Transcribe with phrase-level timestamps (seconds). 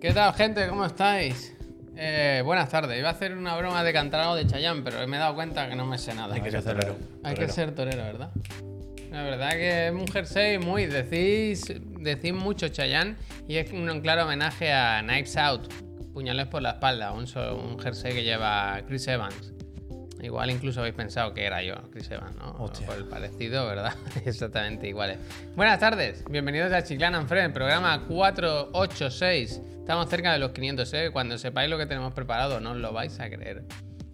[0.00, 0.66] ¿Qué tal, gente?
[0.68, 1.54] ¿Cómo estáis?
[1.96, 2.98] Eh, buenas tardes.
[2.98, 5.68] Iba a hacer una broma de cantar algo de Chayanne, pero me he dado cuenta
[5.68, 6.34] que no me sé nada.
[6.34, 6.96] Hay que ser torero.
[7.22, 8.30] Hay que ser torero, ¿verdad?
[9.12, 10.86] La verdad que es un jersey muy.
[10.86, 15.72] Decís, decís mucho Chayanne y es un claro homenaje a Knives Out,
[16.12, 19.52] puñales por la espalda, un jersey que lleva Chris Evans.
[20.22, 22.54] Igual incluso habéis pensado que era yo, Chris Evans, ¿no?
[22.58, 22.86] Hostia.
[22.86, 23.94] Por el parecido, ¿verdad?
[24.24, 25.18] Exactamente iguales.
[25.56, 29.60] Buenas tardes, bienvenidos a Chiclana and Friends, programa 486.
[29.78, 31.10] Estamos cerca de los 500, ¿eh?
[31.12, 33.64] Cuando sepáis lo que tenemos preparado, no os lo vais a creer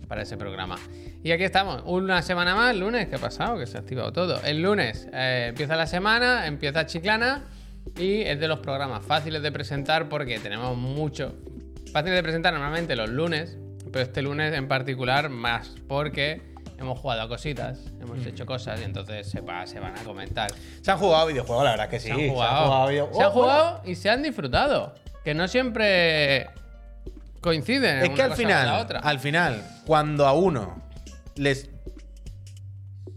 [0.06, 0.76] para ese programa.
[1.22, 3.58] Y aquí estamos, una semana más, lunes, ¿qué ha pasado?
[3.58, 4.40] Que se ha activado todo.
[4.44, 7.44] El lunes eh, empieza la semana, empieza Chiclana
[7.98, 11.34] y es de los programas fáciles de presentar porque tenemos mucho.
[11.92, 13.58] Fáciles de presentar normalmente los lunes,
[13.96, 16.42] pero este lunes en particular más porque
[16.78, 20.50] hemos jugado a cositas, hemos hecho cosas y entonces se, va- se van a comentar.
[20.82, 22.08] Se han jugado videojuegos, la verdad que sí.
[22.08, 24.92] Se han jugado, video- se han Oh, jugado y se han disfrutado.
[25.24, 26.50] Que no siempre
[27.40, 28.00] coinciden.
[28.00, 28.98] Es una que al cosa con la final, otra.
[29.00, 30.82] al final, cuando a uno
[31.36, 31.70] les.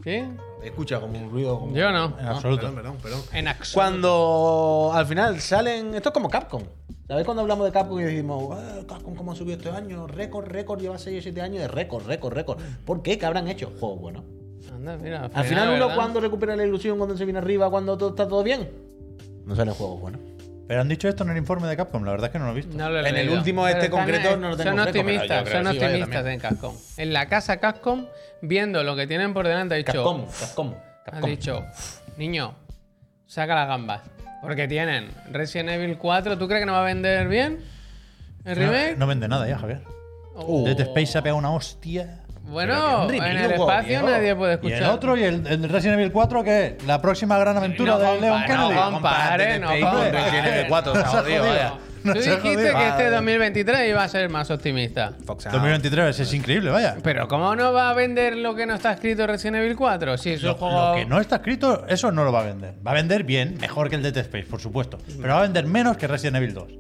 [0.01, 0.23] ¿Sí?
[0.63, 1.59] Escucha como un ruido.
[1.59, 2.17] como- Yo no.
[2.21, 2.61] En absoluto.
[2.61, 3.21] Perdón, perdón, perdón.
[3.33, 3.73] En absoluto.
[3.73, 5.93] Cuando al final salen.
[5.93, 6.63] Esto es como Capcom.
[7.09, 10.05] ¿Sabéis cuando hablamos de Capcom y decimos, "Ah, Capcom cómo ha subido este año?
[10.05, 12.59] Récord, récord, lleva 6 o 7 años de récord, récord, récord.
[12.85, 13.17] ¿Por qué?
[13.17, 13.73] ¿Qué habrán hecho?
[13.79, 14.23] Juegos buenos.
[14.71, 18.11] Anda, mira, Al final, uno cuando recupera la ilusión, cuando se viene arriba, cuando todo
[18.11, 18.69] está todo bien.
[19.43, 20.21] No salen juegos buenos.
[20.67, 22.51] Pero han dicho esto en el informe de Capcom, la verdad es que no lo
[22.51, 22.77] he visto.
[22.77, 25.63] No lo he En el último Pero este concreto no lo tengo Son optimistas, creo
[25.63, 26.75] son sí, optimistas en Capcom.
[26.97, 28.05] En la casa Capcom,
[28.43, 31.27] viendo lo que tienen por delante, ha dicho, Capcom, Capcom, ha Capcom.
[31.27, 31.65] dicho,
[32.17, 32.53] niño,
[33.25, 34.01] saca las gambas.
[34.41, 37.59] Porque tienen Resident Evil 4, ¿tú crees que no va a vender bien?
[38.45, 38.97] ¿El No, remake?
[38.97, 39.81] no vende nada ya, Javier.
[40.35, 40.63] Oh.
[40.65, 42.19] Dead Space se ha pegado una hostia.
[42.43, 44.05] Bueno, remake, en el espacio viejo.
[44.09, 44.77] nadie puede Y escuchar.
[44.83, 47.99] el otro, y el, el Resident Evil 4, que es la próxima gran aventura No
[47.99, 48.73] de Leon compare, Kennedy.
[48.79, 50.11] no compare, no compare.
[50.11, 50.93] Resident Evil 4,
[52.03, 52.77] Tú dijiste jodido.
[52.77, 55.13] que este 2023 iba a ser más optimista.
[55.25, 55.53] Fox Out.
[55.53, 56.97] 2023 es increíble, vaya.
[57.03, 60.17] Pero ¿cómo no va a vender lo que no está escrito en Resident Evil 4?
[60.17, 60.89] Si es un Lo, juego...
[60.89, 62.75] lo que no está escrito, eso no lo va a vender.
[62.85, 64.97] Va a vender bien, mejor que el Dead Space, por supuesto.
[65.21, 66.63] Pero va a vender menos que Resident Evil 2.
[66.67, 66.77] Pero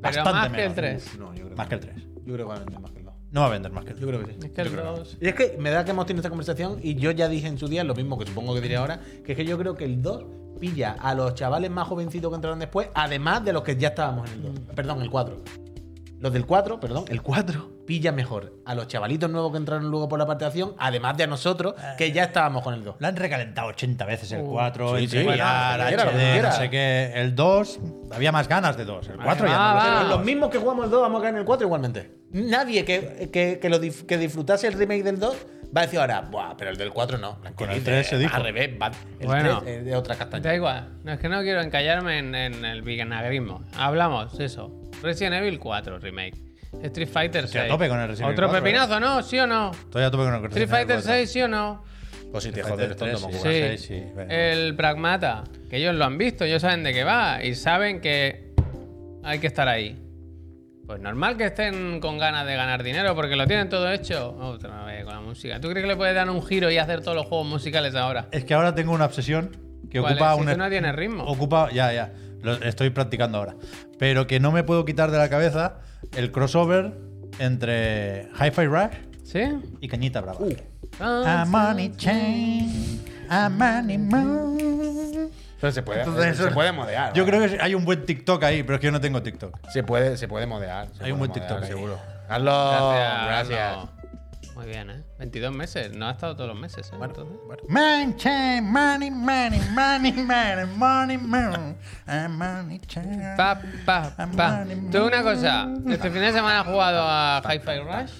[0.00, 0.74] Bastante más que el menos.
[1.04, 1.18] 3.
[1.18, 1.94] No, yo creo, Más que el 3.
[1.96, 3.14] yo creo que va a vender más que el 2.
[3.30, 4.00] No va a vender más que el 2.
[4.02, 4.38] Yo creo que sí.
[4.46, 5.18] Es que el 2...
[5.20, 7.58] Y es que me da que hemos tenido esta conversación y yo ya dije en
[7.58, 9.84] su día lo mismo que supongo que diré ahora, que es que yo creo que
[9.84, 10.24] el 2
[10.58, 14.28] pilla a los chavales más jovencitos que entraron después, además de los que ya estábamos
[14.30, 14.74] en el 2.
[14.74, 15.36] Perdón, el 4.
[16.18, 20.08] Los del 4, perdón, el 4 pilla mejor a los chavalitos nuevos que entraron luego
[20.08, 22.96] por la parte de acción, además de a nosotros que ya estábamos con el 2.
[22.98, 26.48] Lo han recalentado 80 veces el Uh, 4, sí, el sí, bueno, HD, quiera.
[26.50, 27.12] no sé qué.
[27.14, 27.78] El 2,
[28.12, 29.08] había más ganas de 2.
[29.10, 29.98] El 4 ya Ah, no lo.
[30.06, 32.10] Pero los mismos que jugamos el 2 vamos a caer en el 4 igualmente.
[32.32, 35.36] Nadie que, que, que lo que disfrutase el remake del 2
[35.74, 37.38] va a decir ahora, Buah, pero el del 4 no.
[37.54, 38.34] Con el 3 se dijo.
[38.34, 38.90] Al revés, va-
[39.20, 39.60] el Bueno.
[39.62, 40.42] 3 es de otra castaña.
[40.42, 40.88] Da igual.
[41.04, 43.62] No, es que no quiero encallarme en, en el vinagrismo.
[43.76, 44.70] Hablamos, eso.
[45.02, 46.34] Resident Evil 4 Remake.
[46.82, 47.72] Street Fighter Estoy a 6.
[47.72, 49.22] tope con el Resident Evil Otro 4, pepinazo, ¿no?
[49.22, 49.70] ¿Sí o no?
[49.70, 51.84] Estoy a tope con el Street Fighter 6, ¿sí o no?
[52.32, 53.40] Pues si te Fighter tonto, 3, Mokuba.
[53.40, 53.78] Sí.
[53.78, 54.30] sí, sí, bueno.
[54.32, 55.44] El Pragmata.
[55.70, 58.52] Que ellos lo han visto, ellos saben de qué va y saben que
[59.24, 59.96] hay que estar ahí.
[60.86, 64.36] Pues normal que estén con ganas de ganar dinero porque lo tienen todo hecho.
[64.40, 65.60] Otra vez con la música.
[65.60, 68.28] ¿Tú crees que le puedes dar un giro y hacer todos los juegos musicales ahora?
[68.30, 69.56] Es que ahora tengo una obsesión
[69.90, 70.36] que ¿Cuál ocupa es?
[70.36, 70.52] Si un.
[70.52, 71.24] tú no tienes ritmo.
[71.24, 71.70] Ocupa.
[71.72, 72.12] Ya, ya.
[72.42, 73.56] Lo estoy practicando ahora.
[73.98, 75.80] Pero que no me puedo quitar de la cabeza
[76.16, 76.92] el crossover
[77.40, 79.40] entre Hi-Fi Rush ¿Sí?
[79.80, 80.38] y Cañita Brava.
[81.00, 85.30] Ah, A money chain, a money moon.
[85.66, 87.12] Pero se puede, Entonces, se puede modear.
[87.12, 87.36] Yo ¿vale?
[87.38, 89.68] creo que hay un buen TikTok ahí, pero es que yo no tengo TikTok.
[89.70, 90.86] Se puede, se puede modear.
[90.96, 91.68] se Hay un puede buen TikTok ahí.
[91.68, 91.98] seguro.
[92.28, 92.92] Hazlo.
[93.26, 93.76] Gracias.
[94.54, 95.02] Muy bien, ¿eh?
[95.18, 95.94] 22 meses.
[95.96, 96.96] No ha estado todos los meses, ¿eh?
[97.02, 97.36] Entonces.
[97.68, 103.22] Man chain, money, money, money, money, money, a money chain.
[103.36, 104.64] Pa, pa, pa.
[104.92, 105.68] Tú una cosa.
[105.88, 108.12] ¿Este fin de semana has jugado a Hi-Fi Rush?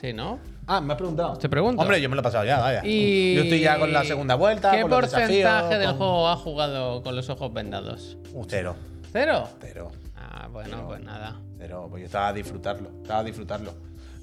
[0.00, 0.38] Sí, ¿no?
[0.70, 1.36] Ah, me has preguntado.
[1.38, 1.80] Te pregunto.
[1.80, 2.82] Hombre, yo me lo he pasado ya, vaya.
[2.84, 3.34] Y...
[3.34, 4.70] Yo estoy ya con la segunda vuelta.
[4.70, 8.18] ¿Qué con los porcentaje desafíos, del con- juego has jugado con los ojos vendados?
[8.48, 8.76] Cero.
[9.10, 9.48] ¿Cero?
[9.60, 9.90] Cero.
[10.14, 11.40] Ah, bueno, pues nada.
[11.58, 12.90] Pero pues yo estaba a disfrutarlo.
[13.02, 13.72] Estaba a disfrutarlo.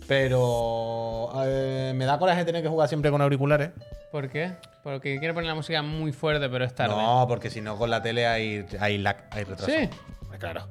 [0.07, 3.71] Pero eh, me da coraje tener que jugar siempre con auriculares.
[4.12, 4.51] ¿Por qué?
[4.83, 6.95] Porque quiero poner la música muy fuerte, pero es tarde.
[6.95, 9.71] No, porque si no con la tele hay, hay lag, hay retraso.
[9.71, 9.89] ¿Sí?
[10.38, 10.68] Claro.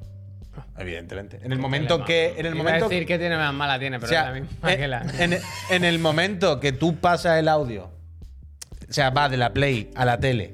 [0.77, 1.39] Evidentemente.
[1.43, 2.33] En el momento que.
[2.37, 4.27] En el Iba momento a decir que tiene más mala tiene, pero o sea, es
[4.27, 5.01] la misma que la.
[5.19, 7.85] en, en el momento que tú pasas el audio,
[8.89, 10.53] o sea, va de la Play a la tele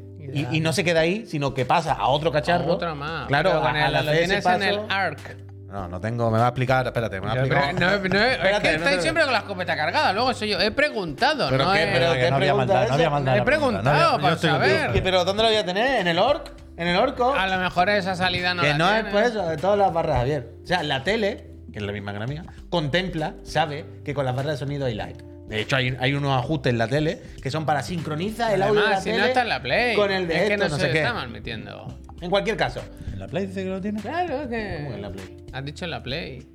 [0.52, 2.66] Y no se queda ahí, sino que pasa a otro cacharro.
[2.74, 3.28] Otro más.
[3.28, 5.38] Claro, Pero a- el- al lo tienes en el ARC.
[5.72, 7.74] No, no tengo, me va a explicar, espérate, me va a Pero, explicar.
[7.76, 10.12] no, no, es que estáis siempre con la escopeta cargada.
[10.12, 10.60] Luego soy yo.
[10.60, 11.84] He preguntado, ¿Pero no qué?
[11.84, 13.38] he- ¿Pero qué no había pregunta maldad, no había maldad.
[13.38, 14.70] He preguntado para saber.
[14.82, 14.98] contigo.
[14.98, 16.02] ¿Y pero dónde lo voy a tener?
[16.02, 16.52] ¿En el orc?
[16.82, 17.34] En el orco.
[17.34, 19.94] A lo mejor esa salida no que la no es por eso, de todas las
[19.94, 20.52] barras, Javier.
[20.64, 24.26] O sea, la tele, que es la misma que la mía, contempla, sabe que con
[24.26, 25.14] las barras de sonido hay lag.
[25.48, 28.76] De hecho, hay, hay unos ajustes en la tele que son para sincronizar el audio
[28.76, 29.96] de la Además, si tele no está en la Play.
[29.96, 30.98] con el de es que esto, no, no se sé qué.
[31.00, 31.98] está mal metiendo.
[32.20, 32.82] En cualquier caso.
[33.14, 34.02] ¿En la Play dice que lo tiene?
[34.02, 34.78] Claro, que.
[34.84, 35.38] ¿Cómo en la Play?
[35.54, 36.48] Has dicho en la Play.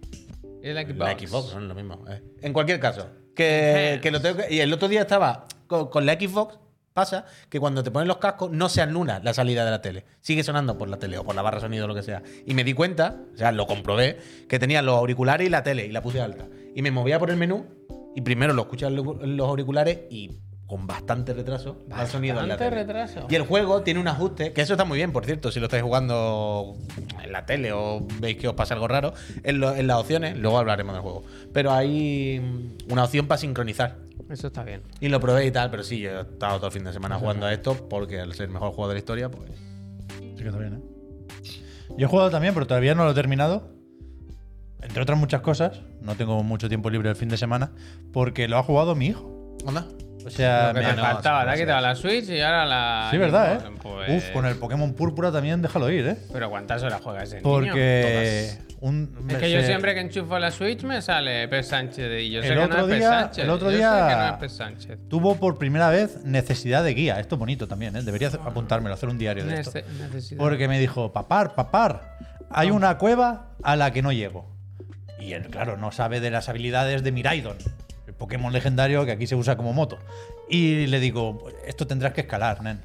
[0.62, 0.98] Y en la Xbox.
[0.98, 2.04] La Xbox son lo mismo.
[2.10, 2.20] eh.
[2.42, 6.04] En cualquier caso, que, que lo tengo que- Y el otro día estaba con, con
[6.04, 6.58] la Xbox.
[6.96, 10.06] Pasa que cuando te ponen los cascos no se anula la salida de la tele.
[10.22, 12.22] Sigue sonando por la tele o por la barra sonido o lo que sea.
[12.46, 15.84] Y me di cuenta, o sea, lo comprobé, que tenía los auriculares y la tele
[15.84, 16.48] y la puse alta.
[16.74, 17.66] Y me movía por el menú
[18.14, 22.64] y primero lo en los auriculares y con bastante retraso el sonido en la Bastante
[22.76, 22.82] tele.
[22.82, 23.26] retraso.
[23.30, 25.66] Y el juego tiene un ajuste, que eso está muy bien, por cierto, si lo
[25.66, 26.76] estáis jugando
[27.22, 29.12] en la tele o veis que os pasa algo raro,
[29.44, 31.22] en, lo- en las opciones, luego hablaremos del juego.
[31.52, 33.98] Pero hay mm, una opción para sincronizar.
[34.28, 34.82] Eso está bien.
[35.00, 37.16] Y lo probé y tal, pero sí, yo he estado todo el fin de semana
[37.16, 39.48] jugando a esto porque al ser el mejor juego de la historia, pues.
[40.18, 40.80] Sí que está bien, ¿eh?
[41.96, 43.68] Yo he jugado también, pero todavía no lo he terminado.
[44.82, 47.70] Entre otras muchas cosas, no tengo mucho tiempo libre el fin de semana,
[48.12, 49.56] porque lo ha jugado mi hijo.
[49.64, 49.86] ¿Onda?
[50.26, 53.08] O sea, me- te faltaba, te ha quitado la Switch y ahora la.
[53.10, 53.70] sí, verdad, ¿eh?
[53.82, 56.16] Pues- Uf, con el Pokémon Púrpura también déjalo ir, ¿eh?
[56.32, 57.44] Pero ¿cuántas horas juega ese niño?
[57.44, 62.30] Porque un, Es que yo siempre que enchufo la Switch me sale Pep Sánchez y
[62.30, 63.44] yo sé El que otro no es día- Sánchez.
[63.44, 67.18] el otro yo día- sé que no es tuvo por primera vez necesidad de guía.
[67.20, 68.02] Esto es bonito también, ¿eh?
[68.02, 69.78] Debería hacer- apuntármelo, hacer un diario de esto.
[69.98, 70.38] Necesidad.
[70.38, 72.16] Porque me dijo, papar, papar,
[72.50, 74.54] hay una cueva a la que no llego.
[75.18, 77.56] Y él, claro, no sabe de las habilidades de Miraidon,
[78.18, 79.98] Pokémon legendario que aquí se usa como moto.
[80.48, 82.80] Y le digo, esto tendrás que escalar, nen.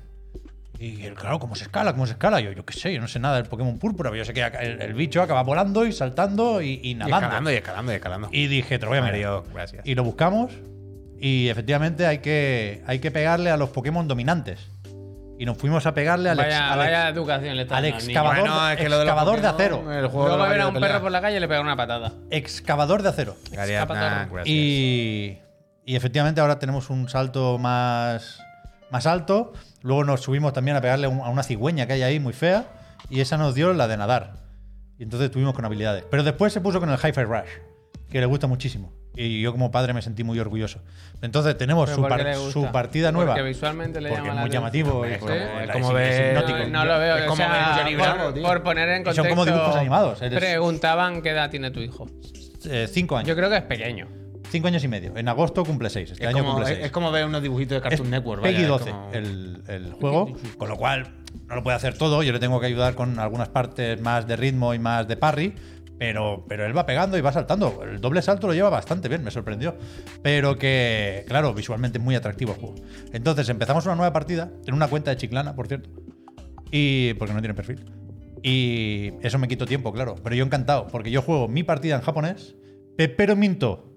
[0.80, 1.92] Y él, claro, ¿cómo se escala?
[1.94, 2.40] ¿Cómo se escala?
[2.40, 4.42] Yo, yo qué sé, yo no sé nada del Pokémon púrpura, pero yo sé que
[4.44, 7.18] el, el bicho acaba volando y saltando y, y Y nadando.
[7.18, 8.30] escalando y escalando y escalando.
[8.32, 9.02] Y dije, te lo voy a.
[9.04, 9.86] Mario, gracias.
[9.86, 10.52] Y lo buscamos
[11.20, 14.60] y efectivamente hay que, hay que pegarle a los Pokémon dominantes.
[15.42, 17.76] Y nos fuimos a pegarle al, ex- Vaya, al vaya ex- educación le al dando
[17.88, 19.76] al excavador, Bueno, es que lo de excavador de acero.
[19.92, 20.90] El juego de Luego la ver a un pelea.
[20.90, 22.14] perro por la calle y le pega una patada.
[22.30, 23.36] Excavador de acero.
[23.52, 24.46] Nah, gracias.
[24.46, 25.40] Y,
[25.84, 28.40] y efectivamente ahora tenemos un salto más,
[28.92, 29.54] más alto.
[29.82, 32.66] Luego nos subimos también a pegarle un- a una cigüeña que hay ahí muy fea.
[33.10, 34.34] Y esa nos dio la de nadar.
[35.00, 36.04] Y entonces tuvimos con habilidades.
[36.12, 37.50] Pero después se puso con el Hi-Fi Rush,
[38.12, 38.94] que le gusta muchísimo.
[39.16, 40.80] Y yo como padre me sentí muy orgulloso.
[41.22, 43.34] Entonces tenemos ¿Pero su, por par- su partida nueva.
[43.34, 45.06] Porque visualmente le Porque llama es muy llamativo.
[45.08, 46.58] y Es como- es como ver- hipnótico.
[46.60, 47.16] No, no lo veo.
[47.18, 48.44] Es o como sea, Johnny por, Bravo, tío.
[48.44, 49.24] por poner en Y contexto.
[49.24, 52.08] son como dibujos animados, eres- Preguntaban qué edad tiene tu hijo.
[52.70, 53.28] Eh, cinco años.
[53.28, 54.08] Yo creo que es pequeño.
[54.50, 55.16] Cinco años y medio.
[55.16, 56.12] En agosto cumple seis.
[56.12, 56.86] Este Es año como, cumple seis.
[56.86, 58.42] es como ver unos dibujitos de Cartoon Es Network.
[58.44, 61.08] Peggy vaya, es 12 como- el, el juego, con lo cual
[61.48, 62.22] no lo puede hacer todo.
[62.24, 65.54] Yo le tengo que ayudar con algunas partes más de ritmo y más de parry.
[66.02, 67.84] Pero, pero él va pegando y va saltando.
[67.84, 69.76] El doble salto lo lleva bastante bien, me sorprendió.
[70.24, 72.74] Pero que, claro, visualmente muy atractivo el juego.
[73.14, 75.92] Entonces empezamos una nueva partida, en una cuenta de Chiclana, por cierto.
[76.72, 77.14] Y.
[77.20, 77.86] porque no tiene perfil.
[78.42, 80.16] Y eso me quitó tiempo, claro.
[80.24, 82.56] Pero yo encantado, porque yo juego mi partida en japonés,
[82.98, 83.94] Pepero Minto.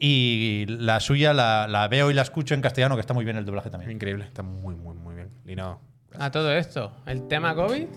[0.00, 3.36] Y la suya la, la veo y la escucho en castellano, que está muy bien
[3.36, 3.90] el doblaje también.
[3.90, 5.28] Increíble, está muy, muy, muy bien.
[5.44, 5.82] Lino.
[6.18, 7.88] A todo esto, el tema COVID,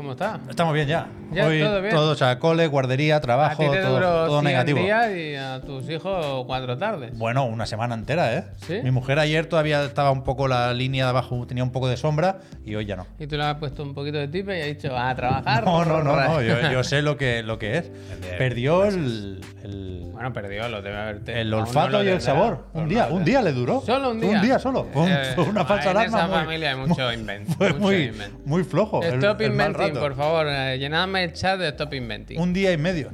[0.00, 0.40] ¿cómo está?
[0.48, 1.06] Estamos bien ya.
[1.30, 1.94] Ya, Hoy todo bien.
[1.94, 4.78] o sea, cole, guardería, A trabajo, ti te todo, duró todo 100 negativo.
[4.80, 7.16] días y a tus hijos cuatro tardes.
[7.16, 8.44] Bueno, una semana entera, ¿eh?
[8.66, 8.80] ¿Sí?
[8.82, 11.96] Mi mujer ayer todavía estaba un poco la línea de abajo, tenía un poco de
[11.96, 13.06] sombra y hoy ya no.
[13.18, 15.64] Y tú le has puesto un poquito de tipe y has dicho, a trabajar.
[15.64, 17.90] No, no, no, no, yo, yo sé lo que, lo que es.
[18.38, 21.40] Perdió el, el, Bueno, perdió, lo debe haberte.
[21.40, 22.66] el aún no olfato lo y el sabor.
[22.72, 23.82] Un no día, un día le duró.
[23.86, 24.30] Solo un día.
[24.30, 24.86] Un día solo.
[24.92, 26.18] Fue, Eh, fue una falsa en alarma.
[26.18, 27.48] esa muy- familia hay mucho invent.
[27.56, 28.34] Fue mucho muy, invent.
[28.46, 29.02] muy flojo.
[29.02, 30.06] el- Stop el inventing, rato.
[30.06, 30.46] por favor.
[30.48, 32.38] eh, llenadme el chat de Stop inventing.
[32.40, 33.10] Un día y medio.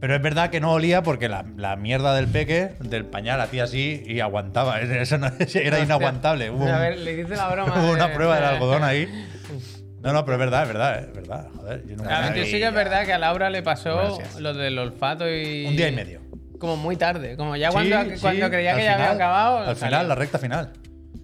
[0.00, 3.64] Pero es verdad que no olía porque la, la mierda del peque, del pañal, hacía
[3.64, 4.80] así y aguantaba.
[4.80, 6.50] Eso no- era inaguantable.
[6.50, 7.72] Hubo, a ver, le hice la broma.
[7.80, 9.08] hubo una prueba del algodón ahí.
[10.02, 11.46] No, no, pero es verdad, es verdad, es verdad.
[11.54, 14.40] Joder, yo nunca- ver, sí que es verdad que a Laura le pasó Gracias.
[14.40, 15.64] lo del olfato y.
[15.66, 16.20] Un día y medio.
[16.58, 17.36] Como muy tarde.
[17.36, 19.58] Como ya cuando, Sí, cuando sí, creía que ya había final, acabado.
[19.58, 19.86] Al salió.
[19.98, 20.72] final, la recta final.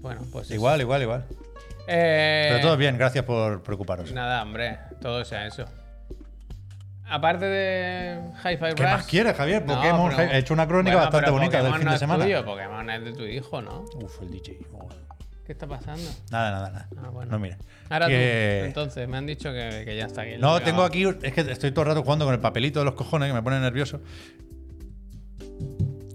[0.01, 0.45] Bueno, pues.
[0.47, 0.55] eso.
[0.55, 1.25] Igual, igual, igual.
[1.89, 4.13] Eh, Pero todo bien, gracias por preocuparos.
[4.13, 5.65] Nada, hombre, todo sea eso.
[7.11, 8.93] Aparte de Hi-Fi ¿Qué Rush.
[8.93, 9.65] más quieres, Javier?
[9.65, 11.91] No, Pokémon, pero- he hecho una crónica Bueno, bastante pero bonita del Pokémon fin no
[11.93, 12.25] de es semana.
[12.25, 13.85] tuyo, Pokémon es de tu hijo, ¿no?
[13.97, 14.59] Uf, el DJ.
[14.75, 14.89] oh.
[15.47, 16.11] ¿Qué está pasando?
[16.31, 16.89] Nada, nada, nada.
[17.03, 17.31] Ah, bueno.
[17.33, 17.57] No, mira.
[17.89, 20.33] Ahora Que- tú, entonces, me han dicho que, que ya está aquí.
[20.39, 21.07] No, tengo aquí.
[21.23, 23.41] Es que estoy todo el rato jugando con el papelito de los cojones que me
[23.43, 24.03] pone nervioso.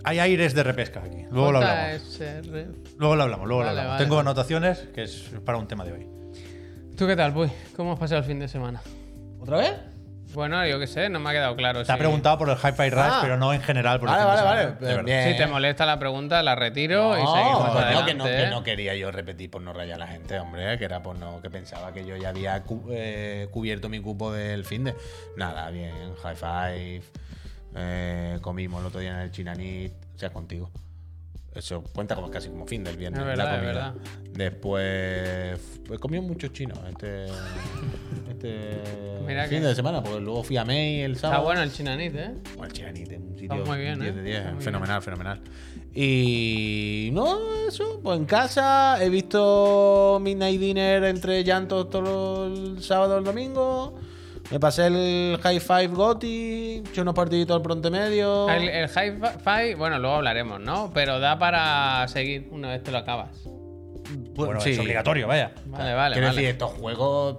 [0.06, 1.26] Hay aires de repesca aquí.
[1.32, 2.02] Luego lo hablamos.
[2.18, 2.68] JSR.
[2.98, 3.92] Luego lo hablamos, luego Vale, lo hablamos.
[3.92, 4.28] vale, Tengo vale.
[4.30, 6.08] anotaciones que es para un tema de hoy.
[6.98, 7.50] ¿Tú qué tal, Puy?
[7.76, 8.82] ¿Cómo has pasado el fin de semana?
[9.40, 9.74] ¿Otra vez?
[10.34, 11.84] Bueno, yo qué sé, no me ha quedado claro.
[11.86, 13.20] Te ha si- preguntado por el Hi-Fi Rush, Ah.
[13.22, 14.00] pero no en general.
[14.00, 15.04] Por Vale, vale, semana, vale.
[15.04, 15.32] Bien.
[15.32, 18.12] Si te molesta la pregunta, la retiro y No, seguimos coño, adelante.
[18.12, 18.50] que, no, que ¿eh?
[18.50, 21.40] no quería yo repetir por no rayar a la gente, hombre, que era por no,
[21.40, 24.96] que pensaba que yo ya había cu- eh, cubierto mi cupo del fin de.
[25.38, 25.94] Nada, bien,
[26.24, 27.02] high five.
[27.76, 30.70] Eh, comimos el otro día en el Chinanit, o sea, contigo.
[31.56, 33.20] Eso cuenta como casi como fin del viernes.
[33.22, 33.92] Es la verdad, es comida.
[33.92, 33.94] verdad.
[34.34, 35.60] Después
[35.92, 37.26] he comido muchos chinos este,
[38.30, 38.82] este
[39.28, 41.42] Mira fin que- de semana, porque luego fui a May el sábado.
[41.42, 42.32] Está bueno el chinanit, ¿eh?
[42.58, 44.16] Bueno, el Chinanit es un sitio muy bien, 10 ¿eh?
[44.18, 45.42] de 10, Está muy fenomenal, fenomenal.
[45.94, 47.38] Y no,
[47.68, 53.94] eso, pues en casa he visto Midnight Dinner entre llantos todo el sábado el domingo.
[54.54, 58.48] Me pasé el High Five Gotti, hecho unos partiditos al pronto medio.
[58.48, 60.92] El, el Hi-Fi, bueno, luego hablaremos, ¿no?
[60.94, 63.32] Pero da para seguir una vez te lo acabas.
[64.36, 64.70] Bueno, sí.
[64.74, 65.54] es obligatorio, vaya.
[65.66, 66.40] Vale, vale, Quiero vale.
[66.40, 67.38] decir, estos juegos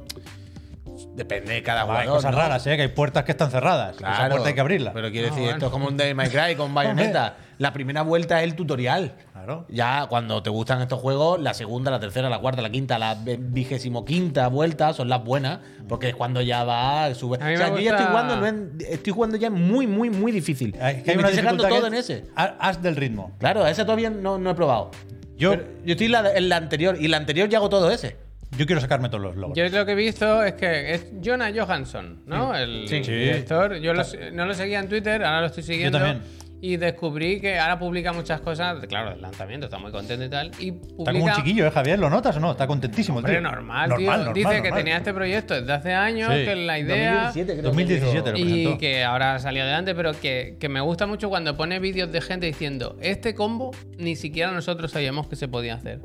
[1.14, 2.14] depende de cada Hay jugador.
[2.14, 2.38] cosas ¿no?
[2.38, 2.76] raras, ¿eh?
[2.76, 3.90] Que hay puertas que están cerradas.
[3.96, 4.92] Esa Claro, puerta hay que abrirla.
[4.92, 5.56] Pero quiero Ah, decir, bueno.
[5.56, 7.36] esto es como un Devil May Cry con Bayonetta.
[7.58, 9.14] La primera vuelta es el tutorial.
[9.32, 9.66] Claro.
[9.68, 13.14] Ya cuando te gustan estos juegos, la segunda, la tercera, la cuarta, la quinta, la
[13.14, 17.38] vigésimo quinta vuelta son las buenas, porque es cuando ya va, sube.
[17.40, 19.50] A mí O sea, me yo ya estoy gusta- jugando, no en- estoy jugando ya
[19.50, 20.76] muy, muy, muy difícil.
[20.80, 22.24] Hay, Y me estoy sacando todo en ese.
[22.36, 23.32] ha- Haz del ritmo.
[23.38, 24.90] Claro, ese todavía no, no he probado.
[25.36, 27.90] Yo, Pero yo estoy en la, en la anterior, y la anterior ya hago todo
[27.90, 28.16] ese.
[28.58, 29.56] Yo quiero sacarme todos los logros.
[29.56, 32.54] Yo lo que he visto es que es Jonah Johansson, ¿no?
[32.54, 33.00] El Sí.
[33.00, 33.76] Director.
[33.76, 35.98] Yo lo- no lo seguía en Twitter, ahora lo estoy siguiendo.
[35.98, 36.22] también.
[36.60, 40.50] Y descubrí que ahora publica muchas cosas, claro, del lanzamiento, está muy contento y tal.
[40.58, 41.34] Y Está como un publica.
[41.36, 41.98] chiquillo, ¿eh, Javier?
[41.98, 42.52] ¿Lo notas o no?
[42.52, 43.42] Está contentísimo el Hombre, tío.
[43.42, 44.10] normal, tío.
[44.10, 44.78] normal, Dice que normal.
[44.78, 46.44] tenía este proyecto desde hace años, Sí.
[46.46, 47.12] que la idea.
[47.24, 51.06] 2017 creo que 2017 lo Y que ahora salió adelante, pero que, que me gusta
[51.06, 55.48] mucho cuando pone vídeos de gente diciendo, este combo ni siquiera nosotros sabíamos que se
[55.48, 56.00] podía hacer.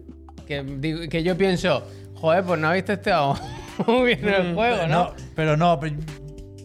[0.45, 1.87] Que, digo- que yo pienso,
[2.19, 3.35] joder, pues no habéis testeado
[3.87, 5.05] muy bien el juego, ¿no?
[5.05, 5.95] No, pero no, pero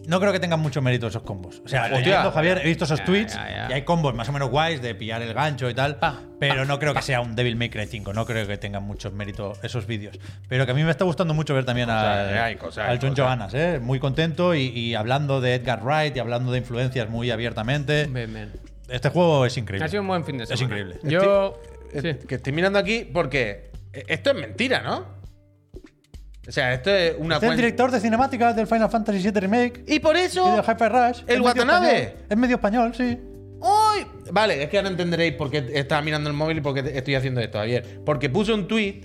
[0.07, 1.61] no creo que tengan mucho mérito esos combos.
[1.65, 1.97] O sea, Hostia.
[1.99, 3.67] leyendo, Javier, he visto esos Ya, tweets ya, ya.
[3.71, 6.63] y hay combos más o menos guays de pillar el gancho y tal, Pa, pero
[6.65, 9.53] no creo que sea un Devil May Cry 5, no creo que tengan mucho mérito
[9.63, 10.19] esos vídeos.
[10.47, 12.91] Pero que a mí me está gustando mucho ver también Cosas, a, hay cosas, hay
[12.91, 13.15] al John.
[13.17, 13.79] Johannes, ¿eh?
[13.81, 18.05] muy contento y, y hablando de Edgar Wright y hablando de influencias muy abiertamente.
[18.05, 18.51] Bien, bien.
[18.87, 19.85] Este juego es increíble.
[19.85, 20.53] Ha sido un buen fin de semana.
[20.55, 20.99] Es increíble.
[21.01, 21.59] Yo.
[21.91, 22.27] Eh, sí.
[22.27, 25.15] Que estoy mirando aquí porque eh, esto es mentira, ¿no?
[26.47, 29.31] O sea, esto es una Este es el director de cinemáticas del Final Fantasy VII
[29.31, 30.51] Remake Y por y eso.
[30.51, 31.19] del Hyper Rush.
[31.21, 31.97] ¿El Es medio Watanabe?
[32.01, 32.25] español.
[32.29, 33.19] Es medio español, sí.
[33.59, 34.07] ¡Uy!
[34.31, 37.15] Vale, es que ahora entenderéis por qué estaba mirando el móvil y por qué estoy
[37.15, 38.01] haciendo esto, Javier.
[38.05, 39.01] Porque puse un tweet.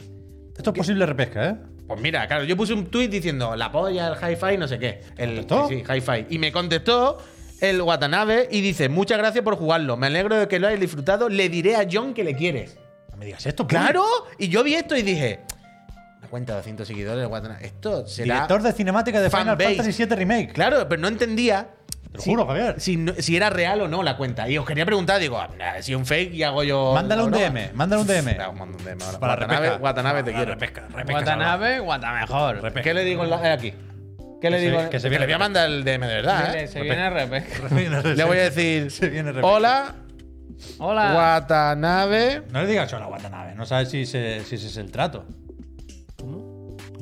[0.56, 1.56] Esto es posible repesca, ¿eh?
[1.86, 5.00] Pues mira, claro, yo puse un tweet diciendo la polla, el hi-fi, no sé qué.
[5.16, 5.68] El, ¿Contestó?
[5.68, 6.26] Sí, sí, hi-fi.
[6.28, 7.18] Y me contestó
[7.60, 9.96] el Watanabe y dice: Muchas gracias por jugarlo.
[9.96, 11.28] Me alegro de que lo hayas disfrutado.
[11.30, 12.76] Le diré a John que le quieres.
[13.10, 13.66] No me digas esto.
[13.66, 14.04] ¡Claro!
[14.38, 15.40] Y yo vi esto y dije:
[16.20, 17.28] Una cuenta de 200 seguidores.
[17.62, 18.34] Esto será.
[18.34, 19.56] Director de cinemática de Final.
[19.60, 20.52] Fantasy VII Remake.
[20.52, 21.68] Claro, pero no entendía.
[22.12, 22.80] Te lo juro, Javier.
[22.80, 24.48] Si, si era real o no la cuenta.
[24.48, 25.48] Y os quería preguntar, digo, ah,
[25.80, 26.92] si un fake y hago yo.
[26.94, 27.38] Mándale un la.
[27.50, 28.24] DM, mándale un DM.
[28.26, 29.18] Venga, mando un DM ahora.
[29.20, 29.82] Para Watanabe, repesca.
[29.82, 30.52] Watanabe, te Para quiero.
[30.54, 31.12] Repesca, repesca.
[31.20, 32.54] Watanabe, Guatamejor.
[32.62, 32.82] Repesca.
[32.82, 33.74] ¿Qué le digo en la- eh, aquí?
[34.40, 34.90] ¿Qué le Que se- digo?
[34.90, 36.68] que se viene le voy a mandar el DM de verdad, Dile, ¿eh?
[36.68, 37.68] se viene repesca.
[38.14, 39.46] Le voy a decir, Se viene repesca.
[39.46, 39.94] hola,
[40.78, 41.14] Hola.
[41.14, 42.42] Watanabe.
[42.50, 45.26] No le digas hola Watanabe, no sabes si, se- si ese es el trato.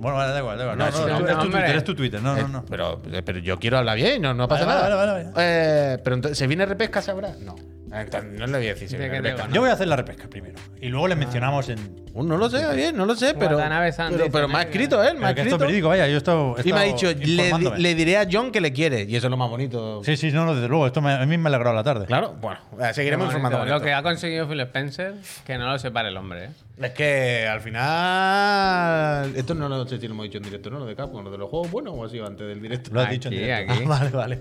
[0.01, 0.79] Bueno, vale, da igual, da igual.
[0.79, 1.61] No, No, no, no, tu- es tu hombre.
[1.61, 2.23] Twitter, es tu Twitter.
[2.23, 2.65] No, Eh, no, no.
[2.67, 4.97] Pero, pero yo quiero hablar bien, no, no pasa Vale, nada.
[4.97, 7.35] vale, vale, Eh, pero entonces, ¿se viene repesca, sabrá?
[7.41, 7.55] No.
[7.91, 9.49] Eh, entonces, no le voy a decir si De viene repesca.
[9.53, 10.57] Yo voy a hacer la repesca primero.
[10.81, 12.07] Y luego le mencionamos en.
[12.13, 13.57] Uh, no lo sé, bien, no lo sé, pero.
[13.57, 14.69] Pero, dice, pero me ha ¿no?
[14.69, 15.57] escrito él, me ha escrito.
[15.57, 16.57] verídico, vaya, yo he estado.
[16.59, 19.03] he Y me ha dicho, le, diré a John que le quiere.
[19.05, 20.03] Y eso es lo más bonito.
[20.05, 20.87] Sí, sí, no, no, desde luego.
[20.87, 22.07] Esto me- a mí me ha alegrado la tarde.
[22.07, 23.65] Claro, bueno, eh, seguiremos informando.
[23.65, 25.15] Lo que ha conseguido Phil Spencer,
[25.47, 26.51] que no lo separe el hombre, ¿eh?
[26.81, 29.33] Es que al final.
[29.37, 30.79] Esto no lo sé si lo hemos dicho en directo, ¿no?
[30.79, 32.91] Lo de Capcom, lo de los juegos buenos o ha sido antes del directo.
[32.93, 33.73] Lo has dicho en directo.
[33.73, 33.83] aquí.
[33.85, 34.39] Ah, vale, vale.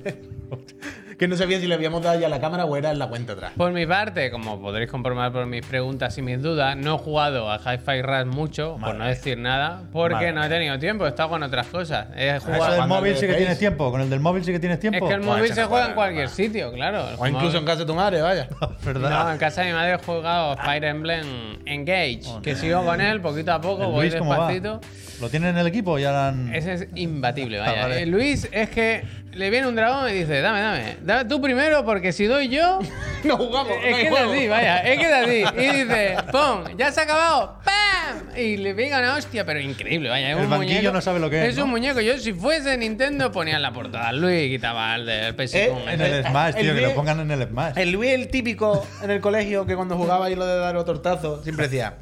[1.17, 3.33] que no sabía si le habíamos dado ya la cámara o era en la cuenta
[3.33, 3.53] atrás.
[3.57, 7.49] Por mi parte, como podréis comprobar por mis preguntas y mis dudas, no he jugado
[7.51, 11.09] a Hi-Fi Rush mucho, por no decir nada, porque Madre no he tenido tiempo, he
[11.09, 12.07] estado con otras cosas.
[12.15, 12.65] He Eso jugado.
[12.65, 13.37] del cuando móvil sí que veis.
[13.39, 13.89] tienes tiempo.
[13.89, 15.07] Con el del móvil sí que tienes Es tiempo.
[15.07, 17.03] que el móvil se no juega en cualquier no sitio, claro.
[17.17, 18.47] O incluso en casa de tu madre, vaya.
[18.85, 19.09] ¿Verdad?
[19.25, 21.25] No, en casa de mi madre he jugado Fire Emblem
[21.65, 24.47] Engage, que sigo con él poquito a poco, ¿El voy Luis cómo va?
[24.51, 24.81] despacito.
[25.21, 25.97] ¿Lo tienen en el equipo?
[25.97, 26.53] Ya han...
[26.53, 27.85] Ese es imbatible, vaya.
[27.85, 28.05] Ah, vale.
[28.05, 29.03] Luis es que
[29.33, 32.79] le viene un dragón y dice, dame, dame, dame tú primero porque si doy yo...
[33.23, 33.73] no jugamos.
[33.83, 35.57] Es que es así, vaya, es que es así.
[35.61, 36.77] Y dice, ¡pum!
[36.77, 37.59] ¡Ya se ha acabado!
[37.63, 38.37] ¡Pam!
[38.37, 40.29] Y le pega una hostia, pero increíble, vaya.
[40.31, 40.93] Es El un banquillo muñeco.
[40.93, 41.63] no sabe lo que es, Es ¿no?
[41.65, 41.99] un muñeco.
[41.99, 45.73] Yo, si fuese Nintendo, ponía en la portada al Luis quitaba el del PS Eh,
[45.89, 47.73] En el Smash, el tío, que Luis- lo pongan en el Smash.
[47.77, 51.43] El Luis, el típico en el colegio, que cuando jugaba y lo de dar tortazo,
[51.43, 51.95] siempre decía: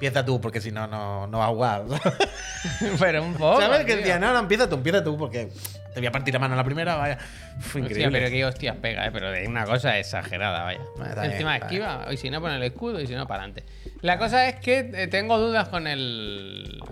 [0.00, 1.82] empieza tú, porque si no, no, no vas a jugar.
[2.98, 3.60] Pero un poco.
[3.60, 3.84] ¿Sabes?
[3.84, 5.50] Que decía, no, no, empieza tú, empieza tú, porque
[5.92, 7.18] te voy a partir la mano la primera, vaya.
[7.60, 8.18] Fue Hostia, increíble.
[8.18, 9.10] pero qué hostias pega, ¿eh?
[9.12, 10.80] Pero es una cosa exagerada, vaya.
[10.96, 13.42] Bueno, bien, Encima está esquiva, y si no pone el escudo, y si no para
[13.44, 13.64] adelante.
[14.00, 16.82] La cosa es que eh, tengo dudas con el.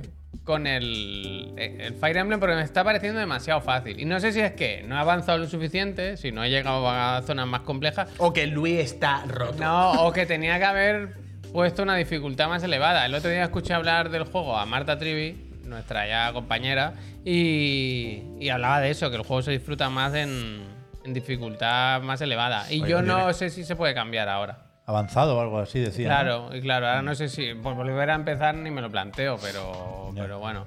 [0.44, 3.98] Con el, eh, el Fire Emblem porque me está pareciendo demasiado fácil.
[4.00, 6.88] Y no sé si es que no he avanzado lo suficiente, si no he llegado
[6.90, 9.56] a zonas más complejas, O que Luis está roto.
[9.62, 13.07] no, o que tenía que haber puesto una dificultad más elevada.
[13.07, 18.49] El otro día escuché hablar del juego a Marta Trivi, nuestra ya compañera, y, y
[18.49, 20.62] hablaba de eso, que el juego se disfruta más en,
[21.05, 22.71] en dificultad más elevada.
[22.73, 24.64] Y Oye, yo no sé si se puede cambiar ahora.
[24.87, 26.09] Avanzado o algo así, decía.
[26.09, 26.14] ¿no?
[26.14, 29.37] Claro, y claro, ahora no sé si por volver a empezar ni me lo planteo,
[29.43, 30.23] pero, Ya.
[30.23, 30.67] pero bueno.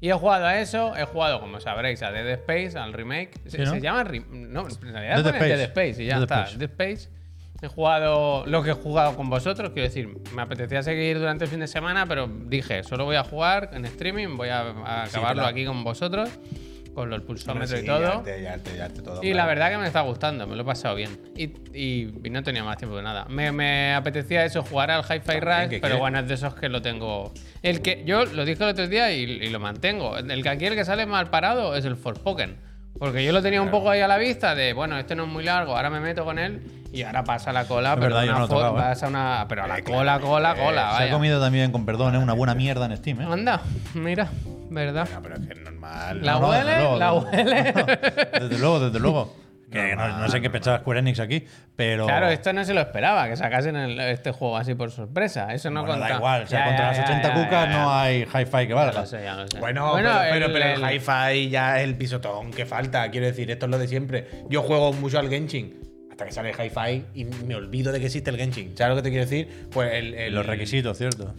[0.00, 3.32] Y he jugado a eso, he jugado, como sabréis, a Dead Space, al remake.
[3.46, 3.70] Se, Sí, ¿no?
[3.72, 4.02] se llama.
[4.30, 5.48] No, en realidad Dead Space.
[5.48, 6.40] Dead Space y ya Dead está.
[6.44, 6.56] Space.
[6.58, 7.08] Dead Space.
[7.62, 11.50] He jugado lo que he jugado con vosotros, quiero decir, me apetecía seguir durante el
[11.50, 15.44] fin de semana, pero dije, solo voy a jugar en streaming, voy a, a acabarlo
[15.44, 16.30] aquí con vosotros,
[16.94, 18.22] con los pulsómetros sí, y todo.
[19.04, 19.48] todo, Y la claro.
[19.48, 21.18] verdad que me está gustando, me lo he pasado bien.
[21.36, 21.44] Y,
[21.78, 23.26] y- y no tenía más tiempo de nada.
[23.28, 26.68] Me, me apetecía eso, jugar al Hi-Fi Rush, ¿qué pero bueno, es de esos que
[26.68, 27.32] lo tengo.
[27.62, 30.16] El que yo lo dije el otro día y, y lo mantengo.
[30.16, 32.69] El que aquí el que sale mal parado es el Forspoken.
[32.98, 35.28] Porque yo lo tenía un poco ahí a la vista de, bueno, este no es
[35.30, 36.60] muy largo, ahora me meto con él
[36.92, 38.80] y ahora pasa la cola, Es pero, verdad, yo una no tocado, ¿eh?
[38.80, 40.80] pasa una, pero a la Eh, cola, claro, cola, eh, cola.
[40.90, 41.12] Se ha vaya.
[41.12, 42.18] comido también, con perdón, ¿eh?
[42.18, 43.26] una buena mierda en Steam, ¿eh?
[43.30, 43.60] Anda,
[43.94, 44.28] mira,
[44.70, 45.08] ¿verdad?
[45.22, 46.20] Pero es que es normal.
[46.22, 47.72] La No, huele, la huele.
[48.40, 49.34] Desde luego, desde luego.
[49.70, 51.44] Que no, no sé qué pensaba Square Enix aquí,
[51.76, 52.06] pero.
[52.06, 55.52] Claro, esto no se lo esperaba, que sacasen el- este juego así por sorpresa.
[55.54, 56.18] Eso no Bueno, da contaba.
[56.18, 58.62] igual, o sea, Ya, contra ya, las ya, 80 ya, cucas ya, no hay hi-fi
[58.62, 59.00] que Ya valga.
[59.00, 59.58] lo sé, ya lo sé.
[59.60, 63.08] Bueno, pero, pero, el- pero el, el- hi-fi ya es el pisotón que falta.
[63.10, 64.26] Quiero decir, esto es lo de siempre.
[64.48, 65.78] Yo juego mucho al Genshin
[66.10, 68.76] hasta que sale hi-fi y me olvido de que existe el Genshin.
[68.76, 69.68] ¿Sabes lo que te quiero decir?
[69.72, 71.32] Pues el, el- Los requisitos, ¿cierto?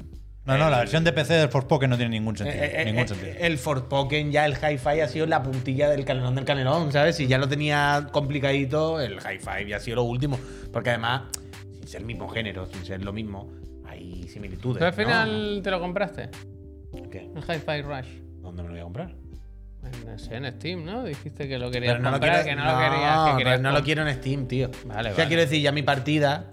[0.43, 2.63] No, no, la versión de PC del Forspoken no tiene ningún eh, sentido.
[2.63, 3.33] eh, ningún eh, sentido.
[3.39, 7.15] el Forspoken ya el hi-fi ha sido la puntilla del canelón del canelón, ¿sabes?
[7.15, 10.39] Si ya lo tenía complicadito, el hi-fi ya ha sido lo último.
[10.73, 11.23] Porque además,
[11.73, 13.51] sin ser el mismo género, sin ser lo mismo,
[13.85, 14.79] hay similitudes.
[14.79, 14.97] ¿Tú al ¿no?
[14.97, 16.29] final te lo compraste?
[17.11, 17.29] ¿Qué?
[17.35, 18.07] El Hi-Fi Rush.
[18.41, 19.09] ¿Dónde me lo voy a comprar?
[19.83, 21.03] En- No sé, en Steam, ¿no?
[21.03, 23.25] Dijiste que lo querías Pero no lo comprar, quiero, que no, lo querías.
[23.25, 24.71] Que no, querías no lo quiero en Steam, tío.
[24.85, 25.27] Vale, o sea, vale.
[25.27, 26.49] quiero decir, ya mi partida,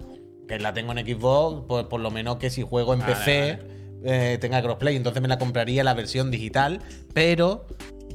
[0.46, 3.59] que la tengo en Xbox, pues por lo menos que si juego en Vale, PC
[4.04, 4.96] eh, tenga crossplay.
[4.96, 6.80] Entonces me la compraría la versión digital,
[7.14, 7.66] pero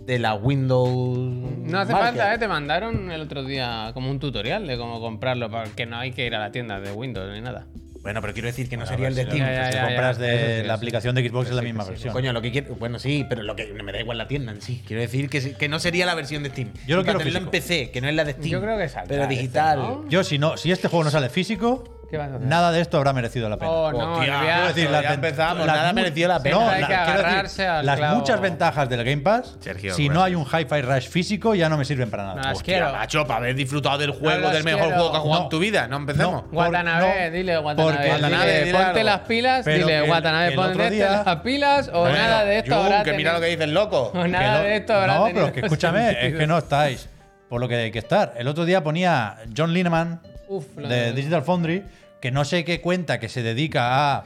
[0.05, 1.17] de la Windows.
[1.59, 2.09] No hace Market.
[2.09, 2.37] falta, ¿eh?
[2.37, 6.25] Te mandaron el otro día como un tutorial de cómo comprarlo, porque no hay que
[6.25, 7.67] ir a la tienda de Windows ni nada.
[8.01, 9.71] Bueno, pero quiero decir que no sería el de Steam.
[9.71, 12.11] Si compras de la aplicación de Xbox es la misma versión.
[12.11, 12.75] Coño, lo que quiero.
[12.75, 14.83] Bueno, sí, pero lo que me da igual la tienda en sí.
[14.85, 16.73] Quiero decir que, que no sería la versión de Steam.
[16.85, 17.47] Yo lo quiero tenerlo en.
[17.49, 18.49] PC, que no es la de Steam.
[18.49, 19.79] Yo creo que saldrá Pero este, digital.
[19.79, 20.09] ¿no?
[20.09, 22.47] Yo, si no, si este juego no sale físico, ¿Qué vas a hacer?
[22.47, 23.71] nada de esto habrá merecido la pena.
[23.71, 24.67] Oh, no, Hostia, el quiero viaje.
[24.67, 26.55] decir, las ya ven- empezamos, las nada mu- mereció la pena.
[26.55, 28.15] No, Hay la- que quiero decir, agarrarse al las clavo.
[28.17, 30.19] muchas ventajas del Game Pass, Sergio, si bueno.
[30.19, 32.35] no hay un Hi-Fi Rush físico, ya no me sirven para nada.
[32.35, 32.91] No, las Hostia, quiero.
[32.93, 34.95] macho, para haber disfrutado del juego, las del mejor quiero.
[34.95, 35.45] juego que has jugado No.
[35.45, 35.87] en tu vida.
[35.87, 36.43] No empecemos.
[36.43, 36.49] No.
[36.51, 37.83] Watanabe, no, dile Watanabe.
[37.83, 39.03] porque- dile, Watanabe, dile ponte algo.
[39.03, 42.57] las pilas, Pero dile el- Watanabe, el ponte día- las pilas o Bueno, nada de
[42.59, 44.11] esto Jun, habrá que mira lo que dice el loco.
[44.13, 46.39] o nada lo- de esto habrá No, pero que escúchame, es sentido.
[46.39, 47.09] que no estáis
[47.49, 48.33] por lo que hay que estar.
[48.37, 51.83] El otro día ponía John Lineman Uf, lo de de- Digital Foundry,
[52.23, 54.23] que no sé qué cuenta que se dedica a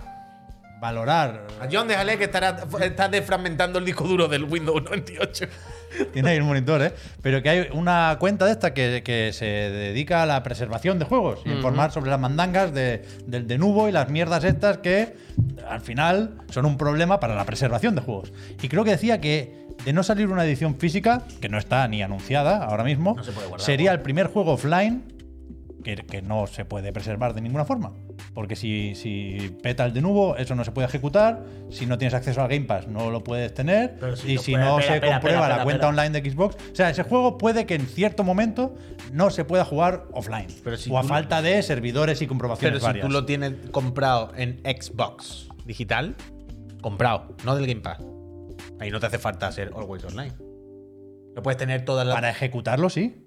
[0.80, 1.48] valorar.
[1.60, 5.46] A John, déjale que estará, está desfragmentando el disco duro del Windows 98.
[6.14, 6.94] Tiene ahí el monitor, ¿eh?
[7.24, 11.06] Pero que hay una cuenta de esta que, que se dedica a la preservación de
[11.06, 15.16] juegos y informar sobre las mandangas de, del de Nubo y las mierdas estas que
[15.68, 18.32] al final son un problema para la preservación de juegos.
[18.62, 22.04] Y creo que decía que de no salir una edición física, que no está ni
[22.04, 25.17] anunciada ahora mismo, No se sería el primer juego offline
[25.96, 27.94] que, que no se puede preservar de ninguna forma.
[28.34, 31.46] Porque si, si peta el de nuevo, eso no se puede ejecutar.
[31.70, 33.96] Si no tienes acceso al Game Pass, no lo puedes tener.
[34.00, 36.56] Pero si y si puede- no se comprueba la cuenta online de Xbox.
[36.72, 38.76] O sea, ese juego puede que en cierto momento
[39.14, 40.48] no se pueda jugar offline.
[40.64, 43.06] Pero si o a tú- falta de servidores y Pero comprobaciones si varias.
[43.06, 46.16] tú lo tienes comprado en Xbox digital,
[46.82, 48.00] comprado, no del Game Pass.
[48.80, 50.34] Ahí no te hace falta ser always online.
[51.36, 52.16] Lo puedes tener todas las.
[52.16, 53.24] Para ejecutarlo, sí.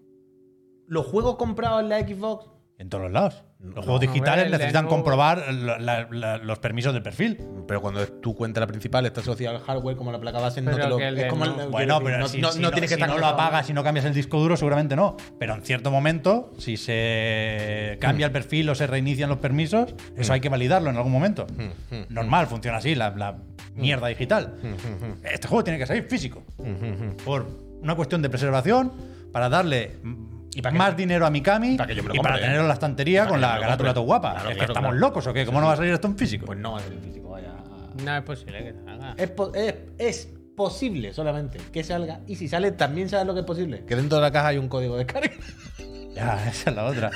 [0.90, 2.46] Los juegos comprados en la Xbox.
[2.76, 3.44] En todos los lados.
[3.60, 7.38] Los No, juegos digitales necesitan comprobar la- la- la- los permisos del perfil.
[7.68, 10.60] Pero cuando es tu cuenta la principal, está asociada al hardware, como la placa base,
[10.62, 10.98] no te lo.
[10.98, 13.14] Es como el- Bueno, pero no, si, no- si no no, tienes que si estar
[13.14, 15.16] no lo apagas y no cambias el disco duro, seguramente no.
[15.38, 20.32] Pero en cierto momento, si se cambia el perfil o se reinician los permisos, eso
[20.32, 21.46] hay que validarlo en algún momento.
[22.08, 23.36] Normal, funciona así, la, la
[23.76, 24.56] mierda digital.
[25.22, 26.42] Este juego tiene que salir físico.
[27.24, 27.46] Por
[27.80, 28.90] una cuestión de preservación,
[29.32, 29.98] para darle
[30.54, 32.40] Y para que- más dinero a Mikami para que yo me lo y para compre,
[32.42, 34.32] tenerlo en la estantería con la carátula todo guapa.
[34.32, 35.00] Claro, es que claro, estamos claro.
[35.06, 36.46] locos o qué, ¿cómo no va a salir esto en físico?
[36.46, 37.52] Pues no va a ser físico, vaya.
[38.04, 39.14] No es posible que salga.
[39.16, 42.20] Es, po- es- es posible solamente que salga.
[42.26, 43.84] Y si sale, también sabes lo que es posible.
[43.86, 45.30] Que dentro de la caja hay un código de carga.
[46.14, 47.10] Ya, esa es la otra.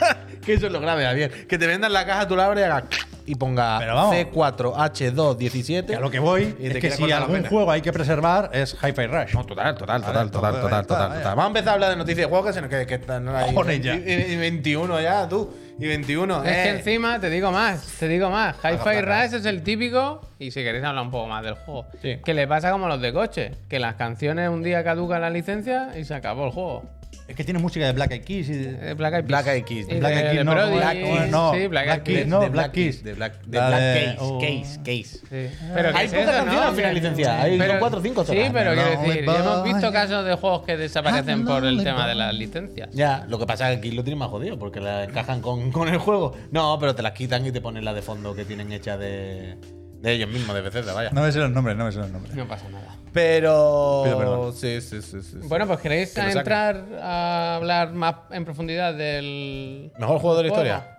[0.44, 1.46] que eso es lo grave, Javier.
[1.46, 2.84] Que te vendan la caja, tú la abres y hagas
[3.26, 4.14] y ponga Pero vamos.
[4.16, 5.86] C4H217.
[5.86, 7.48] Que a lo que voy Y es que si algún pena.
[7.48, 9.34] juego hay que preservar es Hi-Fi Rush.
[9.34, 11.22] No, total, total, total, total, pues, total, total.
[11.24, 13.28] Vamos a empezar a hablar de noticias de juegos que se nos quede que están
[13.28, 13.46] ahí.
[13.54, 13.94] Cojones ya.
[13.94, 15.50] Y, y- y 21 ya, tú.
[15.78, 16.44] Y 21.
[16.44, 16.62] Es eh.
[16.62, 18.56] que encima, te digo más, te digo más.
[18.62, 19.00] Hi-Fi.
[19.00, 22.18] Rush es el típico, y si queréis hablar un poco más del juego, Sí.
[22.24, 25.30] que le pasa como a los de coche, que las canciones un día caducan la
[25.30, 26.84] licencia y se acabó el juego.
[27.26, 28.90] Es que tiene música de Black Eyed Keys y de...
[28.90, 29.56] Eh, Black Eyed Black Peas.
[29.56, 29.88] Eyed.
[29.88, 30.96] Y Black de- Eyed de no, Black,
[31.30, 32.26] no, sí, Black Black Eyed Peas.
[32.26, 33.02] no, de Black Keys.
[33.02, 34.38] De Black, de La Black de- Case, oh.
[34.38, 35.04] Case, Case.
[35.04, 35.56] Sí.
[35.74, 38.74] Pero ¿qué Hay pocas canciones al final licenciadas, hay son cuatro o cinco Sí, pero
[38.74, 42.34] quiero decir, ya hemos visto casos de juegos que desaparecen por el tema de las
[42.34, 42.90] licencias.
[42.92, 45.72] Ya, lo que pasa es que aquí lo tienen más jodido porque la encajan con,
[45.72, 46.36] con el juego.
[46.50, 49.56] No, pero te las quitan y te ponen la de fondo que tienen hecha de,
[50.04, 51.10] de ellos mismos, de Bethesda, vaya.
[51.10, 52.34] No me sé los nombres, no me sé los nombres.
[52.34, 52.94] No pasa nada.
[53.12, 54.02] Pero.
[54.04, 54.52] Pido perdón.
[54.52, 55.48] Sí, sí, sí, sí, sí.
[55.48, 56.38] Bueno, pues queréis Que lo saquen.
[56.38, 59.92] entrar a hablar más en profundidad del.
[59.98, 60.90] Mejor juego de la historia.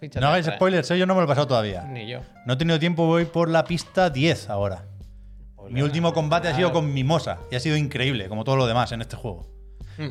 [0.00, 0.56] Ficha No hagáis extra.
[0.56, 0.98] spoilers, ¿eh?
[0.98, 1.82] yo no me lo he pasado todavía.
[1.82, 2.20] Ni yo.
[2.46, 4.84] No he tenido tiempo, voy por la pista 10 ahora.
[5.68, 8.90] Mi último combate ha sido con Mimosa y ha sido increíble, como todo lo demás
[8.92, 9.46] en este juego.
[9.98, 10.08] Mm.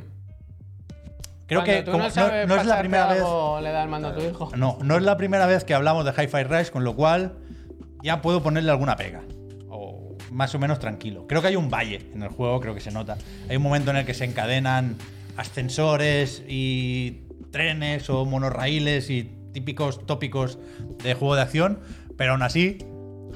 [1.47, 3.21] Creo Cuando que como- no, no, sabes no es la primera vez.
[3.61, 4.49] le da el mando a tu hijo.
[4.55, 7.33] No, no es la primera vez que hablamos de Hi-Fi Rush, con lo cual
[8.03, 9.23] ya puedo ponerle alguna pega.
[9.69, 10.17] Oh.
[10.31, 11.27] Más o menos tranquilo.
[11.27, 13.17] Creo que hay un valle en el juego, creo que se nota.
[13.49, 14.95] Hay un momento en el que se encadenan
[15.37, 20.57] ascensores y trenes o monorraíles y típicos tópicos
[21.03, 21.79] de juego de acción,
[22.17, 22.77] pero aún así,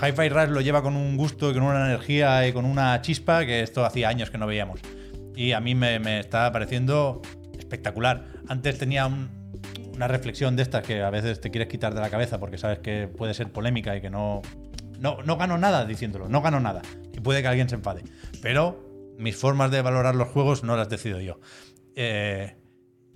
[0.01, 3.45] Hi-Fi Rush lo lleva con un gusto y con una energía y con una chispa
[3.45, 4.79] que esto hacía años que no veíamos.
[5.35, 7.21] Y a mí me, me está pareciendo
[7.57, 8.25] espectacular.
[8.47, 9.29] Antes tenía un-
[9.95, 12.79] una reflexión de estas que a veces te quieres quitar de la cabeza porque sabes
[12.79, 14.41] que puede ser polémica y que no,
[14.99, 16.81] no, no gano nada diciéndolo, no gano nada.
[17.13, 18.03] Y puede que alguien se enfade.
[18.41, 21.39] Pero mis formas de valorar los juegos no las decido yo.
[21.95, 22.57] Eh,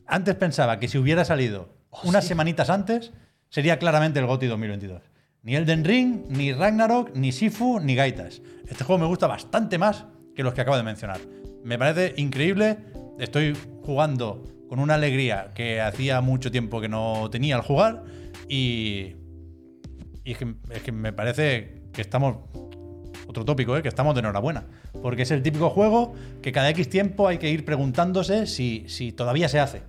[0.07, 1.69] antes pensaba que si hubiera salido
[2.03, 3.11] unas semanitas antes,
[3.49, 5.01] sería claramente el GOTY 2022.
[5.41, 8.41] Ni Elden Ring, ni Ragnarok, ni Sifu, ni Gaitas.
[8.67, 11.19] Este juego me gusta bastante más que los que acabo de mencionar.
[11.63, 12.77] Me parece increíble.
[13.19, 18.03] Estoy jugando con una alegría que hacía mucho tiempo que no tenía al jugar.
[18.47, 19.15] Y,
[20.23, 22.37] y es, que, es que me parece que estamos
[23.27, 23.81] otro tópico, ¿eh?
[23.81, 24.65] que estamos de enhorabuena.
[25.01, 29.11] Porque es el típico juego que cada X tiempo hay que ir preguntándose si, si
[29.11, 29.81] todavía se hace.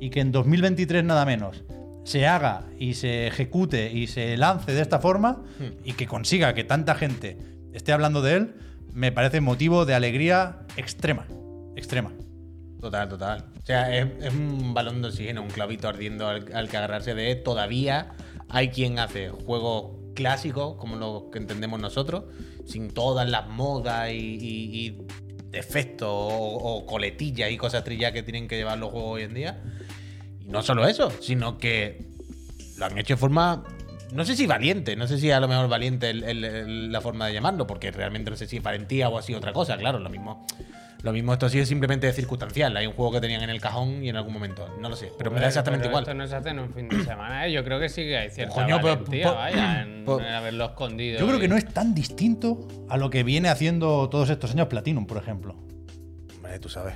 [0.00, 1.64] Y que en 2023 nada menos
[2.04, 5.42] se haga y se ejecute y se lance de esta forma
[5.84, 7.38] y que consiga que tanta gente
[7.72, 8.54] esté hablando de él,
[8.92, 11.26] me parece motivo de alegría extrema.
[11.76, 12.12] Extrema.
[12.84, 13.44] Total, total.
[13.62, 17.34] O sea, es, un balón de oxígeno, un clavito ardiendo al, que agarrarse de.
[17.34, 18.12] Todavía
[18.50, 22.24] hay quien hace juegos clásicos, como los que entendemos nosotros,
[22.66, 25.06] sin todas las modas y, y-
[26.02, 29.62] o, coletillas y cosas trilladas que tienen que llevar los juegos hoy en día.
[30.44, 32.04] Y no solo eso, sino que
[32.76, 33.64] lo han hecho de forma.
[34.12, 37.66] No sé si valiente, no sé si a lo mejor valiente la forma de llamarlo,
[37.66, 40.46] porque realmente no sé si es valentía o así otra cosa, claro, lo mismo.
[41.04, 42.74] Lo mismo esto ha sido simplemente circunstancial.
[42.78, 44.66] Hay un juego que tenían en el cajón y en algún momento.
[44.80, 46.02] No lo sé, pero me da exactamente Pero igual.
[46.04, 47.52] Esto no se hace en un fin de semana, ¿eh?
[47.52, 50.26] Yo creo que sí que hay cierta Coño, pero- valentía, po- vaya, en, po- en
[50.26, 51.20] haberlo escondido.
[51.20, 54.66] Yo creo que no es tan distinto a lo que viene haciendo todos estos años
[54.68, 55.56] Platinum, por ejemplo.
[56.36, 56.94] Hombre, tú sabes.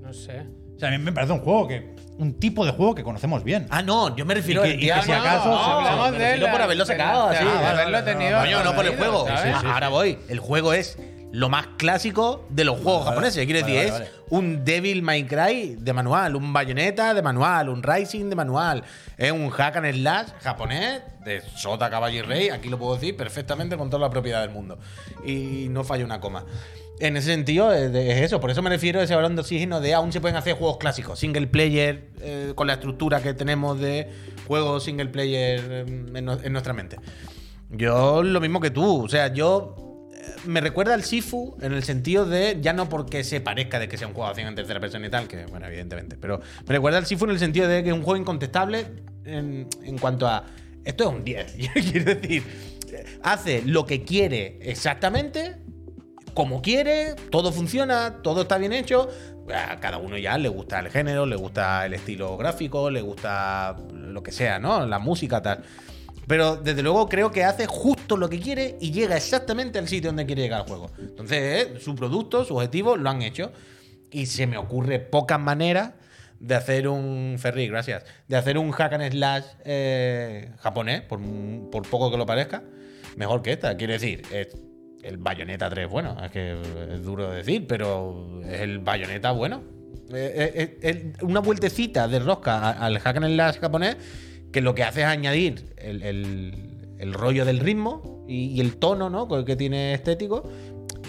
[0.00, 0.46] No sé.
[0.74, 1.94] O sea, a mí me parece un juego que.
[2.18, 3.66] Un tipo de juego que conocemos bien.
[3.70, 6.12] Ah, no, yo me refiero Y que- y que si diablo, acaso no, se- hablamos
[6.12, 7.44] me de la- por haberlo sacado así.
[7.46, 8.38] Ah, haberlo tenido.
[8.40, 9.26] Coño, no por el juego.
[9.66, 10.18] Ahora voy.
[10.30, 10.98] El juego es
[11.32, 13.46] lo más clásico de los juegos Vale, japoneses.
[13.46, 17.70] Quiero vale, decir, vale, es un Devil May Cry de manual, un Bayonetta de manual,
[17.70, 18.84] un Rising de manual.
[19.16, 22.48] Es un hack and slash japonés de Sota, Caballo y Rey.
[22.50, 24.78] Aquí lo puedo decir perfectamente con toda la propiedad del mundo.
[25.24, 26.44] Y no falla una coma.
[27.00, 28.38] En ese sentido, es, eso.
[28.38, 30.76] Por eso me refiero a ese balón de oxígeno de aún se pueden hacer juegos
[30.76, 34.08] clásicos, single player, eh, con la estructura que tenemos de
[34.46, 35.80] juegos single player eh,
[36.14, 36.98] en, en nuestra mente.
[37.70, 39.04] Yo lo mismo que tú.
[39.04, 39.81] O sea, yo
[40.44, 43.96] me recuerda al Sifu en el sentido de, ya no porque se parezca de que
[43.96, 46.74] sea un juego de acción en tercera persona y tal, que bueno, evidentemente, pero me
[46.74, 48.86] recuerda al Sifu en el sentido de que es un juego incontestable
[49.24, 50.44] en, en cuanto a,
[50.84, 51.56] esto es un 10,
[51.90, 52.42] quiero decir,
[53.22, 55.56] hace lo que quiere exactamente,
[56.34, 59.08] como quiere, todo funciona, todo está bien hecho.
[59.52, 63.76] A cada uno ya le gusta el género, le gusta el estilo gráfico, le gusta
[63.92, 64.86] lo que sea, ¿no?
[64.86, 65.62] La música, tal.
[66.26, 70.10] Pero desde luego creo que hace justo lo que quiere y llega exactamente al sitio
[70.10, 70.90] donde quiere llegar el juego.
[70.98, 73.52] Entonces, eh, su producto, su objetivo, lo han hecho.
[74.10, 75.92] Y se me ocurre pocas maneras
[76.38, 77.36] de hacer un.
[77.38, 78.04] Ferry, gracias.
[78.28, 81.20] De hacer un hack and slash eh, japonés, por,
[81.70, 82.62] por poco que lo parezca.
[83.16, 83.76] mejor que esta.
[83.76, 84.48] Quiero decir, es
[85.02, 86.60] el Bayonetta 3 bueno, es que
[86.92, 89.62] es duro de decir, pero es el Bayonetta bueno.
[90.14, 93.96] Eh, eh, una vueltecita de rosca al hack and slash japonés
[94.52, 98.76] que lo que hace es añadir el, el- el rollo del ritmo y, y el
[98.76, 99.26] tono ¿no?
[99.44, 100.48] Que tiene estético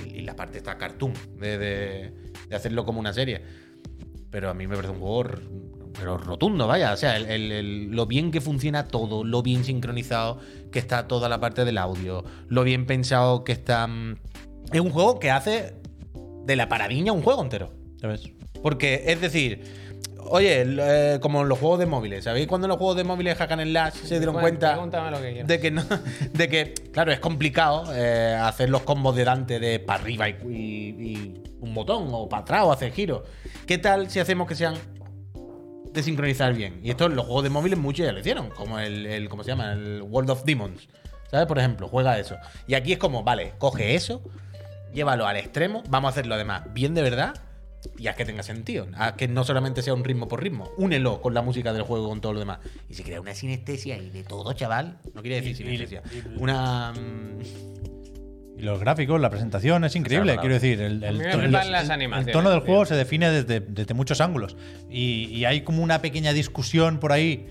[0.08, 2.14] y, y la parte está cartoon de, de-
[2.50, 3.42] de hacerlo como una serie.
[4.32, 5.26] Pero a mí me parece un juego
[5.96, 6.92] pero rotundo, vaya.
[6.94, 10.40] O sea, el- el- el- lo bien que funciona todo, lo bien sincronizado
[10.72, 13.86] que está toda la parte del audio, lo bien pensado que está.
[13.86, 14.16] mm,
[14.72, 15.76] Es un juego que hace
[16.48, 17.72] de la paradiña un juego entero.
[18.02, 18.24] ¿Ya ves?
[18.64, 19.62] Porque, es decir,
[20.30, 23.04] oye, el, eh, como en los juegos de móviles, ¿sabéis cuando en los juegos de
[23.04, 25.84] móviles Hack and Slash se dieron Bueno, cuenta lo que de que, no,
[26.34, 30.34] de que, claro, es complicado eh, hacer los combos de Dante de para arriba y,
[30.36, 33.22] y- y un botón, o para atrás, o hacer giros?
[33.66, 34.76] ¿Qué tal si hacemos que sean
[35.92, 36.80] de sincronizar bien?
[36.84, 39.44] Y esto en los juegos de móviles muchos ya lo hicieron, como el, el- ¿cómo
[39.44, 39.74] se llama?
[39.74, 40.88] El World of Demons.
[41.32, 41.48] ¿Sabes?
[41.48, 42.36] Por ejemplo, juega eso.
[42.68, 44.22] Y aquí es como, vale, coge eso,
[44.94, 47.34] llévalo al extremo, vamos a hacerlo además bien de verdad
[47.98, 48.88] y haz que tenga sentido.
[48.96, 50.70] Haz que no solamente sea un ritmo por ritmo.
[50.78, 52.60] Únelo con la música del juego, con todo lo demás.
[52.90, 55.00] Y se crea una sinestesia y de todo, chaval.
[55.14, 56.02] No quiere decir Y- sinestesia.
[56.12, 56.94] y- Una.
[58.56, 60.38] Y los gráficos, la presentación es increíble.
[60.38, 62.66] Quiero decir, el, el el- las el- tono del tío.
[62.68, 64.56] juego se define desde, desde muchos ángulos.
[64.90, 67.48] Y, y hay como una pequeña discusión por ahí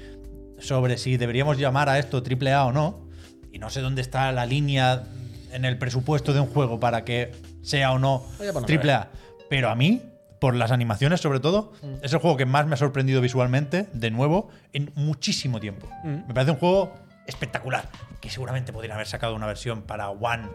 [0.61, 3.09] sobre si deberíamos llamar a esto AAA o no.
[3.53, 5.05] Y no sé dónde está la línea
[5.53, 9.11] en el presupuesto de un juego para que sea o no AAA.
[9.51, 10.01] Pero a mí,
[10.43, 12.03] por las animaciones sobre todo, Mm.
[12.05, 15.89] es el juego que más me ha sorprendido visualmente, de nuevo, en muchísimo tiempo.
[16.03, 16.27] Mm.
[16.27, 16.93] Me parece un juego
[17.29, 17.89] espectacular,
[18.21, 20.49] que seguramente podrían haber sacado una versión para One,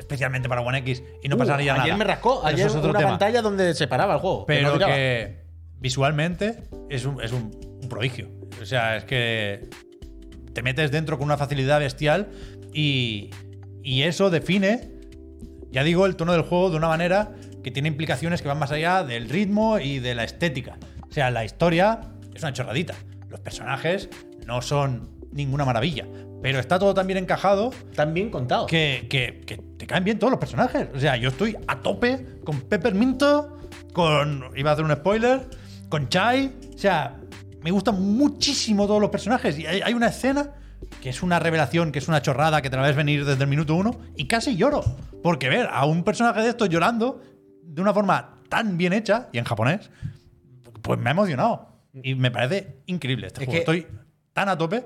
[0.00, 1.84] especialmente para One X, y no uh, pasaría nada.
[1.84, 2.44] Ayer me rascó.
[2.44, 3.10] Ayer es otro una tema.
[3.12, 4.46] pantalla donde se paraba el juego.
[4.46, 5.44] que no Pero que
[5.78, 8.28] visualmente es un, es un- un prodigio.
[8.60, 9.68] O sea, es que
[10.52, 12.28] te metes dentro con una facilidad bestial
[12.74, 13.30] y,
[13.84, 14.90] y eso define,
[15.70, 17.30] ya digo, el tono del juego de una manera
[17.62, 20.78] que tiene implicaciones que van más allá del ritmo y de la estética.
[21.08, 22.00] O sea, la historia
[22.34, 22.94] es una chorradita.
[23.28, 24.08] Los personajes
[24.46, 26.06] no son ninguna maravilla.
[26.42, 28.66] Pero está todo tan bien encajado Tan bien contado.
[28.66, 30.88] que, que- que te caen bien todos los personajes.
[30.94, 33.58] O sea, yo estoy a tope con Pepperminto,
[33.92, 34.44] con.
[34.56, 35.40] Iba a hacer un spoiler,
[35.90, 36.50] con Chai.
[36.74, 37.16] O sea,
[37.62, 39.58] me gustan muchísimo todos los personajes.
[39.58, 40.52] Y hay, hay una escena
[41.02, 43.48] que es una revelación, que es una chorrada que te la ves venir desde el
[43.50, 44.82] minuto uno, y casi lloro.
[45.22, 47.20] Porque ver a un personaje de estos llorando
[47.70, 49.90] de una forma tan bien hecha, y en japonés,
[50.82, 51.68] pues me ha emocionado.
[51.92, 53.64] Y me parece increíble este Es juego.
[53.64, 53.98] que- Estoy
[54.32, 54.84] tan a tope.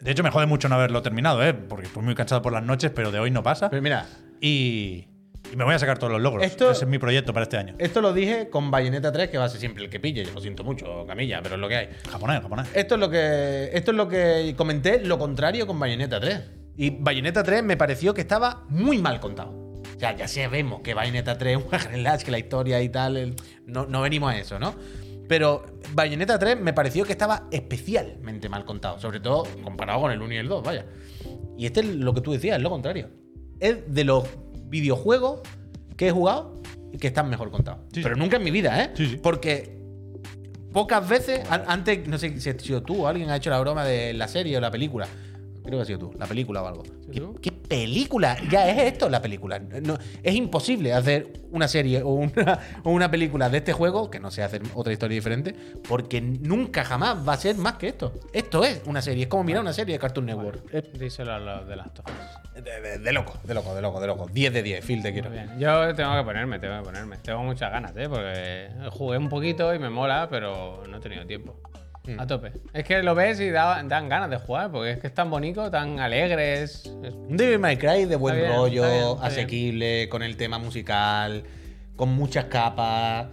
[0.00, 1.54] De hecho, me jode mucho no haberlo terminado, ¿eh?
[1.54, 3.70] Porque estoy muy cansado por las noches, pero de hoy no pasa.
[3.70, 4.06] Pero mira,
[4.40, 5.08] Y,
[5.50, 6.44] y me voy a sacar todos los logros.
[6.44, 7.74] Esto- Ese es mi proyecto para este año.
[7.78, 10.22] esto lo dije con Bayonetta 3, que va a ser siempre el que pille.
[10.24, 11.88] Yo lo siento mucho, Camilla, pero es lo que hay.
[12.10, 12.68] Japonés, japonés.
[12.74, 16.40] Esto es lo que esto es lo que comenté, lo contrario con Bayonetta 3.
[16.76, 19.65] Y Bayonetta 3 me pareció que estaba muy mal contado.
[19.96, 22.82] O sea, ya sabemos que Bayonetta 3 es un hack and slash, que la historia
[22.82, 23.34] y tal, el-
[23.66, 24.74] no, no venimos a eso, ¿no?
[25.28, 30.20] Pero Bayonetta 3 me pareció que estaba especialmente mal contado, sobre todo comparado con el
[30.22, 30.86] 1 y el 2, vaya.
[31.58, 33.08] Y este es lo que tú decías, es lo contrario.
[33.58, 34.24] Es de los
[34.66, 35.40] videojuegos
[35.96, 37.80] que he jugado y que están mejor contados.
[37.92, 38.20] Sí, Pero sí.
[38.20, 38.90] nunca en mi vida, ¿eh?
[38.94, 39.18] Sí.
[39.20, 39.76] Porque
[40.72, 44.12] pocas veces, an- antes, no sé si tú o alguien ha hecho la broma de
[44.12, 45.08] la serie o la película.
[45.66, 46.82] Creo que ha sido tú, la película o algo.
[47.42, 48.36] ¿Qué, película?
[48.48, 49.58] Ya es esto la película.
[49.58, 54.20] No, es imposible hacer una serie o una, o una película de este juego, que
[54.20, 55.54] no sé hacer otra historia diferente,
[55.88, 58.12] porque nunca jamás va a ser más que esto.
[58.32, 60.70] Esto es una serie, es como mirar una serie de Cartoon Network.
[60.92, 62.14] Díselo a los de las tofas.
[62.54, 64.26] de, de- de loco, de loco, de loco, de loco.
[64.32, 65.30] 10 de 10, Phil, te quiero.
[65.30, 65.50] Bien.
[65.58, 67.16] Yo tengo que ponerme, tengo que ponerme.
[67.18, 68.08] Tengo muchas ganas, ¿eh?
[68.08, 71.56] Porque jugué un poquito y me mola, pero no he tenido tiempo.
[72.06, 72.20] Mm.
[72.20, 72.52] A tope.
[72.72, 75.28] Es que lo ves y da- dan ganas de jugar, porque es que es tan
[75.30, 76.84] bonito, tan alegres.
[76.84, 80.22] es- Un Devil May Cry de buen Está bien, rollo, está bien, está asequible, con
[80.22, 81.42] el tema musical,
[81.96, 83.26] con muchas capas.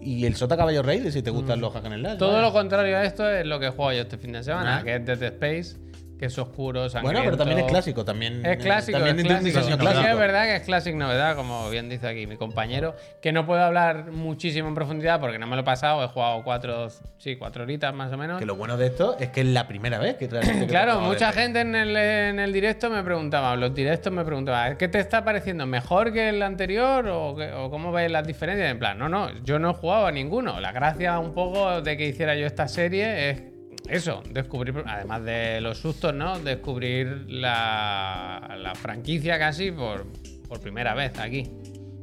[0.00, 2.18] Y el Sota Caballo Rey, si te gustan los hack and slash, Mm.
[2.18, 4.82] Todo lo contrario a esto es lo que juego yo este fin de semana, Ah.
[4.84, 5.76] que es Dead Space,
[6.18, 7.20] que es oscuro, sangriento.
[7.20, 8.44] Bueno, pero también es clásico, también.
[8.44, 9.78] Es clásico, también es clásico.
[9.78, 10.08] clásico.
[10.08, 13.62] es verdad que es Classic novedad, como bien dice aquí mi compañero, que no puedo
[13.62, 17.64] hablar muchísimo en profundidad porque no me lo he pasado, he jugado cuatro, sí, cuatro
[17.64, 18.38] horitas más o menos.
[18.38, 20.66] Que lo bueno de esto es que es la primera vez que realmente.
[20.76, 24.88] Claro, mucha gente en el, en el directo me preguntaba, los directos me preguntaban, ¿qué
[24.88, 25.66] te está pareciendo?
[25.66, 28.70] ¿Mejor que el anterior o, o cómo ves las diferencias?
[28.70, 30.60] En plan, no, no, yo no he jugado a ninguno.
[30.60, 33.55] La gracia un poco de que hiciera yo esta serie es
[33.88, 36.38] eso, descubrir, además de los sustos, ¿no?
[36.38, 40.06] Descubrir la, la franquicia casi por,
[40.48, 41.50] por primera vez aquí.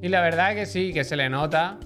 [0.01, 1.79] Y la verdad que sí, que se le nota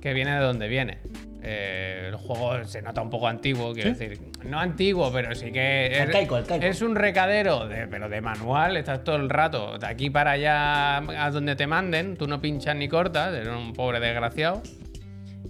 [0.00, 0.98] que viene de donde viene.
[1.42, 4.18] eh, el juego se nota un poco antiguo, quiero decir.
[4.44, 5.86] No antiguo, pero sí que.
[5.92, 6.64] es- Arcaico, arcaico.
[6.64, 8.76] Es un recadero, de, pero de manual.
[8.76, 12.16] Estás todo el rato de aquí para allá a donde te manden.
[12.16, 14.62] Tú no pinchas ni cortas, eres un pobre desgraciado.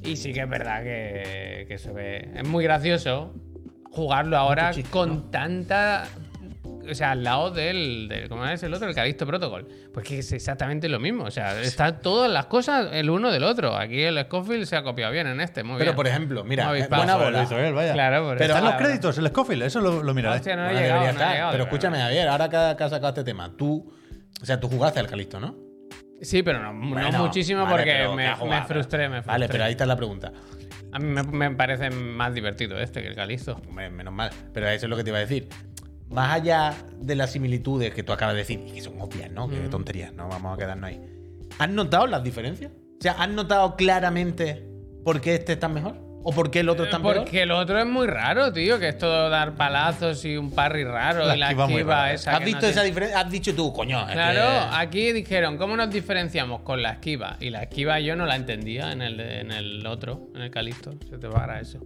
[0.05, 2.31] Y sí que es verdad que, que se ve.
[2.37, 3.35] Es muy gracioso
[3.97, 6.07] jugarlo ahora chiste, con tanta.
[6.89, 8.89] O sea, al lado del, del- ¿Cómo es el otro?
[8.89, 9.67] El Calixto Protocol.
[9.93, 11.25] Pues que es exactamente lo mismo.
[11.25, 13.77] O sea, están todas las cosas el uno del otro.
[13.77, 15.65] Aquí el Scofield se ha copiado bien en este.
[15.65, 15.97] Muy Pero bien.
[15.97, 17.45] por ejemplo, mira, Muy eh, buena bola.
[17.73, 17.93] vaya.
[17.93, 19.63] Claro, por Pero ¿Están los créditos, el Scofield?
[19.65, 20.37] Eso lo, lo miraré.
[20.37, 21.33] Hostia, no he Bueno, llegado, debería no he estar.
[21.35, 21.99] llegado, Pero escúchame.
[21.99, 23.93] Javier, ahora que, que has sacado este tema, tú.
[24.41, 25.57] O sea, tú jugaste al Calisto, ¿no?
[26.21, 29.33] Sí, pero no, muchísimo vale, porque me, frustré, me frustré.
[29.33, 30.33] Vale, pero ahí está la pregunta.
[30.93, 33.41] A mí me, me parece más divertido este que el.
[33.69, 34.31] Hombre, Menos mal.
[34.53, 35.49] Pero eso es lo que te iba a decir.
[36.09, 39.49] Más allá de las similitudes que tú acabas de decir, y que son obvias, ¿no?
[39.49, 39.51] Mm.
[39.51, 41.01] Que tonterías, no vamos a quedarnos ahí.
[41.59, 42.73] ¿Has notado las diferencias?
[42.73, 44.67] O sea, ¿has notado claramente
[45.05, 46.06] por qué este está mejor?
[46.29, 47.19] ¿O por qué el otro está peor?
[47.19, 50.83] Porque el otro es muy raro, tío, que es todo dar palazos y un parry
[50.83, 52.33] raro La y la esquiva esa.
[52.33, 53.21] ¿Has que visto no esa diferencia?
[53.21, 54.05] Has dicho tú, coño.
[54.11, 57.37] Claro, que- aquí dijeron, ¿cómo nos diferenciamos con la esquiva?
[57.39, 60.51] Y la esquiva yo no la entendía en el, de- en el otro, en el
[60.51, 60.95] Calixto.
[61.09, 61.79] Se te va a eso.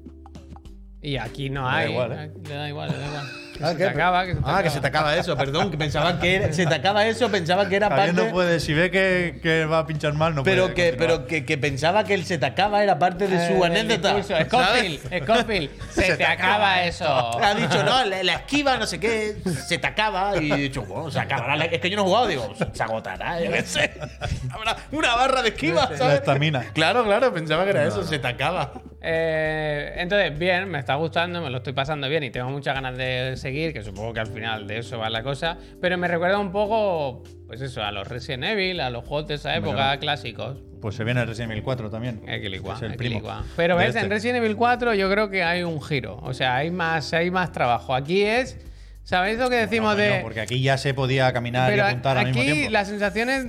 [1.02, 1.90] Y aquí no da hay.
[1.90, 2.30] igual, ¿eh?
[2.48, 3.26] Le da igual, le da igual.
[3.60, 4.70] Que Ah, se te acaba, que se te ah, que acaba.
[4.70, 7.76] se te acaba eso, perdón, que pensaba que era- se te acaba eso, pensaba que
[7.76, 8.24] era Javier parte.
[8.26, 10.74] no puede, si ve que, que va a pinchar mal, no pero puede.
[10.74, 11.16] que, continuar.
[11.18, 14.22] pero que, que pensaba que el se te acaba era parte de su Eh, anécdota.
[14.22, 17.04] Scofield, Scofield, se, te acaba eso.
[17.42, 20.36] Ha dicho, no, la, la esquiva, no sé qué, se te acaba.
[20.38, 21.54] Y he dicho, bueno, se acabará.
[21.56, 23.90] la- Es que yo no he jugado, digo, se agotará, yo qué sé.
[24.50, 26.14] Habrá una barra de esquiva, La ¿sabes?
[26.20, 26.64] estamina.
[26.72, 28.72] Claro, claro, pensaba que era eso, se te acaba.
[29.02, 32.96] Eh, entonces, bien, me está gustando, me lo estoy pasando bien y tengo muchas ganas
[32.96, 36.38] de seguir, que supongo que al final de eso va la cosa, pero me recuerda
[36.38, 40.58] un poco, pues eso, a los Resident Evil, a los juegos de esa época clásicos.
[40.80, 42.22] Pues se viene el Resident Evil 4 también.
[42.26, 43.20] Equilicua, Es el primo.
[43.56, 44.08] Pero ves, en este.
[44.08, 47.52] Resident Evil 4 yo creo que hay un giro, o sea, hay más, hay más
[47.52, 47.94] trabajo.
[47.94, 48.58] Aquí es,
[49.02, 50.20] ¿sabéis lo que decimos No, de...
[50.22, 52.70] porque aquí ya se podía caminar y apuntar al mismo tiempo.
[52.70, 53.46] la sensación es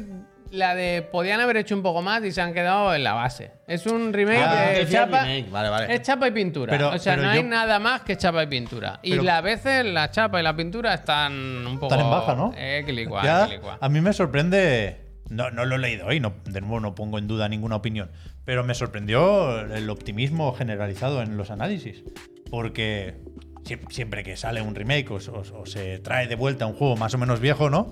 [0.52, 3.52] la de podían haber hecho un poco más y se han quedado en la base.
[3.68, 5.94] Es un remake Ah, de chapa, remake, vale, vale.
[5.96, 6.72] es chapa y pintura.
[6.72, 9.00] Pero- o sea, no yo- hay nada más que chapa y pintura.
[9.02, 11.34] Y Pero- a veces la chapa y la pintura están
[11.66, 12.54] un poco Están en baja, ¿no?
[12.56, 13.78] Eh, quilicua, Ya, quilicua.
[13.80, 14.98] a mí me sorprende.
[15.30, 18.12] No, no lo he leído hoy, no, de nuevo no pongo en duda ninguna opinión.
[18.44, 22.04] Pero me sorprendió el optimismo generalizado en los análisis.
[22.50, 23.16] Porque
[23.64, 26.98] sie- siempre que sale un remake o, o- o se trae de vuelta un juego
[26.98, 27.92] más o menos viejo, ¿no?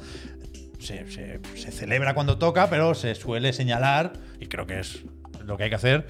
[0.80, 5.04] Se, celebra cuando toca, pero se suele señalar, y creo que es
[5.44, 6.08] lo que hay que hacer,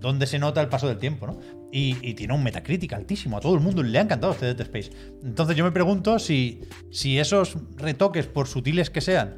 [0.00, 1.40] donde se nota el paso del tiempo, ¿no?
[1.72, 3.36] Y, y tiene un Metacritic altísimo.
[3.36, 4.90] A todo el mundo le ha encantado este Dead Space.
[5.24, 9.36] Entonces yo me pregunto si, si esos retoques, por sutiles que sean,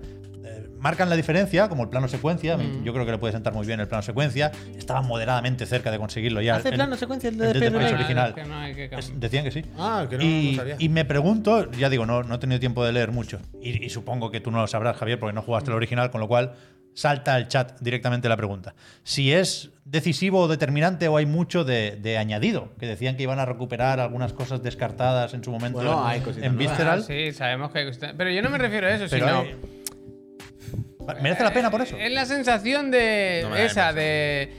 [0.81, 2.57] marcan la diferencia, como el plano secuencia.
[2.57, 4.53] mí- Yo creo que le puede sentar muy bien el plano secuencia.
[4.77, 6.57] Estaban moderadamente cerca de conseguirlo ya.
[6.57, 8.29] ¿Hace en- plano secuencia el de Space original.
[8.31, 9.01] Es que no hay que cambiar.
[9.13, 9.63] Es- Decían que sí.
[9.79, 10.77] Ah, que no, y, no sabía.
[10.79, 13.41] y me pregunto, ya digo, no, no he tenido tiempo de leer mucho.
[13.63, 16.21] Y, y supongo que tú no lo sabrás, Javier, porque no jugaste el original, con
[16.21, 16.53] lo cual
[16.95, 18.75] salta al chat directamente la pregunta.
[19.05, 23.39] Si es decisivo o determinante o hay mucho de, de añadido, que decían que iban
[23.39, 26.49] a recuperar algunas cosas descartadas en su momento Bueno, en, hay.
[26.57, 26.99] Visceral.
[27.01, 27.87] Ah, sí, sabemos que...
[27.89, 29.41] usted- Pero yo no me refiero a eso, Pero sino...
[29.41, 29.57] hay-
[31.23, 31.97] ¿Merece la pena por eso?
[31.97, 34.53] Es la sensación de No esa, de.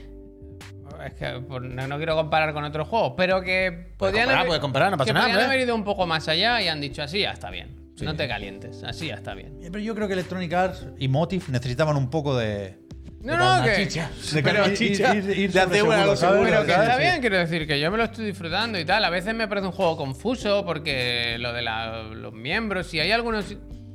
[1.06, 4.48] Es que por- no, no quiero comparar con otros juegos, pero que podían comparar, haber,
[4.48, 5.56] puedes comparar, no pasa que nada, podían hombre.
[5.56, 7.78] haber ido un poco más allá y han dicho así ya está bien.
[8.02, 9.58] No te calientes, así ya está bien.
[9.62, 12.78] Pero yo creo que Electronic Arts y Motive necesitaban un poco de.
[13.22, 13.76] No, no, que.
[13.88, 14.10] chicha.
[14.34, 15.14] de Pero ir- chicha.
[15.16, 17.02] ir- ir De hacer una seguro, seguro, Pero que está Sí.
[17.02, 19.04] bien, quiero decir, que yo me lo estoy disfrutando y tal.
[19.04, 23.12] A veces me parece un juego confuso porque lo de la- los miembros y hay
[23.12, 23.54] algunos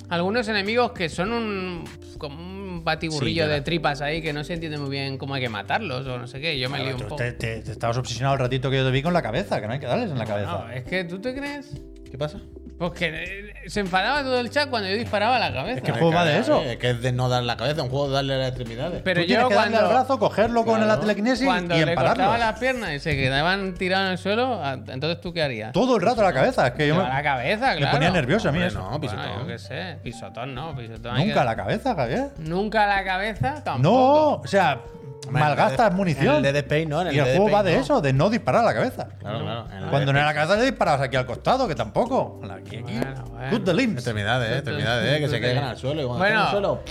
[0.08, 1.84] algunos enemigos que son un
[2.18, 5.42] como un batiburrillo Sí, de tripas ahí que no se entiende muy bien cómo hay
[5.42, 6.58] que matarlos o no sé qué.
[6.58, 7.16] Yo me lío un poco.
[7.16, 9.66] te, te- te estabas obsesionado el ratito que yo te vi con la cabeza, que
[9.66, 10.64] no hay que darles en la cabeza.
[10.66, 11.74] No, es que tú te crees.
[12.10, 12.40] ¿Qué pasa?
[12.88, 15.80] Pues que eh, se enfadaba todo el chat cuando yo disparaba a la cabeza.
[15.80, 16.60] ¿Qué juego va de eso?
[16.62, 19.00] Es que es de no dar la cabeza, un juego de darle las extremidades.
[19.02, 20.88] Pero Tú tienes yo que darle cuando, al brazo, cogerlo con Claro.
[20.94, 24.60] la telequinesis cuando y le cortaba las piernas y se quedaban tirados en el suelo,
[24.62, 25.72] ah, entonces tú qué harías?
[25.72, 26.66] Todo el rato a la cabeza.
[26.68, 27.92] Es que yo me, a la cabeza, me claro.
[27.92, 28.78] ponía nervioso a mí eso.
[28.78, 29.38] no, Bueno, pisotón.
[29.40, 31.16] yo qué sé, pisotón no, pisotón.
[31.16, 32.30] Nunca que- a la cabeza, Javier.
[32.38, 33.82] Nunca a la cabeza tampoco.
[33.82, 34.80] No, o sea,
[35.30, 36.26] malgastas el- munición.
[36.28, 37.80] en el de Dead Space no, en el y el juego va de no.
[37.80, 39.08] eso, de no disparar a la cabeza.
[39.18, 39.66] Claro, claro.
[39.72, 42.40] en el Cuando no era la cabeza le disparabas aquí al costado, que tampoco.
[42.50, 42.92] Aquí, aquí.
[42.98, 43.50] Bueno, bueno.
[43.50, 43.94] Cut the limbs.
[43.96, 46.02] Extremidades, eh, extremidades, eh, que se queden al suelo.
[46.02, 46.50] Y cuando Bueno.
[46.50, 46.82] suelo.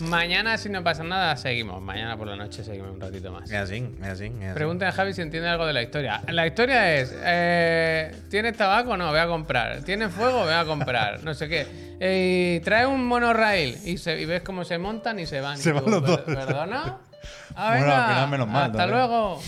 [0.00, 1.80] Mañana, si no pasa nada, seguimos.
[1.80, 3.50] Mañana por la noche seguimos un ratito más.
[3.50, 4.32] Es así, es así.
[4.54, 6.22] Pregunta a Javi si entiende algo de la historia.
[6.28, 8.96] La historia es: eh, ¿Tienes tabaco?
[8.96, 9.82] No, voy a comprar.
[9.82, 10.40] ¿Tienes fuego?
[10.44, 11.22] Voy a comprar.
[11.22, 11.66] No sé qué.
[12.00, 15.56] Eh, y trae un monorail y, se- y ves cómo se montan y se van.
[15.58, 16.20] Se Y van tú, los dos.
[16.22, 16.96] "Per- ¿Perdona?
[17.54, 18.98] Ah, Bueno, venga, al final menos mal, Hasta también.
[18.98, 19.40] luego.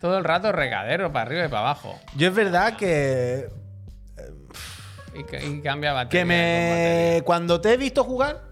[0.00, 1.98] todo el rato regadero para arriba y para abajo.
[2.16, 3.48] Yo es verdad que.
[5.18, 6.20] Y, y cambia batería.
[6.20, 7.22] Que me.
[7.24, 8.42] Cuando te he visto jugar.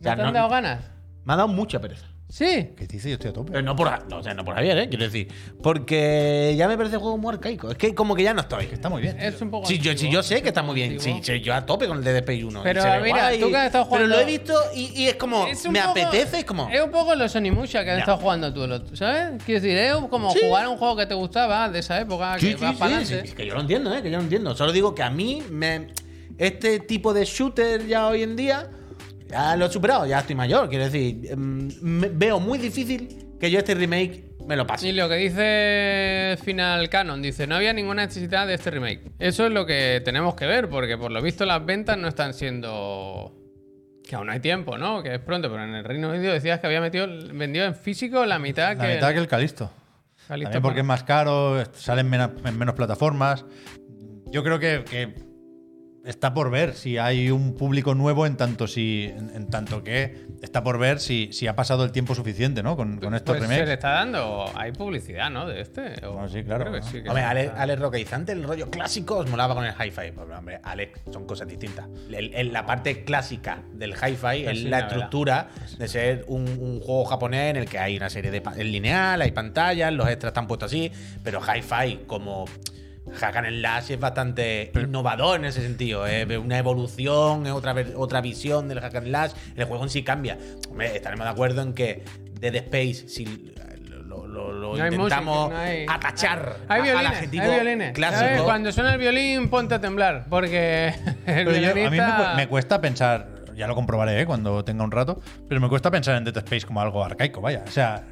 [0.00, 0.80] ¿No te han dado ganas?
[1.24, 2.07] me ha dado mucha pereza.
[2.30, 2.70] Sí.
[2.76, 3.08] ¿Qué dice?
[3.08, 3.52] Yo estoy a tope.
[3.52, 4.88] Pero no por, no, o sea, no por Javier, ¿eh?
[4.90, 5.28] Quiero decir.
[5.62, 7.70] Porque ya me parece el juego muy arcaico.
[7.70, 8.66] Es que como que ya no estoy.
[8.66, 9.18] Que está muy bien.
[9.18, 9.66] Es un poco.
[9.66, 11.00] Sí, yo, sí, yo sé que está muy un bien.
[11.00, 12.62] Sí, sí, yo a tope con el Dead Space 1.
[12.62, 15.14] Pero mira, guay, tú que has estado Pero jugando- lo he visto y, y es
[15.16, 15.46] como.
[15.46, 16.68] Es un me poco- apetece, es como.
[16.68, 19.42] Es un poco los Onimusha que has estado jugando tú, ¿sabes?
[19.44, 20.40] Quiero decir, es como Sí.
[20.42, 22.78] jugar a un juego que te gustaba de esa época, Sí, que sí, vas sí,
[22.78, 23.34] para sí, adelante.
[23.36, 24.02] que yo lo entiendo, ¿eh?
[24.02, 24.54] Que yo lo entiendo.
[24.54, 25.88] Solo digo que a mí me.
[26.36, 28.68] Este tipo de shooter ya hoy en día.
[29.28, 30.68] Ya lo he superado, ya estoy mayor.
[30.68, 34.88] Quiero decir, me- veo muy difícil que yo este remake me lo pase.
[34.88, 39.02] Y lo que dice Final Canon, dice, no había ninguna necesidad de este remake.
[39.18, 42.32] Eso es lo que tenemos que ver, porque por lo visto las ventas no están
[42.34, 43.34] siendo...
[44.08, 45.02] Que aún no hay tiempo, ¿no?
[45.02, 48.24] Que es pronto, pero en el Reino Unido decías que había metido, vendido en físico
[48.24, 48.94] la mitad La que...
[48.94, 49.70] mitad que el Calisto.
[50.26, 53.44] Calixto También porque es más caro, salen en menos plataformas.
[54.30, 55.14] Yo creo que, que
[56.08, 60.26] está por ver si hay un público nuevo en tanto si en, en tanto que
[60.42, 62.76] está por ver si, si ha pasado el tiempo suficiente, ¿no?
[62.76, 63.74] Con, con estos Pues se le remakes.
[63.74, 64.50] está dando...
[64.54, 65.46] Hay publicidad, ¿no?
[65.46, 66.04] De este.
[66.06, 66.86] O- Bueno, sí, claro, creo que ¿no?
[66.86, 67.62] sí, que Hombre, sí Ale, está.
[67.62, 70.12] Ale Roca y Zante, el rollo clásico os molaba con el hi-fi.
[70.14, 71.86] Pues, hombre, Ale, son cosas distintas.
[72.10, 74.92] El- el- la parte clásica del hi-fi Pues es la verdad.
[74.92, 75.48] estructura
[75.78, 78.38] de ser un, un juego japonés en el que hay una serie de.
[78.56, 80.90] Es lineal, hay pantallas, los extras están puestos así,
[81.22, 82.46] pero hi-fi como.
[83.20, 86.06] Hack and Slash es bastante innovador en ese sentido.
[86.06, 89.32] Es una evolución, es otra, otra visión del Hack and Slash.
[89.56, 90.38] El juego en sí cambia.
[90.70, 92.04] Hombre, estaremos de acuerdo en que
[92.40, 93.52] Dead Space, si
[94.06, 97.42] lo, lo- lo No hay intentamos música, no hay- atachar Hay a- al violines, adjetivo
[97.44, 97.92] hay violines.
[97.92, 98.20] clásico.
[98.24, 98.42] ¿Sabes?
[98.42, 100.26] Cuando suena el violín, ponte a temblar.
[100.30, 100.88] Porque
[101.26, 101.98] el Pero yo- a mí
[102.36, 104.26] me cuesta pensar, ya lo comprobaré ¿eh?
[104.26, 107.64] cuando tenga un rato, pero me cuesta pensar en Dead Space como algo arcaico, vaya.
[107.66, 108.04] O sea,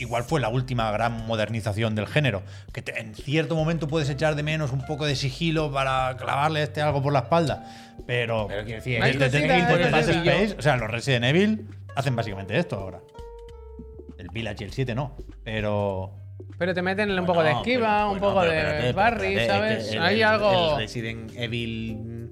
[0.00, 2.42] igual fue la última gran modernización del género,
[2.72, 6.62] que te- en cierto momento puedes echar de menos un poco de sigilo para clavarle
[6.62, 7.64] este algo por la espalda,
[8.06, 10.08] pero, Pero quiero decir, cositas.
[10.08, 13.00] Space, o sea, los Resident Evil hacen básicamente esto ahora.
[14.18, 16.12] El Village y el 7 no, pero
[16.58, 19.26] Pero te meten un poco de esquiva, pero- un bueno, poco pero de espérate, Barry,
[19.36, 19.78] espérate, ¿sabes?
[19.84, 20.70] es que el- Hay el- algo.
[20.72, 22.30] El Resident Evil.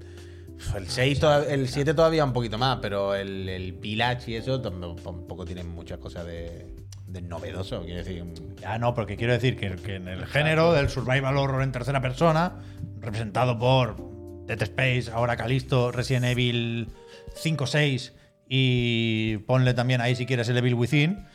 [0.75, 4.61] El 6 todav- el 7 todavía un poquito más, pero el, el Village y eso
[4.61, 6.67] tampoco tienen muchas cosas de,
[7.11, 7.81] de novedoso.
[7.83, 8.23] Quiero decir,
[8.61, 12.01] Ya no, porque quiero decir que, que en el género del survival horror en tercera
[12.01, 12.61] persona,
[12.99, 13.97] representado por
[14.45, 16.89] Dead Space, ahora Calisto, Resident Evil
[17.35, 18.13] 5, 6
[18.47, 21.25] y ponle también ahí si quieres el Evil Within,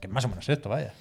[0.00, 0.92] que es más o menos esto, vaya.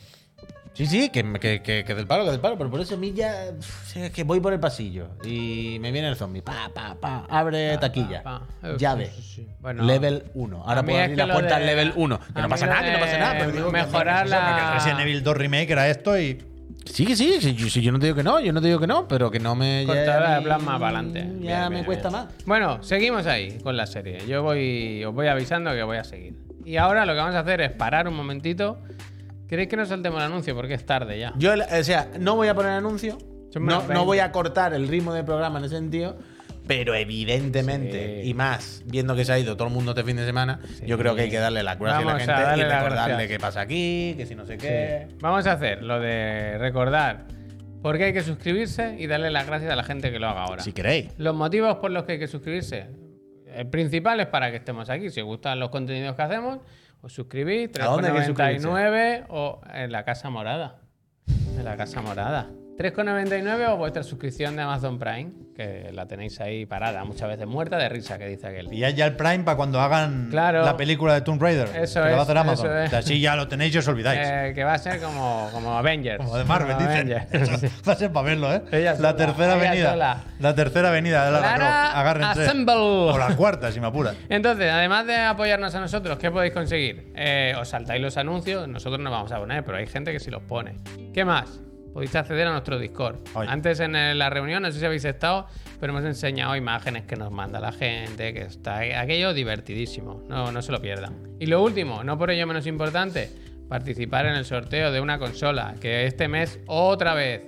[0.74, 2.98] Sí, sí, que, que, que, que del palo, que del palo, pero por eso a
[2.98, 3.52] mí ya.
[3.60, 6.42] pff, Es que voy por el pasillo y me viene el zombie.
[6.42, 8.24] Pa, pa, pa, abre taquilla.
[8.24, 8.42] pa.
[8.64, 9.08] Eh, Llave.
[9.08, 9.48] sí, sí, sí.
[9.60, 10.64] Bueno, level 1.
[10.64, 12.20] a Ahora puedo abrir que la puerta de- al level 1.
[12.34, 13.34] Que no pasa nada, que no pasa nada.
[13.40, 16.42] Pero digo que- mejorar porque la- el Resident Evil 2 Remake era esto y
[16.86, 18.68] Sí, que sí, sí, yo, sí, yo no te digo que no, yo no te
[18.68, 19.86] digo que no, pero que no me.
[19.86, 21.20] de mí plasma para adelante.
[21.42, 22.24] Ya Bien, me bien, cuesta bien.
[22.24, 22.34] más.
[22.46, 24.26] Bueno, seguimos ahí con la serie.
[24.26, 26.34] Yo voy, os voy avisando que voy a seguir.
[26.66, 28.80] Y ahora lo que vamos a hacer es parar un momentito.
[29.52, 30.56] ¿Queréis que nos saltemos el anuncio?
[30.56, 31.34] Porque es tarde ya.
[31.36, 33.18] Yo, o sea, no voy a poner anuncio.
[33.56, 34.22] No, no voy 20.
[34.22, 36.18] a cortar el ritmo del programa en ese sentido.
[36.68, 38.30] Pero evidentemente, Sí.
[38.30, 40.98] y más, viendo que se ha ido todo el mundo este fin de semana, yo
[40.98, 43.40] creo que hay que darle la gracia a la a gente darle y recordarle qué
[43.42, 45.10] pasa aquí, que si no sé qué.
[45.20, 47.26] Vamos a hacer lo de recordar
[47.82, 50.44] por qué hay que suscribirse y darle las gracias a la gente que lo haga
[50.44, 50.64] ahora.
[50.64, 51.10] Si queréis.
[51.18, 52.86] Los motivos por los que hay que suscribirse.
[53.54, 55.10] El principal es para que estemos aquí.
[55.10, 56.60] Si os gustan los contenidos que hacemos,
[57.02, 57.70] os suscribís.
[57.80, 60.82] ¿A dónde hay que 3,99 o en la Casa Morada.
[61.28, 62.50] En la Casa Morada.
[62.82, 67.78] 3,99 o vuestra suscripción de Amazon Prime, que la tenéis ahí parada, muchas veces muerta
[67.78, 68.68] de risa, que dice aquel.
[68.70, 70.64] pillad ya el Prime para cuando hagan Claro.
[70.66, 71.70] la película de Tomb Raider.
[71.76, 72.66] Eso que lo va a es, hacer Amazon.
[72.66, 72.94] eso es.
[72.94, 74.20] Así ya lo tenéis y os olvidáis.
[74.24, 76.18] Eh, que va a ser como, como Avengers.
[76.18, 76.88] Como de Marvel, Como.
[76.90, 77.28] Avengers.
[77.88, 78.62] Va a ser para verlo, ¿eh?
[78.72, 79.90] Ella la tercera ella avenida.
[79.92, 80.24] sola.
[80.40, 82.00] La tercera avenida de Lara Lara.
[82.00, 82.42] Agárrense.
[82.46, 82.74] Assemble.
[82.76, 84.16] O la cuarta, si me apuras.
[84.30, 87.12] Entonces, además de apoyarnos a nosotros, ¿qué podéis conseguir?
[87.16, 90.32] Eh, os saltáis los anuncios, nosotros no vamos a poner, pero hay gente que sí
[90.32, 90.76] los pone.
[91.14, 91.60] ¿Qué más?
[91.94, 93.18] Podéis acceder a nuestro Discord.
[93.36, 95.48] Antes en eh, la reunión, no sé si habéis estado,
[95.80, 100.24] pero hemos enseñado imágenes que nos manda la gente, que está aquello divertidísimo.
[100.30, 101.16] No, no se lo pierdan.
[101.40, 103.30] Y lo último, no por ello menos importante,
[103.68, 107.42] participar en el sorteo de una consola, que este mes otra vez,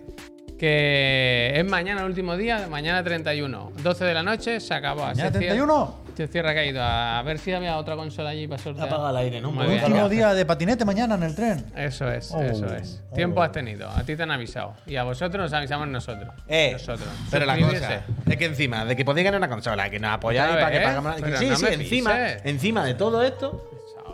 [0.57, 5.01] que es mañana el último día, mañana 31, 12 de la noche, se acabó.
[5.01, 6.02] ¿Mañana Se cierra- 31?
[6.15, 6.81] Se cierra caído.
[6.83, 8.87] A ver si había otra consola allí para sortear.
[8.87, 9.51] Apaga el aire, ¿no?
[9.51, 9.85] Muy Muy bien.
[9.85, 11.65] Último día de patinete mañana en el tren.
[11.75, 13.01] Eso es, Oh, eso es.
[13.09, 13.15] oh.
[13.15, 13.89] Tiempo has tenido.
[13.89, 14.73] A ti te han avisado.
[14.85, 16.33] Y a vosotros nos avisamos nosotros.
[16.47, 17.07] Eh, nosotros.
[17.31, 20.55] pero la cosa es que encima de que podéis ganar una consola, que nos apoyáis
[20.55, 21.15] para que pagamos.
[21.39, 23.69] sí, no sí, encima, encima de todo esto,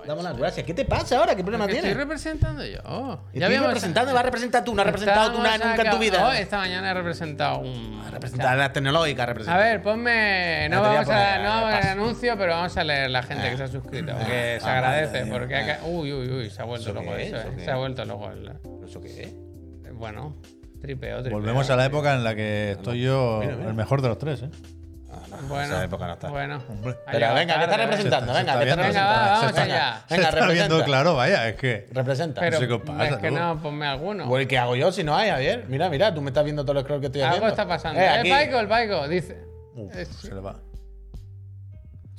[0.10, 0.66] Damos las gracias.
[0.66, 1.36] ¿Qué te pasa ahora?
[1.36, 1.98] ¿Qué problema Que estoy tienes?
[2.04, 3.20] representando yo.
[3.32, 4.74] Estoy representando, vas a representar tú.
[4.74, 6.28] No has representado tú nada nunca en tu vida.
[6.28, 8.02] Oh, esta mañana he representado un.
[8.12, 9.60] Representar la tecnológica, A representar.
[9.62, 10.68] ver, ponme.
[10.70, 13.52] No a vamos a, no vamos a ver anuncio, pero vamos a leer la gente
[13.52, 14.12] que se ha suscrito.
[14.26, 15.26] Que se ah, agradece.
[15.28, 15.76] Porque.
[15.84, 17.36] Uy, uy, uy, se ha vuelto ¿Eso loco eso.
[17.38, 17.44] es?
[17.44, 17.48] eh.
[17.48, 17.80] ¿Eso qué Se ha es?
[17.80, 18.32] vuelto loco.
[18.32, 18.52] el-
[18.88, 19.94] ¿Eso qué es?
[19.94, 20.36] Bueno,
[20.82, 21.38] tripeo, tripeo.
[21.40, 23.70] Volvemos a la época en la que estoy yo Mira, mira.
[23.70, 24.50] el mejor de los tres, ¿eh?
[25.48, 26.30] Bueno, Esa época no está.
[26.30, 26.62] bueno.
[26.70, 26.96] Hombre.
[27.12, 28.34] Pero venga, que está representando.
[28.34, 29.42] Se Venga, está está viendo, Venga, va, representando.
[29.42, 30.02] vamos Venga, allá.
[30.08, 30.86] Se Venga, está viendo representa.
[30.86, 31.88] claro, vaya, es que.
[31.92, 32.42] Representa.
[32.42, 33.36] Pero sé qué pasa, es que tú.
[33.36, 34.28] no, ponme alguno.
[34.28, 35.66] Pues, ¿qué hago yo si no hay, Javier?
[35.68, 37.46] Mira, mira, tú me estás viendo todo el scroll que estoy haciendo.
[37.46, 38.00] Algo está pasando.
[38.00, 38.30] Eh, Eh, aquí.
[38.30, 39.44] Paico, el Paico, dice.
[39.76, 40.60] Uf, Es- se le va.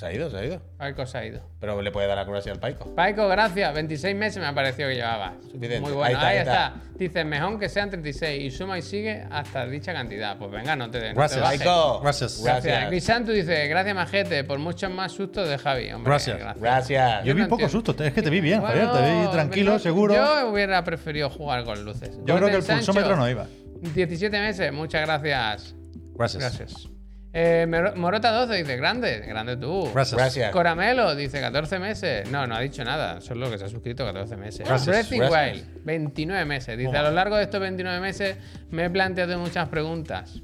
[0.00, 0.62] Se ha ido, se ha ido.
[0.78, 1.42] Paico se ha ido.
[1.60, 2.94] Pero le puede dar la gracia al Paico.
[2.94, 3.74] Paico, gracias.
[3.74, 5.34] 26 meses me ha parecido que llevaba.
[5.42, 5.78] Suficiente.
[5.80, 6.18] Muy bueno.
[6.18, 6.74] Ahí Ahí está, está.
[6.74, 10.38] ahí Dice, mejor que sean 36 y suma y sigue hasta dicha cantidad.
[10.38, 11.40] Pues venga, no te, no te Gracias.
[11.42, 11.58] bajes.
[11.58, 12.00] Paico.
[12.00, 12.42] Gracias.
[12.42, 12.64] Gracias.
[12.64, 12.88] Gracias.
[12.88, 15.90] Crisantu dice, gracias majete por muchos más sustos de Javi.
[15.92, 16.38] Hombre, Gracias.
[16.58, 17.24] Gracias.
[17.26, 17.86] Yo vi no poco entiendo.
[17.92, 20.14] susto, es que te vi bien, Bueno, Javier, te vi tranquilo, no- seguro.
[20.14, 22.18] Yo, Yo hubiera preferido jugar con luces.
[22.24, 23.46] creo que el Sancho, pulsómetro no iba.
[23.82, 25.74] 17 meses, muchas gracias.
[26.14, 26.42] Gracias.
[26.42, 26.88] Gracias.
[27.32, 29.88] Eh, Morota 12 dice, grande, grande tú.
[29.92, 30.18] Gracias.
[30.18, 30.52] Gracias.
[30.52, 32.30] Coramelo dice 14 meses.
[32.30, 33.20] No, no ha dicho nada.
[33.20, 34.66] Solo que se ha suscrito 14 meses.
[34.66, 34.86] Gracias.
[34.86, 35.56] Breath in Gracias.
[35.56, 36.78] Wild, 29 meses.
[36.78, 38.36] Dice, a lo largo de estos 29 meses
[38.70, 40.42] me he planteado muchas preguntas.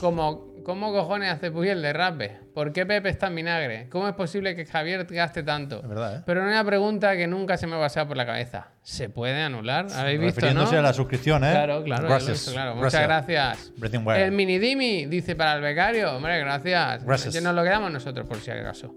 [0.00, 2.38] Como, ¿cómo cojones hace Puy el derrape?
[2.54, 3.88] ¿Por qué Pepe está en vinagre?
[3.88, 5.80] ¿Cómo es posible que Javier gaste tanto?
[5.82, 6.22] Es verdad, ¿eh?
[6.26, 8.68] Pero una pregunta que nunca se me ha pasado por la cabeza.
[8.82, 9.86] ¿Se puede anular?
[9.94, 10.46] ¿Habéis visto, no?
[10.46, 11.50] Refiriéndose a la suscripción, ¿eh?
[11.52, 12.32] Claro, claro, Gracias.
[12.32, 12.76] visto, claro.
[12.76, 13.72] Muchas gracias.
[13.80, 14.08] Wild.
[14.10, 16.16] El mini Dimi dice para el becario.
[16.16, 17.04] Hombre, gracias.
[17.04, 17.34] Gracias.
[17.34, 18.94] Ya Nos lo quedamos nosotros, por si acaso.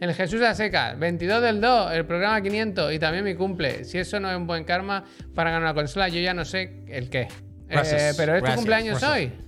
[0.00, 3.84] El Jesús a secas, 22 del 2, el programa 500 y también mi cumple.
[3.84, 5.04] Si eso no es un buen karma
[5.34, 7.28] para ganar una consola, yo ya no sé el qué.
[7.68, 8.02] Gracias.
[8.02, 8.56] Eh, pero ¿es tu Gracias.
[8.56, 9.32] cumpleaños Gracias.
[9.32, 9.47] hoy?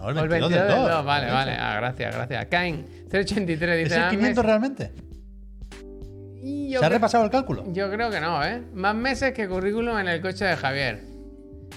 [0.00, 0.96] No, el O el 22 22 del del 2.
[0.96, 1.04] 2.
[1.04, 1.52] Vale, vale.
[1.58, 2.46] Ah, gracias, gracias.
[2.46, 3.90] Kain, 383 dice.
[3.90, 4.92] ¿Es el "Ah, 500 mes- realmente?
[6.70, 7.64] Yo ¿Se ha repasado el cálculo?
[7.72, 8.62] Yo creo que no, ¿eh?
[8.72, 11.02] Más meses que currículum en el coche de Javier.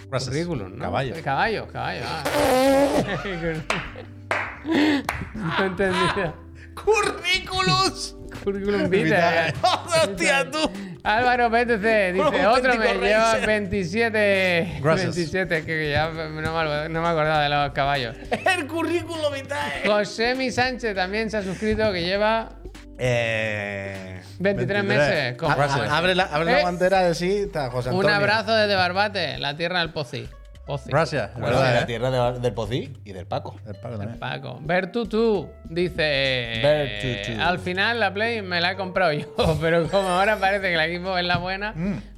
[0.09, 0.30] Gracias.
[0.30, 0.86] Currículum, ¿no?
[0.86, 1.15] Caballo.
[1.24, 2.03] Caballo, caballo.
[2.07, 2.24] ah.
[5.36, 6.34] no he entendido.
[8.44, 9.54] Currículum vitae.
[9.62, 10.60] ¡Hostia, tú!
[11.04, 13.46] Álvaro PTC dice, Un otro me lleva racer.
[13.48, 14.80] 27.
[14.82, 15.16] Gracias.
[15.16, 16.41] 27, que ya no me,
[16.89, 18.16] no me acordaba de los caballos.
[18.58, 19.84] El currículo vitae.
[19.86, 22.50] José Mi Sánchez también se ha suscrito, que lleva
[22.98, 24.22] Eh.
[24.39, 24.84] 23, 23.
[24.84, 25.38] meses.
[25.38, 25.89] con- Gracias.
[25.89, 26.56] Abre la, abre Eh.
[26.56, 28.16] la guantera de sí, José Un Antonio.
[28.16, 30.28] abrazo desde Barbate, la tierra del Pozi.
[30.66, 30.89] Pozi.
[30.89, 31.34] Gracias.
[31.34, 31.86] Bueno, de verdad, la ¿eh?
[31.86, 33.57] tierra de- del Pocí y del Paco.
[33.68, 34.18] El Paco también.
[34.20, 34.59] Paco.
[34.61, 36.59] Bertutu dice.
[36.64, 37.41] Bertutu.
[37.41, 39.28] Al final la Play me la he comprado yo,
[39.61, 41.74] pero como ahora parece que la equipo es la buena,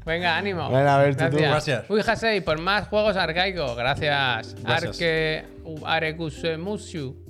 [0.05, 0.69] venga, ánimo.
[0.69, 1.37] Venga, Bertutu.
[1.37, 1.89] Gracias.
[1.89, 3.75] Uy, Hasei, por más juegos arcaicos.
[3.75, 4.55] Gracias.
[4.61, 4.91] Gracias.
[4.91, 5.45] Arque.
[5.83, 7.24] Arekusemusiu.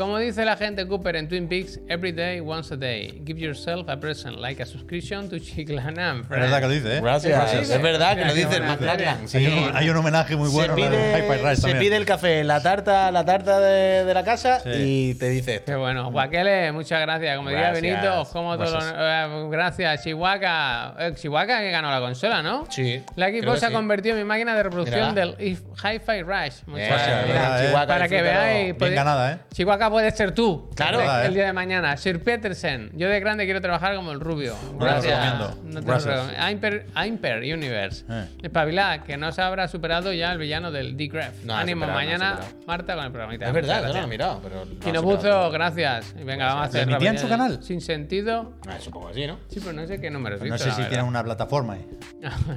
[0.00, 3.20] Como dice la gente Cooper en Twin Peaks, every day, once a day.
[3.26, 6.22] Give yourself a present, like a subscription to Chiclanam.
[6.22, 7.00] Es verdad que lo dice, ¿eh?
[7.02, 7.38] Gracias.
[7.38, 7.68] Gracias.
[7.68, 9.28] Es verdad que lo dice el McLachlan.
[9.28, 9.48] serie.
[9.48, 11.54] Hay, un, hay un homenaje muy bueno se pide,
[11.90, 14.70] se el café, la tarta, la tarta de, de la casa Sí.
[15.10, 15.66] y te dice esto.
[15.72, 16.10] Qué bueno.
[16.10, 17.36] Guaquele, muchas gracias.
[17.36, 17.82] Como diría Gracias.
[17.82, 20.02] Benito, como todos los- eh, Gracias.
[20.02, 20.94] Chihuahua.
[20.98, 22.64] Eh, Chihuahua que ganó la consola, ¿no?
[22.70, 23.02] Sí.
[23.16, 23.74] La que se ha sí.
[23.74, 25.26] convertido en mi máquina de reproducción Mira.
[25.26, 26.62] del If- Hi-Fi Rush.
[26.64, 27.60] Muchas Gracias, gracias.
[27.60, 27.64] ¿eh?
[27.66, 28.78] Chihuahua, Para que veáis.
[28.78, 29.38] Bien ganada, ¿eh?
[29.52, 30.70] Chihuahua puede ser tú.
[30.74, 30.98] Claro.
[31.00, 31.34] El, Verdad, el ¿eh?
[31.34, 31.96] día de mañana.
[31.96, 32.90] Sir Petersen.
[32.94, 34.54] Yo de grande quiero trabajar como el rubio.
[34.72, 35.36] No lo Gracias.
[35.64, 36.04] No te Gracias.
[36.16, 36.50] lo recomiendo.
[36.50, 38.04] Imper, Imper Universe.
[38.08, 38.26] Eh.
[38.42, 41.44] Espabilad, que no se habrá superado ya el villano del D-Graph.
[41.44, 42.40] No, ha Ánimo, superado, no mañana.
[42.66, 43.46] Marta con el programita.
[43.46, 44.92] Es verdad, yo no lo he mirado, pero.
[44.92, 46.14] no puso, gracias.
[46.20, 46.86] Y venga, vamos a hacer.
[46.86, 47.62] ¿Lo emitían su canal?
[47.62, 48.52] Sin sentido.
[48.68, 49.38] Ah, supongo que sí, ¿no?
[49.48, 50.38] Sí, pero no sé qué número.
[50.44, 51.86] No sé si tienen una plataforma ahí.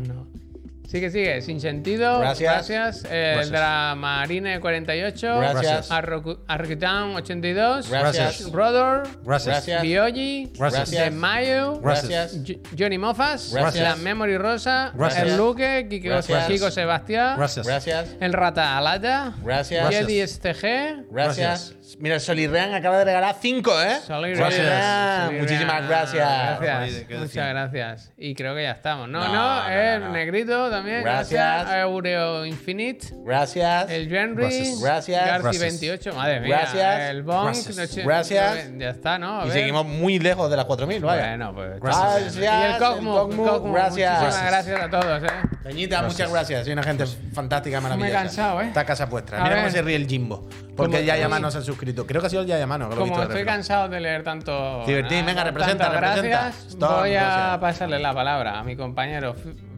[0.08, 0.43] no.
[0.88, 1.42] Sigue, sigue.
[1.42, 2.20] Sin sentido.
[2.20, 2.68] Gracias.
[2.70, 3.06] Gracias.
[3.10, 3.46] Eh, Gracias.
[3.48, 5.40] El Dramarine 48.
[5.40, 5.92] Gracias.
[5.92, 7.90] Arrokutan 82.
[7.90, 8.52] Gracias.
[8.52, 9.08] Rodor.
[9.24, 9.82] Gracias.
[9.82, 10.52] Biogi.
[10.58, 10.92] Gracias.
[10.92, 11.80] De Mayo.
[11.82, 12.36] Gracias.
[12.36, 12.44] Gracias.
[12.48, 13.52] Jo- Johnny Mofas.
[13.54, 13.84] Gracias.
[13.84, 14.92] La Memory Rosa.
[14.94, 15.24] Gracias.
[15.28, 15.88] El Luque.
[15.90, 17.38] Kiko, Sebastián.
[17.38, 17.66] Gracias.
[17.66, 18.10] Gracias.
[18.20, 19.34] El Rata Alaya.
[19.44, 19.90] Gracias.
[19.90, 21.06] Jedi STG.
[21.10, 21.76] Gracias.
[22.00, 24.00] Mira, Solirrean acaba de regalar 5, ¿eh?
[24.06, 24.52] Solirrean.
[24.52, 25.39] Solirrean, Solirrean.
[25.41, 26.60] Muchísimas gracias.
[26.60, 26.84] Gracias.
[26.84, 28.12] Oye, ¿qué Muchas gracias.
[28.18, 29.08] Y creo que ya estamos.
[29.10, 29.34] No, No, no,
[29.64, 30.14] no, el no, no.
[30.14, 31.04] negrito también.
[31.04, 31.68] Gracias.
[31.74, 33.08] Eureo Infinite.
[33.26, 33.89] Gracias.
[33.91, 34.44] El Henry.
[34.44, 34.82] Gracias.
[34.82, 35.26] Gracias.
[35.26, 35.62] Garci Gracias.
[35.62, 36.14] 28.
[36.14, 36.58] Madre mía.
[36.58, 37.10] Gracias.
[37.10, 37.56] El Bonk.
[37.76, 38.06] Gracias.
[38.06, 38.70] Gracias.
[38.78, 39.41] Ya está, ¿no?
[39.41, 41.28] A Y seguimos muy lejos de las 4.000, vaya.
[41.30, 41.80] Bueno, pues.
[41.80, 42.36] Gracias.
[42.38, 43.22] Y el Cosmo.
[43.22, 44.20] el Cosmo, Cosmo, gracias.
[44.22, 45.28] Muchísimas gracias a todos, ¿eh?
[45.64, 46.64] Peñita, muchas gracias.
[46.66, 48.12] Soy una gente fantástica, maravillosa.
[48.14, 48.68] cansado, ¿eh?
[48.68, 49.38] Está casa vuestra.
[49.39, 49.64] Mira ver.
[49.64, 50.48] cómo se ríe el Jimbo.
[50.76, 52.05] Porque el Yayamano se ha suscrito.
[52.05, 52.89] Creo que ha sido el Yayamano.
[52.89, 54.84] Que lo he Como visto estoy cansado de leer tanto.
[54.86, 56.28] Divertín, venga, tanto representa, representa.
[56.28, 56.76] Gracias.
[56.78, 57.57] Voy a gracias.
[57.59, 59.36] pasarle la palabra a mi compañero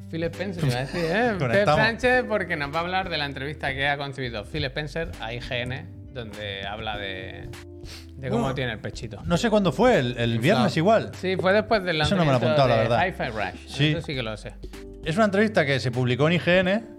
[0.10, 1.36] Philip Spencer, iba a decir, ¿eh?
[1.38, 1.66] Pep.
[1.66, 5.34] Sánchez, porque nos va a hablar de la entrevista que ha concebido Phil Spencer a
[5.34, 7.50] IGN, donde habla de.
[8.16, 9.22] De cómo tiene el pechito.
[9.26, 11.12] No sé cuándo fue, el, el viernes igual.
[11.20, 13.54] Sí, fue después del Eso no me lo he lanzamiento apuntado, la verdad.
[13.54, 13.68] Rush.
[13.68, 13.90] Sí.
[13.90, 14.54] Eso sí que lo sé.
[15.04, 16.95] Es una entrevista que se publicó en IGN,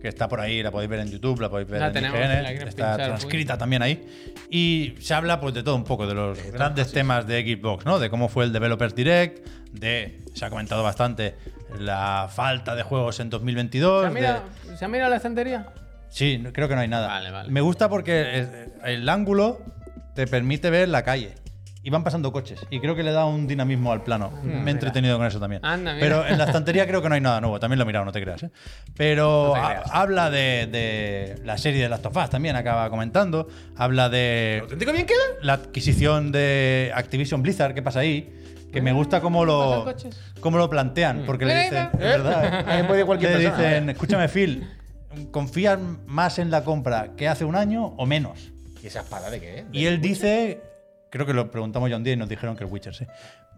[0.00, 2.18] que está por ahí, la podéis ver en YouTube, la podéis ver La en tenemos,
[2.18, 4.06] IGN, la está pinchar, transcrita también ahí.
[4.50, 7.98] Y se habla pues de todo un poco, de los grandes temas de Xbox, ¿no?
[7.98, 11.34] De cómo fue el Developers Direct, de, se ha comentado bastante,
[11.78, 14.02] la falta de juegos en 2022.
[14.02, 14.42] ¿Se ha de- mirado,
[14.76, 15.66] ¿se ha mirado la estantería?
[16.08, 17.08] Sí, creo que no hay nada.
[17.08, 17.50] Vale, vale.
[17.50, 19.60] Me gusta porque el ángulo
[20.14, 21.34] te permite ver la calle.
[21.82, 22.60] Y van pasando coches.
[22.70, 24.32] Y creo que le da un dinamismo al plano.
[24.42, 25.64] Me he entretenido con eso también.
[25.64, 26.04] Anda, mira.
[26.04, 27.58] Pero en la estantería creo que no hay nada nuevo.
[27.60, 28.42] También lo he mirado, no te creas.
[28.42, 28.50] ¿eh?
[28.96, 29.90] Pero No te ha- creas.
[29.92, 33.48] habla de, de la serie de Last of Us también, acaba comentando.
[33.76, 35.18] Habla de ¿Auténtico bien queda?
[35.40, 38.34] la adquisición de Activision Blizzard, ¿qué pasa ahí?
[38.72, 39.86] Que me gusta cómo lo,
[40.40, 41.22] cómo lo plantean.
[41.26, 42.84] Porque le dicen, es verdad, ¿eh?
[42.84, 44.68] Puede cualquier le persona, dicen, escúchame Phil,
[45.30, 48.50] ¿confías más en la compra que hace un año o menos?
[48.82, 49.64] ¿Y esa espada de qué?
[49.72, 50.60] Y él dice,
[51.10, 53.06] creo que lo preguntamos ya un día y nos dijeron que el Witcher, sí.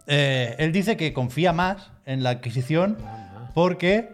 [0.07, 2.97] Eh, él dice que confía más en la adquisición
[3.53, 4.09] porque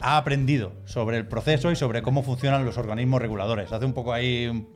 [0.00, 3.72] ha aprendido sobre el proceso y sobre cómo funcionan los organismos reguladores.
[3.72, 4.66] Hace un poco ahí,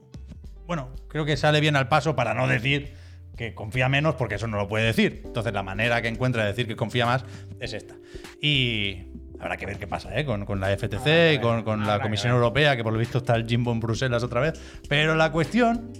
[0.67, 2.95] bueno, creo que sale bien al paso para no decir
[3.37, 5.23] que confía menos porque eso no lo puede decir.
[5.25, 7.25] Entonces la manera que encuentra de decir que confía más
[7.61, 7.95] es esta.
[8.41, 9.09] Y
[9.39, 10.25] habrá que ver qué pasa ¿eh?
[10.25, 12.33] con, con la FTC y con, con la que Comisión.
[12.33, 14.61] Europea, que por lo visto está el Jimbo en Bruselas otra vez.
[14.89, 15.93] Pero la cuestión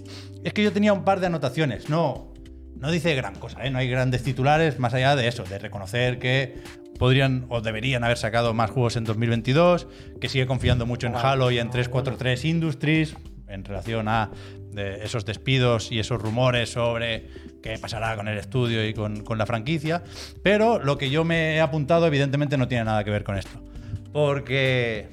[0.47, 1.89] es que yo tenía un par de anotaciones.
[1.89, 2.33] No,
[2.79, 3.69] no dice gran cosa, ¿eh?
[3.69, 6.55] no hay grandes titulares más allá de eso, de reconocer que
[6.97, 9.87] podrían o deberían haber sacado más juegos en 2022,
[10.21, 13.17] que sigue confiando mucho en Halo y en 343 Industries
[13.49, 14.31] en relación a
[14.71, 17.27] de esos despidos y esos rumores sobre
[17.61, 20.01] qué pasará con el estudio y con, con la franquicia.
[20.43, 23.61] Pero lo que yo me he apuntado evidentemente no tiene nada que ver con esto.
[24.13, 25.09] Porque,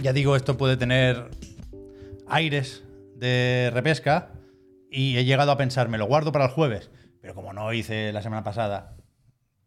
[0.00, 1.28] ya digo, esto puede tener
[2.28, 2.84] aires
[3.16, 4.33] de repesca
[4.94, 6.90] y he llegado a pensar, me lo guardo para el jueves,
[7.20, 8.96] pero como no hice la semana pasada,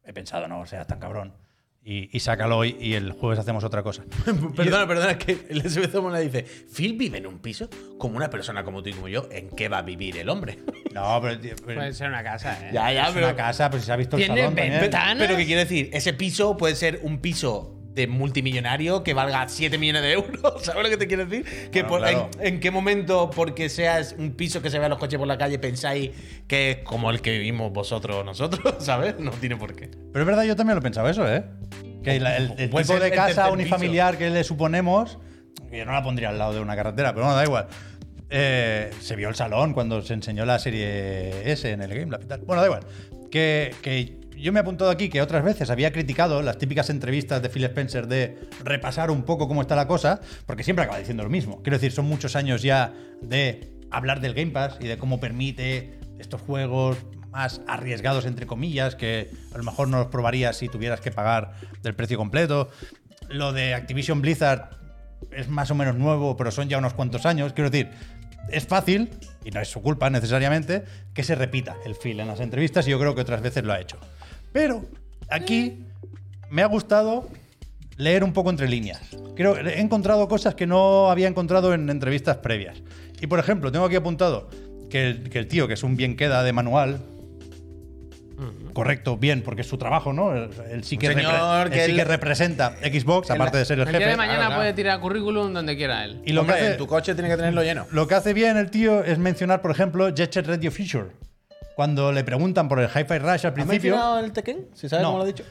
[0.05, 1.35] he pensado, no, seas tan cabrón.
[1.83, 4.03] Y, y sácalo hoy y el jueves hacemos otra cosa.
[4.55, 8.29] Perdona, perdona, es que el SBC le dice: Phil vive en un piso como una
[8.29, 9.29] persona como tú y como yo.
[9.31, 10.59] ¿En qué va a vivir el hombre?
[10.93, 12.71] No, pero, tío, pero Puede ser una casa, ¿eh?
[12.73, 14.81] ya, ya, es una casa, pues si se ha visto el Tiene salón ventana.
[14.81, 15.17] ¿Ventanas?
[15.19, 15.91] Pero ¿qué quiere decir?
[15.93, 20.53] Ese piso puede ser un piso de multimillonario que valga 7 millones de euros.
[20.63, 21.69] ¿Sabes lo que te quiero decir?
[21.71, 22.29] Que Bueno, por- claro.
[22.39, 25.37] en, en qué momento, porque seas un piso que se vea los coches por la
[25.37, 26.11] calle, pensáis
[26.47, 28.75] que es como el que vivimos vosotros o nosotros?
[28.85, 29.19] ¿Sabes?
[29.19, 29.89] No tiene por qué.
[29.89, 31.43] Pero es verdad, yo también lo pensaba eso, ¿eh?
[32.03, 35.17] Que la- el, el tipo de casa unifamiliar que le suponemos,
[35.71, 37.67] yo no la pondría al lado de una carretera, pero bueno, da igual.
[38.29, 42.23] Eh, se vio el salón cuando se enseñó la serie S en el Game Lab
[42.23, 42.41] y tal.
[42.41, 42.83] Bueno, da igual.
[43.31, 47.41] Que, que yo me he apuntado aquí que otras veces había criticado las típicas entrevistas
[47.41, 51.23] de Phil Spencer de repasar un poco cómo está la cosa, porque siempre acaba diciendo
[51.23, 51.61] lo mismo.
[51.63, 55.99] Quiero decir, son muchos años ya de hablar del Game Pass y de cómo permite
[56.19, 56.97] estos juegos
[57.31, 61.51] más arriesgados, entre comillas, que a lo mejor no los probarías si tuvieras que pagar
[61.81, 62.69] del precio completo.
[63.29, 64.69] Lo de Activision Blizzard
[65.31, 67.53] es más o menos nuevo, pero son ya unos cuantos años.
[67.53, 67.89] Quiero decir,
[68.49, 69.09] es fácil,
[69.43, 72.91] y no es su culpa necesariamente, que se repita el feel en las entrevistas y
[72.91, 73.97] yo creo que otras veces lo ha hecho.
[74.57, 74.83] Pero
[75.29, 75.85] aquí
[76.49, 77.29] me ha gustado
[77.97, 79.01] leer un poco entre líneas.
[79.35, 82.81] Creo he encontrado cosas que no había encontrado en entrevistas previas.
[83.21, 84.49] Y por ejemplo, tengo aquí apuntado
[84.89, 87.01] que el, que el tío, que es un bien queda de manual,
[88.73, 90.35] correcto, bien, porque es su trabajo, ¿no?
[90.35, 90.49] Él,
[90.83, 91.17] sí, que, él
[91.85, 94.11] sí que representa Xbox, aparte de ser el El día jefe.
[94.11, 94.55] de mañana claro.
[94.55, 96.19] puede tirar currículum donde quiera él.
[96.25, 97.85] Y lo que, hace, en tu coche tiene que tenerlo lleno.
[97.91, 101.26] lo que hace bien el tío es mencionar, por ejemplo, Jet Set Radio Future.
[101.77, 103.91] Cuando le preguntan por el Hi-Fi Rush al ¿Has principio.
[103.93, 104.65] mencionado el Tekken?
[104.73, 105.09] ¿Se sabe No.
[105.09, 105.43] cómo lo ha dicho?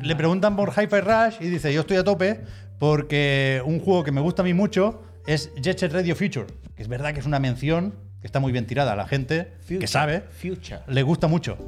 [0.00, 2.40] Le preguntan por Hi-Fi Rush y dice, yo estoy a tope
[2.78, 6.46] porque un juego que me gusta a mí mucho es Jet Set Radio Future.
[6.74, 8.94] Que es verdad que es una mención que está muy bien tirada.
[8.94, 10.80] A la gente que sabe Future.
[10.88, 11.58] le gusta mucho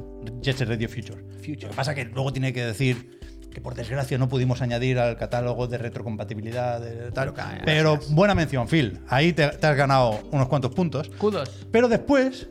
[0.41, 1.23] Jet Set Radio Future.
[1.35, 1.61] Future.
[1.65, 3.19] Lo que pasa es que luego tiene que decir
[3.53, 7.35] que por desgracia no pudimos añadir al catálogo de retrocompatibilidad de tal.
[7.65, 8.99] Pero buena mención, Phil.
[9.09, 11.07] Ahí te, te has ganado unos cuantos puntos.
[11.19, 11.67] Kudos.
[11.71, 12.47] Pero después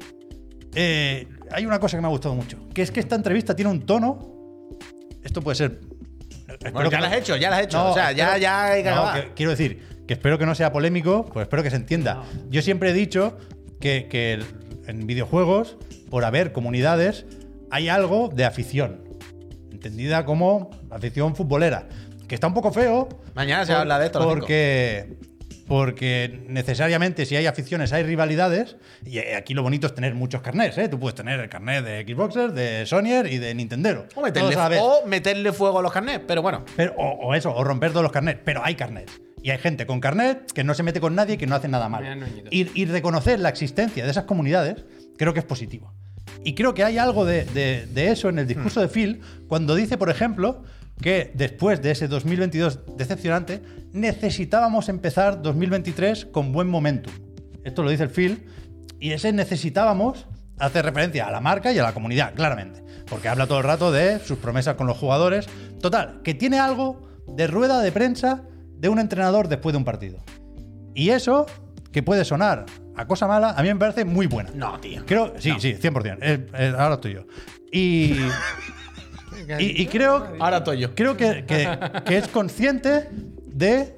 [0.77, 3.71] eh, hay una cosa que me ha gustado mucho, que es que esta entrevista tiene
[3.71, 4.69] un tono.
[5.25, 5.81] Esto puede ser.
[6.73, 7.77] Bueno, ya que lo has hecho, ya lo has hecho.
[7.79, 10.47] No, o sea, ya, espero- ya hay que no, que- quiero decir que espero que
[10.47, 12.23] no sea polémico, pues espero que se entienda.
[12.49, 13.37] Yo siempre he dicho
[13.81, 14.39] que, que
[14.87, 15.77] en videojuegos,
[16.11, 17.27] por haber comunidades,
[17.73, 19.03] hay algo de afición.
[19.73, 21.89] Entendida como afición futbolera.
[22.29, 23.09] Que está un poco feo.
[23.35, 25.17] Mañana se habla de esto, a las Porque,
[25.67, 28.77] porque necesariamente si hay aficiones hay rivalidades.
[29.05, 30.79] Y aquí lo bonito es tener muchos carnets.
[30.79, 30.89] ¿eh?
[30.89, 34.07] Tú puedes tener el carnet de Xboxer, de Sonyer y de Nintendo.
[34.15, 34.23] O
[35.07, 36.65] meterle, o fuego a los carnets, pero bueno.
[36.77, 38.41] Pero- o, o eso, o romper todos los carnets.
[38.45, 39.21] Pero hay carnets.
[39.43, 41.69] Y hay gente con carnet que no se mete con nadie y que no hace
[41.69, 42.03] nada mal.
[42.51, 44.85] Y, y reconocer la existencia de esas comunidades
[45.19, 45.93] creo que es positivo.
[46.43, 49.75] Y creo que hay algo de, de- de eso en el discurso de Phil cuando
[49.75, 50.63] dice, por ejemplo,
[51.01, 57.13] que después de ese 2022 decepcionante, necesitábamos empezar 2023 con buen momentum.
[57.65, 58.47] Esto lo dice el Phil.
[58.99, 60.27] Y ese necesitábamos
[60.59, 62.83] hace referencia a la marca y a la comunidad, claramente.
[63.09, 65.47] Porque habla todo el rato de sus promesas con los jugadores.
[65.81, 68.45] Total, que tiene algo de rueda de prensa
[68.79, 70.19] de un entrenador después de un partido.
[70.95, 71.47] Y eso,
[71.93, 72.65] que puede sonar
[72.97, 74.51] a cosa mala, a mí me parece muy buena.
[74.55, 75.05] No, tío.
[75.05, 76.19] Creo, sí, sí, 100%.
[76.23, 77.27] Eh, eh, ahora estoy yo.
[77.71, 78.15] Y,
[79.61, 80.95] y, y creo, Ahora estoy yo.
[80.95, 81.69] creo que, que-
[82.05, 83.09] que es consciente
[83.47, 83.95] de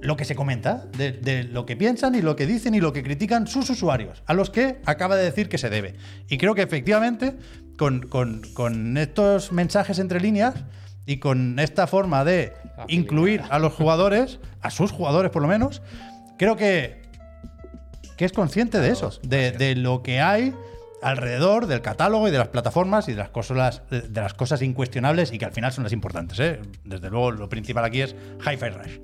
[0.00, 2.92] lo que se comenta, de, de lo que piensan y lo que dicen y lo
[2.92, 5.94] que critican sus usuarios, a los que acaba de decir que se debe.
[6.28, 7.34] Y creo que efectivamente,
[7.78, 10.54] con, con- con estos mensajes entre líneas
[11.06, 12.52] y con esta forma de
[12.88, 15.82] incluir a los jugadores, a sus jugadores por lo menos,
[16.36, 17.02] creo que,
[18.16, 20.52] que es consciente de eso, de, de lo que hay
[21.02, 25.32] alrededor del catálogo y de las plataformas y de las cosas, de las cosas incuestionables
[25.32, 26.38] y que al final son las importantes.
[26.40, 26.60] ¿eh?
[26.84, 28.14] Desde luego, lo principal aquí es
[28.46, 28.98] Hi-Fi Rush.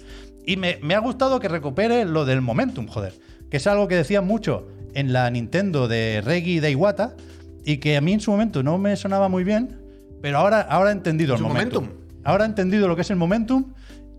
[0.46, 3.12] Y me, me ha gustado que recupere lo del momentum, joder,
[3.50, 7.14] que es algo que decían mucho en la Nintendo de Reggie y de Iwata
[7.64, 9.78] y que a mí en su momento no me sonaba muy bien,
[10.22, 11.84] pero ahora, ahora he entendido el ¿Su momentum.
[11.84, 12.22] momentum?
[12.24, 13.74] Ahora he entendido lo que es el momentum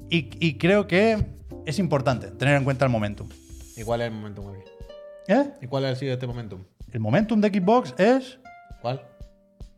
[0.10, 1.18] y, y creo que
[1.66, 3.28] es importante tener en cuenta el momentum.
[3.76, 4.62] ¿Y cuál es el momentum aquí?
[5.28, 5.52] ¿Eh?
[5.62, 6.62] ¿Y cuál ha sido este momentum?
[6.92, 8.40] El momentum de Xbox es
[8.82, 9.02] ¿Cuál?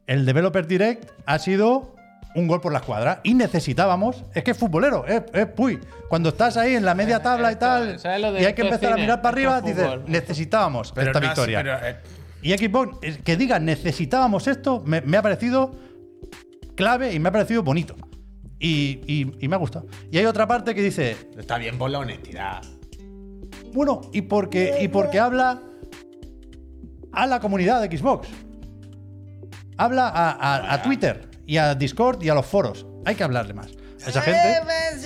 [0.08, 1.96] el Developer Direct ha sido
[2.36, 5.80] un gol por la escuadra y necesitábamos, es que es futbolero, es, es puy.
[6.08, 8.62] Cuando estás ahí en la media tabla y tal ¿sabes lo de y hay que
[8.62, 11.58] empezar a mirar para arriba, es dices, necesitábamos esta no has- victoria.
[11.62, 11.98] pero, eh,
[12.42, 15.76] Y Xbox, es- que diga necesitábamos esto, me, me ha parecido
[16.76, 17.96] clave y me ha parecido bonito.
[18.60, 19.88] Y, y- y me ha gustado.
[20.12, 22.62] Y hay otra parte que dice, está bien por la honestidad.
[23.74, 25.62] bueno, y porque, y porque habla
[27.14, 28.28] a la comunidad de Xbox.
[29.78, 32.86] Habla a, a- a Twitter y a Discord y a los foros.
[33.06, 33.68] Hay que hablarle más
[34.06, 34.40] a esa gente.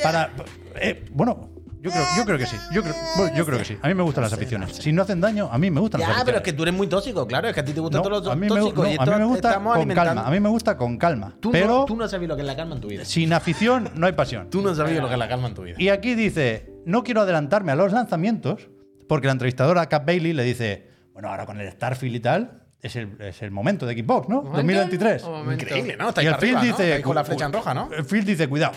[0.04, 0.32] Para.
[0.76, 1.50] eh, bueno,
[1.82, 2.58] yo creo, yo creo que sí.
[2.74, 3.78] Yo creo, bueno, yo creo que sí.
[3.82, 4.76] A mí me gustan las aficiones.
[4.76, 6.26] Si no hacen daño, a mí me gustan las Ya, aficiones.
[6.26, 7.48] pero es que tú eres muy tóxico, claro.
[7.48, 8.84] Es que a ti te gustan No, todos los a mí me, tóxicos.
[8.86, 10.28] no, y a mí me gusta con calma.
[10.28, 11.36] A mí me gusta con calma.
[11.40, 13.06] Tú, pero no, tú no sabes lo que es la calma en tu vida.
[13.06, 14.50] sin afición no hay pasión.
[14.50, 15.76] Tú no sabes lo que es la calma en tu vida.
[15.80, 18.68] Y aquí dice, no quiero adelantarme a los lanzamientos,
[19.08, 22.98] porque la entrevistadora Cap Bailey le dice, bueno, ahora con el Starfield y tal, es
[22.98, 24.42] el, es el momento de Xbox, ¿no?
[24.42, 24.58] ¿Momento?
[24.58, 25.24] 2023.
[25.24, 25.64] ¿O momento?
[25.64, 26.10] Increíble, ¿no?
[26.10, 27.90] Está Y el dice, con la flecha en roja, ¿no?
[27.94, 28.74] El Phil dice, cuidado,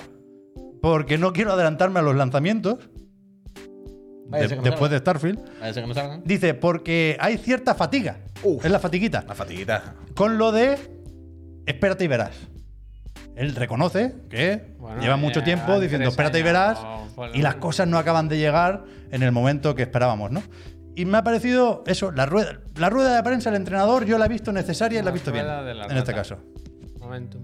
[0.81, 2.79] porque no quiero adelantarme a los lanzamientos
[4.31, 4.99] de- después de.
[4.99, 5.41] Starfield.
[5.59, 6.23] Parece que no salgan.
[6.25, 8.19] Dice, porque hay cierta fatiga.
[8.45, 8.65] Uf.
[8.65, 9.25] Es la fatiguita.
[9.27, 9.97] La fatiguita.
[10.15, 10.79] Con lo de
[11.67, 12.37] espérate y verás.
[13.35, 16.79] Él reconoce que Bueno, lleva mucho tiempo diciendo espérate y verás
[17.35, 20.43] y las cosas no acaban de llegar en el momento que esperábamos, ¿no?
[20.99, 24.27] Y me ha parecido eso, la rueda, la rueda de prensa del entrenador yo la
[24.27, 26.39] he visto necesaria y la he visto bien en este caso.
[26.99, 27.41] Momentum.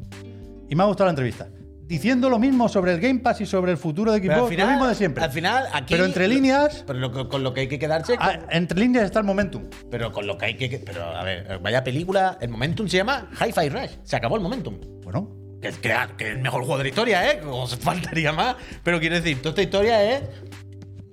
[0.69, 1.47] Y me ha gustado la entrevista.
[1.87, 4.87] Diciendo lo mismo sobre el Game Pass y sobre el futuro de Xbox, lo mismo
[4.89, 5.23] de siempre.
[5.23, 5.93] Al final, aquí.
[5.95, 8.17] Pero entre líneas, Pero lo- con lo que hay que quedarse.
[8.19, 9.65] ah, entre líneas está el momentum.
[9.91, 10.79] Pero con lo que hay que.
[10.85, 12.39] Pero a ver, vaya película.
[12.41, 13.91] El momentum se llama Hi-Fi Rush.
[14.03, 14.81] Se acabó el momentum.
[15.05, 15.31] Bueno,
[15.61, 17.41] Que, que, que es el mejor juego de la historia, ¿eh?
[17.47, 18.57] Os faltaría más.
[18.83, 20.23] Pero quiero decir, toda esta historia es.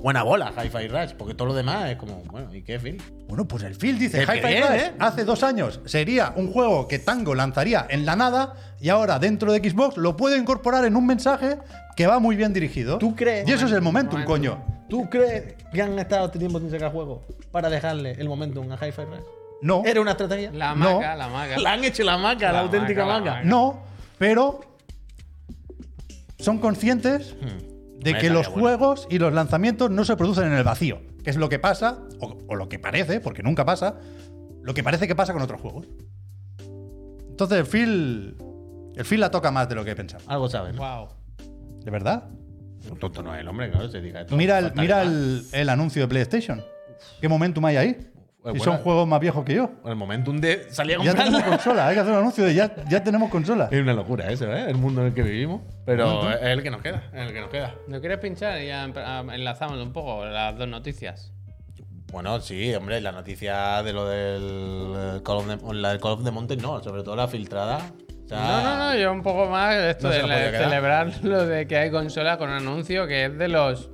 [0.01, 1.13] Buena bola, Hi-Fi Rush.
[1.17, 2.23] Porque todo lo demás es como.
[2.31, 3.01] Bueno, ¿y qué, Phil?
[3.27, 4.93] Bueno, pues el Phil dice, Hi-Fi Rush ¿eh?
[4.99, 9.51] hace dos años sería un juego que Tango lanzaría en la nada y ahora dentro
[9.53, 11.57] de Xbox lo puede incorporar en un mensaje
[11.95, 12.97] que va muy bien dirigido.
[12.97, 13.47] ¿Tú crees?
[13.47, 14.33] Y eso es el momentum, Momentum.
[14.57, 14.65] coño.
[14.89, 18.75] ¿Tú crees que han estado este tiempo sin sacar juego para dejarle el momentum a
[18.75, 19.23] Hi-Fi Rush?
[19.61, 20.51] No, ¿Era una estrategia?
[20.51, 20.95] La No.
[20.95, 21.57] maca, la maca.
[21.59, 23.31] La han hecho la maca, la, La auténtica maca, la maca.
[23.35, 23.43] maca.
[23.47, 23.79] no,
[24.17, 24.59] pero
[26.39, 27.35] son conscientes
[28.03, 28.61] de que los bueno.
[28.61, 31.99] juegos y los lanzamientos no se producen en el vacío, que es lo que pasa,
[32.19, 33.99] o, o lo que parece, porque nunca pasa,
[34.61, 35.87] lo que parece que pasa con otros juegos.
[37.29, 38.35] Entonces el Phil,
[38.95, 40.23] el Phil la toca más de lo que pensaba.
[40.27, 40.81] Algo sabes, ¿no?
[40.81, 41.09] Wow.
[41.83, 42.29] ¿De verdad?
[42.89, 44.35] Un tonto no es el hombre, claro, se diga esto.
[44.35, 46.63] Mira, el, mira el, el anuncio de PlayStation.
[47.19, 48.10] ¿Qué momentum hay ahí?
[48.43, 48.63] Y bueno.
[48.63, 49.69] son juegos más viejos que yo.
[49.85, 52.73] El momentum de salir a Ya tenemos consola, hay que hacer un anuncio de ya,
[52.89, 53.67] ya tenemos consola.
[53.71, 54.65] Es una locura eso, ¿eh?
[54.67, 55.61] El mundo en el que vivimos.
[55.85, 57.75] Pero es el que nos queda, es el que nos queda.
[57.87, 58.59] ¿No quieres pinchar?
[58.61, 61.31] Y ya ah, enlazamos un poco las dos noticias.
[62.11, 66.11] Bueno, sí, hombre, la noticia de lo del eh, Call of the, la del Call
[66.13, 67.77] of the Mountain, no, sobre todo la filtrada.
[68.25, 70.63] O sea, No, no, no, yo un poco más esto No se de podía quedar.
[70.63, 73.91] celebrar lo de que hay consola con anuncio que es de los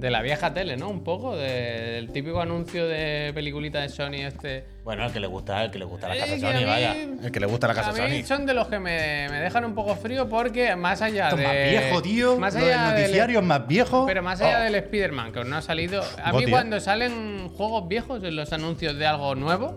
[0.00, 0.88] de la vieja tele, ¿no?
[0.88, 4.64] Un poco de- del típico anuncio de peliculita de Sony este.
[4.82, 6.64] Bueno, el que le gusta, el que le gusta la Eh, casa que Sony, mí-
[6.64, 6.92] vaya.
[7.22, 8.26] El que le gusta la casa a mí Sony.
[8.26, 11.44] son de los que me, me dejan un poco frío porque más allá Esto de
[11.44, 12.36] más viejo, tío.
[12.38, 14.06] más allá del- noticiario es más viejo.
[14.06, 14.62] Pero más allá Oh.
[14.64, 16.02] del Spider-Man, que no ha salido.
[16.24, 16.46] A mí, ¿eh?
[16.50, 19.76] cuando salen juegos viejos en los anuncios de algo nuevo,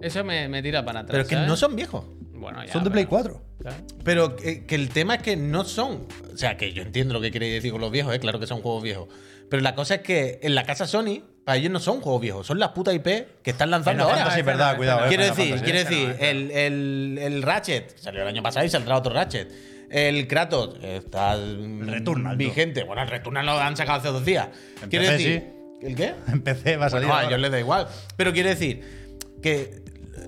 [0.00, 1.10] Eso me, me tira para atrás.
[1.12, 1.48] Pero es que ¿sabes?
[1.48, 2.04] no son viejos.
[2.42, 3.42] Bueno, ya, Son de Play 4.
[3.60, 3.76] claro.
[4.04, 6.06] Pero que, que el tema es que no son.
[6.32, 8.20] O sea, que yo entiendo lo que queréis decir con los viejos, ¿eh?
[8.20, 9.08] claro que son juegos viejos.
[9.48, 12.46] Pero la cosa es que en la casa Sony, para ellos no son juegos viejos,
[12.46, 13.04] son las putas IP
[13.42, 14.26] que están lanzando ahora.
[14.30, 15.04] Final verdad, cuidado.
[15.04, 18.96] eh, Quiero decir, quiero decir, el, el, el Ratchet salió el año pasado y saldrá
[18.96, 19.50] otro Ratchet.
[19.90, 22.38] El Kratos está Returnal, tú.
[22.38, 22.82] vigente.
[22.84, 24.48] Bueno, el Returnal lo han sacado hace dos días.
[24.88, 26.14] Quiero decir, ¿el qué?
[26.28, 27.06] En PC va a salir.
[27.08, 27.86] Bueno, a ellos les da igual.
[28.16, 29.12] Pero quiero decir
[29.42, 29.81] que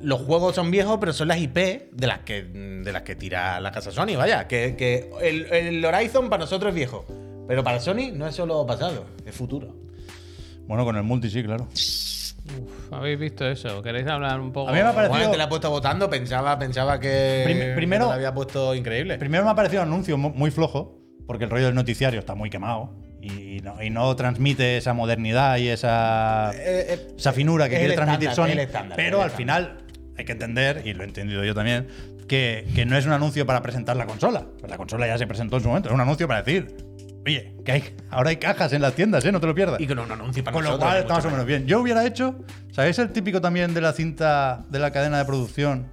[0.05, 1.57] los juegos son viejos, pero son las IP
[1.93, 4.17] de las que, de las que tira la casa Sony.
[4.17, 7.05] Vaya, que, que el, el Horizon para nosotros es viejo.
[7.49, 9.75] Pero para Sony no es solo pasado, es futuro.
[10.67, 11.67] Bueno, con el multi sí, claro.
[12.47, 13.83] Uf, ¿Habéis visto eso?
[13.83, 14.69] ¿Queréis hablar un poco?
[14.69, 17.75] A mí me ha parecido- Bueno, te la he puesto votando, pensaba, pensaba que, Prim-
[17.75, 19.19] primero- que te la había puesto increíble.
[19.19, 22.35] Primero me ha parecido un anuncio mu- muy flojo, porque el rollo del noticiario está
[22.35, 27.65] muy quemado y, no, y no transmite esa modernidad y esa, Eh, eh, esa finura
[27.69, 28.61] que quiere el transmitir estándar, Sony.
[28.61, 29.84] estándar, pero al final
[30.17, 31.89] hay que entender, y lo he entendido yo también,
[32.29, 34.47] que, que no es un anuncio para presentar la consola.
[34.61, 36.77] Pues la consola ya se presentó en su momento, es un anuncio para decir,
[37.27, 39.33] oye, que hay, ahora hay cajas en las tiendas, ¿eh?
[39.33, 39.81] no te lo pierdas.
[39.81, 41.67] Y con un anuncio para Con lo cual está más o menos bien.
[41.67, 42.37] Yo hubiera hecho,
[42.73, 45.87] ¿sabéis el típico también de la cinta de la cadena de producción?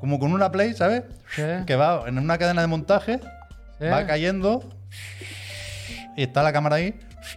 [0.00, 1.04] Como con una play, ¿sabes?
[1.34, 1.42] Sí.
[1.66, 3.20] Que va en una cadena de montaje,
[3.78, 3.84] Sí.
[3.84, 4.62] va cayendo
[6.16, 6.94] y está la cámara ahí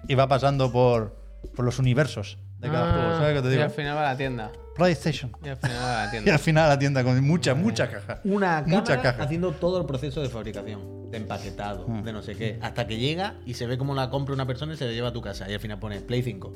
[0.08, 1.18] y va pasando por,
[1.56, 3.18] por los universos de cada Ah, juego.
[3.18, 3.64] ¿Sabes qué te Y digo?
[3.64, 4.52] al final va a la tienda.
[4.76, 5.32] PlayStation.
[5.44, 6.34] Y al final va a la Y tienda.
[6.34, 8.22] al final la tienda con mucha, mucha caja.
[8.24, 9.24] Una Mucha cámara caja.
[9.24, 12.04] haciendo todo el proceso de fabricación, de empaquetado, Mm.
[12.04, 14.74] de no sé qué, hasta que llega y se ve cómo la compra una persona
[14.74, 15.50] y se la lleva a tu casa.
[15.50, 16.54] Y al final pone Play 5.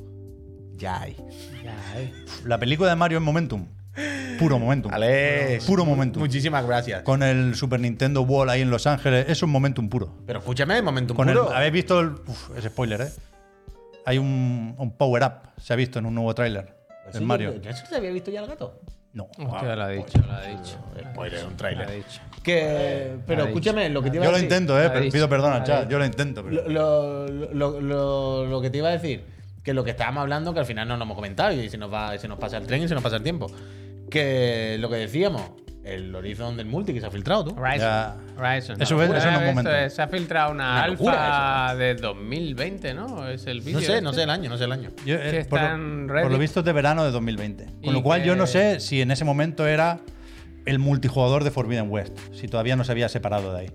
[0.75, 1.15] Ya hay.
[1.63, 2.11] Ya hay.
[2.45, 3.67] La película de Mario en Momentum.
[4.39, 4.91] Puro Momentum.
[4.91, 5.65] Alex.
[5.65, 6.19] Puro Momentum.
[6.21, 7.03] Muchísimas gracias.
[7.03, 9.25] Con el Super Nintendo Wall ahí en Los Ángeles.
[9.29, 10.17] Es un Momentum puro.
[10.25, 11.53] Pero escúchame, momento Con el, puro.
[11.53, 12.09] ¿Habéis visto el.
[12.25, 13.07] Uf, es spoiler, ¿eh?
[14.05, 17.25] Hay un, un power up, se ha visto en un nuevo tráiler Pues del sí,
[17.25, 17.61] Mario.
[17.61, 18.81] ¿ya ¿Eso se había visto ya el gato?
[19.13, 19.25] No.
[19.37, 20.77] Hostia, lo ha dicho, lo ha dicho.
[21.11, 22.19] Spoiler, un Lo ha dicho.
[22.41, 24.51] Que, pero Ha escúchame, lo que te iba Yo a lo decir.
[24.51, 24.89] intento, ¿eh?
[24.91, 25.89] Pero pido perdón al ha chat.
[25.89, 26.43] Yo lo intento.
[26.43, 26.67] Pero...
[26.67, 29.23] Lo, lo- lo- lo- lo que te iba a decir,
[29.63, 31.93] que lo que estábamos hablando, que al final no nos hemos comentado y se nos,
[31.93, 33.47] va, se nos pasa el tren y se nos pasa el tiempo.
[34.09, 35.43] Que lo que decíamos,
[35.83, 37.51] el Horizon del multi que se ha filtrado, tú.
[37.59, 37.79] Horizon.
[37.79, 38.15] Ya.
[38.37, 38.81] Horizon.
[38.81, 43.27] Eso eso no Se ha filtrado una, Una alfa de 2020, ¿no?
[43.27, 43.79] Es el vídeo.
[43.79, 44.19] No sé, no este.
[44.21, 44.89] sé el año, no sé el año.
[45.05, 47.65] Yo, eh, por, lo, por visto es de verano de 2020.
[47.83, 49.99] Con lo cual yo no sé si en ese momento era
[50.65, 52.17] el multijugador de Forbidden West.
[52.33, 53.71] Si todavía no se había separado de ahí.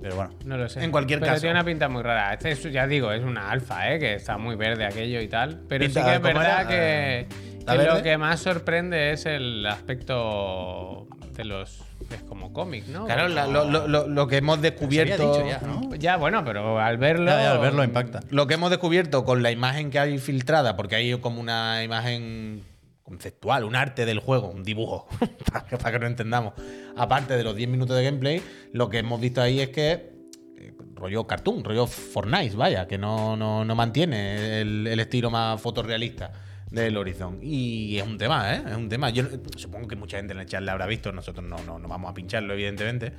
[0.00, 0.30] Pero bueno.
[0.44, 0.84] No lo sé.
[0.84, 1.40] En cualquier pero caso.
[1.42, 2.32] tiene una pinta muy rara.
[2.32, 3.98] Este es, ya digo, es una alfa, ¿eh?
[3.98, 5.62] Que está muy verde aquello y tal.
[5.68, 6.68] Pero Pinta- sí que es ¿cómo verdad era?
[6.68, 11.82] que, Eh, que ¿está lo que más sorprende es el aspecto de los.
[12.10, 13.04] Es como cómic, ¿no?
[13.06, 15.32] Claro, la- lo, lo- lo- lo que hemos descubierto.
[15.32, 15.94] dicho ya, ¿no?
[15.94, 17.26] Ya, bueno, pero al verlo.
[17.26, 18.20] Ya, ya, al verlo impacta.
[18.30, 22.62] Lo que hemos descubierto con la imagen que hay filtrada, porque hay como una imagen
[23.02, 25.06] conceptual, un arte del juego, un dibujo,
[25.52, 26.54] para, que, para que no entendamos.
[26.96, 30.16] Aparte de los 10 minutos de gameplay, lo que hemos visto ahí es que
[30.58, 35.60] eh, rollo cartoon, rollo Fortnite, vaya, que no, no, no mantiene el, el estilo más
[35.60, 36.32] fotorrealista
[36.70, 37.38] del Horizon.
[37.42, 38.62] Y es un tema, ¿eh?
[38.68, 39.10] Es un tema.
[39.10, 39.24] Yo
[39.56, 42.10] supongo que mucha gente en el chat la habrá visto, nosotros no, no, no vamos
[42.10, 43.12] a pincharlo, evidentemente.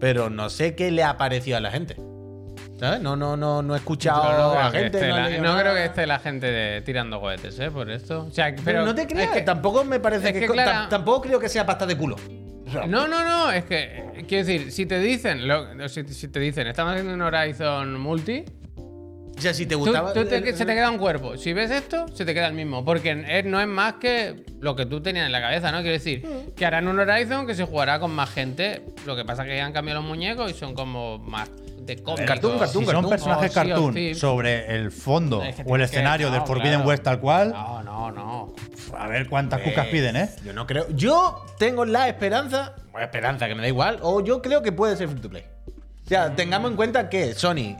[0.00, 1.96] Pero no sé qué le ha parecido a la gente.
[2.78, 3.00] ¿Sabes?
[3.00, 5.00] No, no, no, no he escuchado no a gente.
[5.08, 7.70] no la, no creo que esté la gente de- tirando cohetes, ¿eh?
[7.70, 8.26] Por esto.
[8.26, 10.40] O sea, pero, Pero no te creas, es que- tampoco me parece es que.
[10.40, 12.16] que Clara- tam- tampoco creo que sea pasta de culo.
[12.88, 16.66] No, no, no, es que, quiero decir, si te dicen, lo- si, si te dicen,
[16.66, 18.44] estamos haciendo un Horizon multi,
[19.36, 20.12] O sea, si te gustaba.
[20.14, 21.36] tú te- el- se te queda un cuerpo.
[21.36, 24.74] Si ves esto, se te queda el mismo, porque es- no es más que lo
[24.74, 25.78] que tú tenías en la cabeza, ¿no?
[25.78, 26.26] Quiero decir,
[26.56, 29.56] que harán un Horizon que se jugará con más gente, lo que pasa es que
[29.56, 32.26] ya han cambiado los muñecos y son como más de cómics.
[32.26, 34.14] cartoon, cartoon, si son personajes cartoon sí.
[34.14, 36.88] sobre el fondo Es que o el que- escenario del Forbidden claro.
[36.88, 38.54] West tal cual, No, no, no.
[38.96, 40.30] a ver cuántas cucas piden, ¿eh?
[40.44, 40.86] Yo no creo.
[40.90, 42.74] Yo tengo la esperanza.
[42.90, 43.98] Bueno, esperanza, que me da igual.
[44.02, 45.44] O yo creo que puede ser free to play.
[46.04, 47.76] O sea, tengamos en cuenta que Sony.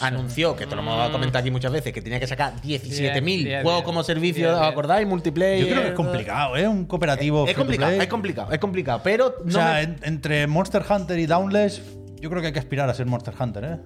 [0.00, 3.44] Anunció, que esto lo hemos comentado aquí muchas veces, que tenía que sacar 17.000 Diez,
[3.44, 5.06] diez, juegos como servicio, ¿os acordáis?
[5.06, 5.60] Multiplayer.
[5.66, 6.66] Yo creo que es complicado, ¿eh?
[6.68, 7.46] Un cooperativo.
[7.46, 9.00] Es to complicado, es complicado, es complicado.
[9.02, 11.82] Pero O no sea, me- en- entre Monster Hunter y Downless,
[12.20, 13.78] yo creo que hay que aspirar a ser Monster Hunter, ¿eh?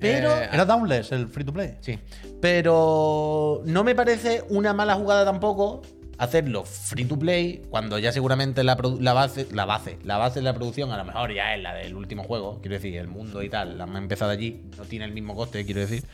[0.00, 0.36] Pero.
[0.36, 1.76] Eh, Era Downless el free to play.
[1.80, 1.98] Sí.
[2.40, 5.82] Pero no me parece una mala jugada tampoco
[6.22, 10.44] hacerlo free to play cuando ya seguramente la, la base, la base, la base de
[10.44, 13.42] la producción a lo mejor ya es la del último juego, quiero decir, el mundo
[13.42, 16.04] y tal, la han empezado allí, no tiene el mismo coste, quiero decir.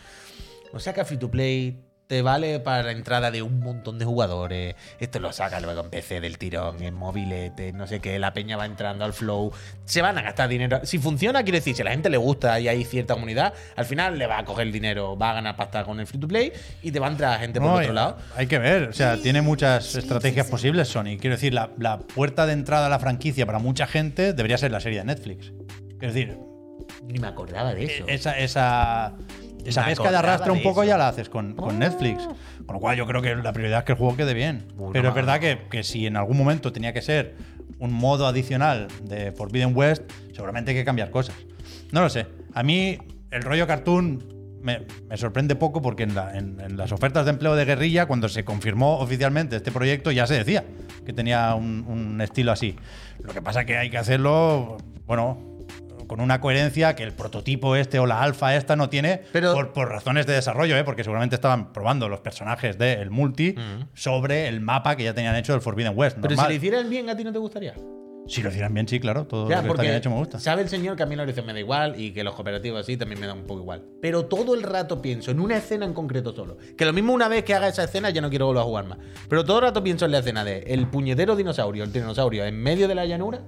[0.73, 4.75] O sea que free to play te vale para entrada de un montón de jugadores.
[4.99, 8.19] Esto lo saca luego en PC del tirón, en mobilete, no sé qué.
[8.19, 9.53] La peña va entrando al flow.
[9.85, 10.81] Se van a gastar dinero.
[10.85, 13.85] Si funciona, quiere decir, si a la gente le gusta y hay cierta comunidad, al
[13.85, 16.27] final le va a coger el dinero, va a ganar pasta con el free to
[16.27, 16.51] play
[16.83, 18.17] y te va a entrar gente por No, otro lado.
[18.37, 21.19] Hay que ver, o sea, tiene muchas estrategias posibles Sony.
[21.21, 24.71] Quiero decir, la, la puerta de entrada a la franquicia para mucha gente debería ser
[24.73, 25.53] la serie de Netflix.
[25.99, 26.39] Quiero decir,
[27.05, 28.05] Ni me acordaba de eso.
[28.09, 29.15] esa, esa,
[29.65, 30.89] esa Me pesca de arrastre un poco eso.
[30.91, 32.25] ya la haces con, con Netflix.
[32.67, 34.67] Con lo cual yo creo que la prioridad es que el juego quede bien.
[34.93, 37.37] Pero es verdad que, que si en algún momento tenía que ser
[37.79, 40.03] un modo adicional de Forbidden West,
[40.33, 41.35] seguramente hay que cambiar cosas.
[41.93, 42.27] No lo sé.
[42.55, 42.99] A mí
[43.31, 44.25] el rollo cartoon
[44.63, 48.07] me, me sorprende poco porque en, la- en- en las ofertas de empleo de guerrilla,
[48.07, 50.65] cuando se confirmó oficialmente este proyecto, ya se decía
[51.07, 52.75] que tenía un, un estilo así.
[53.23, 55.39] Lo que pasa que hay que hacerlo, bueno,
[56.09, 59.73] con una coherencia que el prototipo este o la alfa esta no tiene Pero- por,
[59.73, 60.83] por razones de desarrollo, ¿eh?
[60.83, 63.55] porque seguramente estaban probando los personajes del multi
[63.95, 66.17] sobre el mapa que ya tenían hecho del Forbidden West.
[66.17, 66.51] Pero si Normal.
[66.51, 67.75] lo hicieran bien, ¿a ti no te gustaría?
[68.27, 69.27] Si lo hicieran bien, sí, claro.
[69.27, 70.39] Todo lo que está bien hecho me gusta.
[70.39, 72.81] sabe el señor que a mí la orientación me da igual y que los cooperativos
[72.83, 73.85] así también me dan un poco igual.
[74.03, 76.59] Pero todo el rato pienso en una escena en concreto solo.
[76.77, 78.85] Que lo mismo una vez que haga esa escena ya no quiero volver a jugar
[78.87, 78.99] más.
[79.31, 82.63] Pero todo el rato pienso en la escena de el puñetero dinosaurio, el dinosaurio en
[82.63, 83.41] medio de la llanura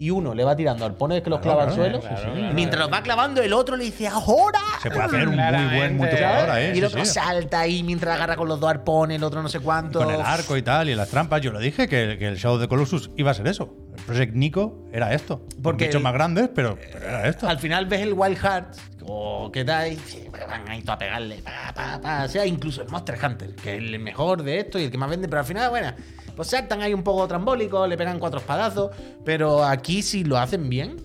[0.00, 2.00] y uno le va tirando al pone que los Claro, clava al suelo.
[2.00, 2.54] claro, y claro.
[2.54, 4.58] mientras los va clavando, el otro le dice ¡Ahora!
[4.82, 6.72] Se puede hacer un muy buen multijugador ahí.
[6.74, 7.12] y el otro sí.
[7.12, 9.98] salta ahí mientras agarra con los dos arpones, el otro no sé cuánto.
[9.98, 11.42] Con el arco y tal, y las trampas.
[11.42, 13.74] Yo lo dije, que, que el Shadow the Colossus iba a ser eso.
[14.06, 15.44] Project Nico era esto.
[15.62, 17.48] Porque el- más grandes, pero, pero era esto.
[17.48, 20.98] Al final ves el Wild Hearts, o qué tal, y sí, van ahí todo a
[20.98, 22.24] pegarle, pa, pa, pa.
[22.24, 24.98] O sea, incluso el Monster Hunter, que es el mejor de esto y el que
[24.98, 25.92] más vende, pero al final, bueno,
[26.36, 28.90] pues saltan ahí un poco trambólicos, le pegan cuatro espadazos,
[29.24, 30.96] pero aquí si lo hacen bien,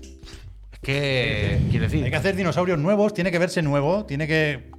[0.72, 4.72] es que, quiero decir, Hay que hacer dinosaurios nuevos, tiene que verse nuevo, tiene que.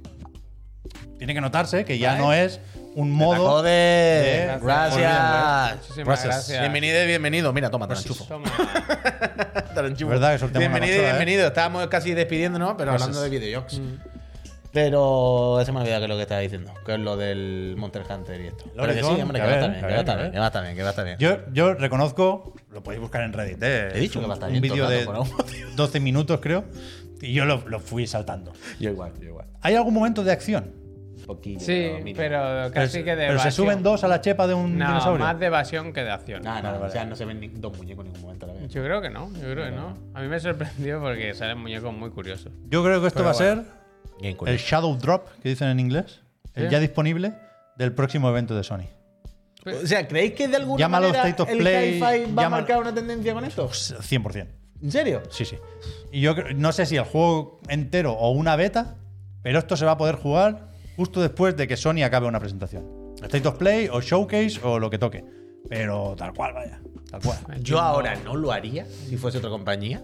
[1.17, 2.21] Tiene que notarse que ya Vale.
[2.21, 2.59] no es
[2.99, 3.47] un modo.
[3.47, 5.75] Joder, de- gracias.
[5.77, 6.59] Muchísimas gracias.
[6.61, 7.53] Bienvenido y bienvenido.
[7.53, 8.25] Mira, toma, te la enchufo.
[9.75, 10.09] Te la enchufo.
[10.09, 11.11] verdad que sorteamos una Bienvenido, consola, ¿eh?
[11.11, 11.47] bienvenido.
[11.47, 13.03] Estábamos casi despidiéndonos, pero Gracias.
[13.09, 13.79] hablando de videojuegos.
[13.79, 13.93] Mm.
[14.73, 18.03] Pero se me olvidado que es lo que estaba diciendo, que es lo del Monster
[18.09, 18.65] Hunter y esto.
[18.75, 20.31] Pero que sí, hombre, que que va a estar bien, que va a estar bien,
[20.31, 21.17] que va a estar bien, que va a estar bien.
[21.19, 23.89] Yo, yo reconozco, lo podéis buscar en Reddit, ¿eh?
[23.93, 25.75] He dicho que va a estar un bien vídeo todo el de rato, por algún
[25.75, 26.65] 12 minutos, creo,
[27.21, 28.53] y yo lo, lo fui saltando.
[28.79, 29.45] Yo igual, yo igual.
[29.61, 30.73] ¿Hay algún momento de acción?
[31.27, 31.59] Poquillo.
[31.59, 34.77] Sí, pero casi pero que de pero se suben dos a la chepa de un
[34.77, 35.25] No, dinosaurio.
[35.25, 36.41] más de evasión que de acción.
[36.41, 38.49] No, no, Vale, o sea, no se ven ni dos muñecos en ningún momento a
[38.53, 38.69] la vez.
[38.69, 39.97] Yo creo que no, yo creo que no.
[40.13, 42.51] A mí me sorprendió porque salen muñecos muy curiosos.
[42.69, 43.63] Yo creo que esto Pero va a bueno.
[43.63, 43.77] ser
[44.21, 44.57] Bien el.
[44.57, 46.21] Shadow Drop, que dicen en inglés,
[46.55, 47.33] el ya disponible
[47.77, 48.85] del próximo evento de Sony.
[49.65, 52.49] O sea, ¿creéis que de alguna Llámalo manera State of el Play, hi-fi va a
[52.49, 53.67] marcar una tendencia con esto?
[53.69, 54.47] 100%.
[54.81, 55.21] ¿En serio?
[55.29, 55.57] Sí, sí.
[56.11, 58.95] Y yo creo- no sé si el juego entero o una beta,
[59.43, 62.85] pero esto se va a poder jugar justo después de que Sony acabe una presentación.
[63.21, 65.23] State of Play o Showcase o lo que toque.
[65.69, 66.81] Pero tal cual, vaya.
[67.09, 67.39] Tal cual.
[67.61, 70.03] Yo ahora no lo haría si fuese otra compañía.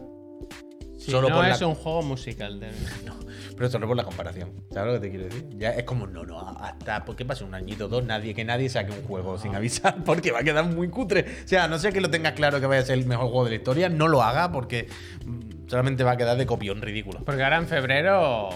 [0.97, 2.59] Sí, solo no por es la- un juego musical.
[2.61, 2.67] De...
[3.05, 3.15] No,
[3.57, 4.51] pero solo por la comparación.
[4.71, 5.47] ¿Sabes lo que te quiero decir?
[5.57, 8.69] Ya es como, no, no, hasta porque pase un añito o dos, nadie, que nadie
[8.69, 11.25] saque un juego sin avisar, porque va a quedar muy cutre.
[11.43, 13.25] O sea, a no sé que lo tengas claro que vaya a ser el mejor
[13.27, 14.87] juego de la historia, no lo haga porque
[15.25, 17.19] mm, solamente va a quedar de copión ridículo.
[17.25, 18.49] Porque ahora en febrero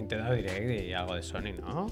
[0.00, 1.86] Nintendo Direct y algo de Sony, ¿no?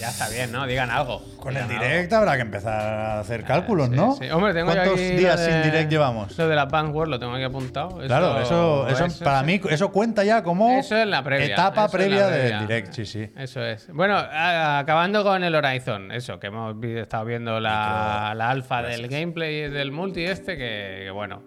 [0.00, 0.66] Ya está bien, ¿no?
[0.66, 1.22] Digan algo.
[1.36, 4.16] Con el direct habrá que empezar a hacer cálculos, Sí, ¿no?
[4.16, 4.28] sí.
[4.30, 6.36] Hombre, tengo yo ¿Cuántos aquí días de- sin direct llevamos?
[6.36, 7.98] Lo de la Advance lo tengo aquí apuntado.
[7.98, 9.46] Claro, eso, eso, eso para sí.
[9.46, 11.46] mí, eso cuenta ya como Eso es la previa.
[11.46, 12.58] etapa eso previa previa.
[12.58, 13.30] del direct, sí, sí.
[13.36, 13.88] Eso es.
[13.92, 19.68] Bueno, acabando con el Horizon, eso, que hemos estado viendo la, la alfa del gameplay
[19.70, 21.42] del multi este, que, que bueno.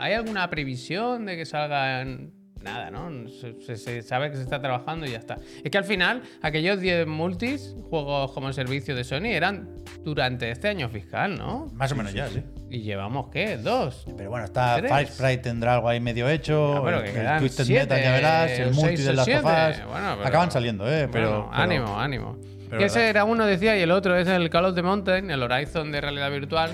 [0.00, 2.32] ¿Hay alguna previsión de que salgan?
[2.62, 3.28] Nada, ¿no?
[3.28, 5.38] Se, se- se sabe que se está trabajando y ya está.
[5.64, 9.68] Es que al final, aquellos 10 multis, juegos como servicio de Sony, eran
[10.04, 11.70] durante este año fiscal, ¿no?
[11.74, 12.42] Más o menos ya, sí.
[12.70, 13.56] Y llevamos, ¿qué?
[13.58, 14.06] ¿Dos?
[14.16, 14.80] Pero bueno, está.
[14.86, 16.74] Fire Sprite tendrá algo ahí medio hecho.
[16.76, 18.50] Ya, pero el, que el Twisted siete, Metal, ya verás.
[18.52, 19.86] El multi de las sofás.
[19.86, 21.08] Bueno, pero- Acaban saliendo, ¿eh?
[21.12, 22.38] Pero, Bueno, pero- ánimo, ánimo.
[22.68, 23.10] pero que ese verdad.
[23.10, 26.00] era uno, decía, y el otro es el Call of the Mountain, el Horizon de
[26.00, 26.70] realidad virtual,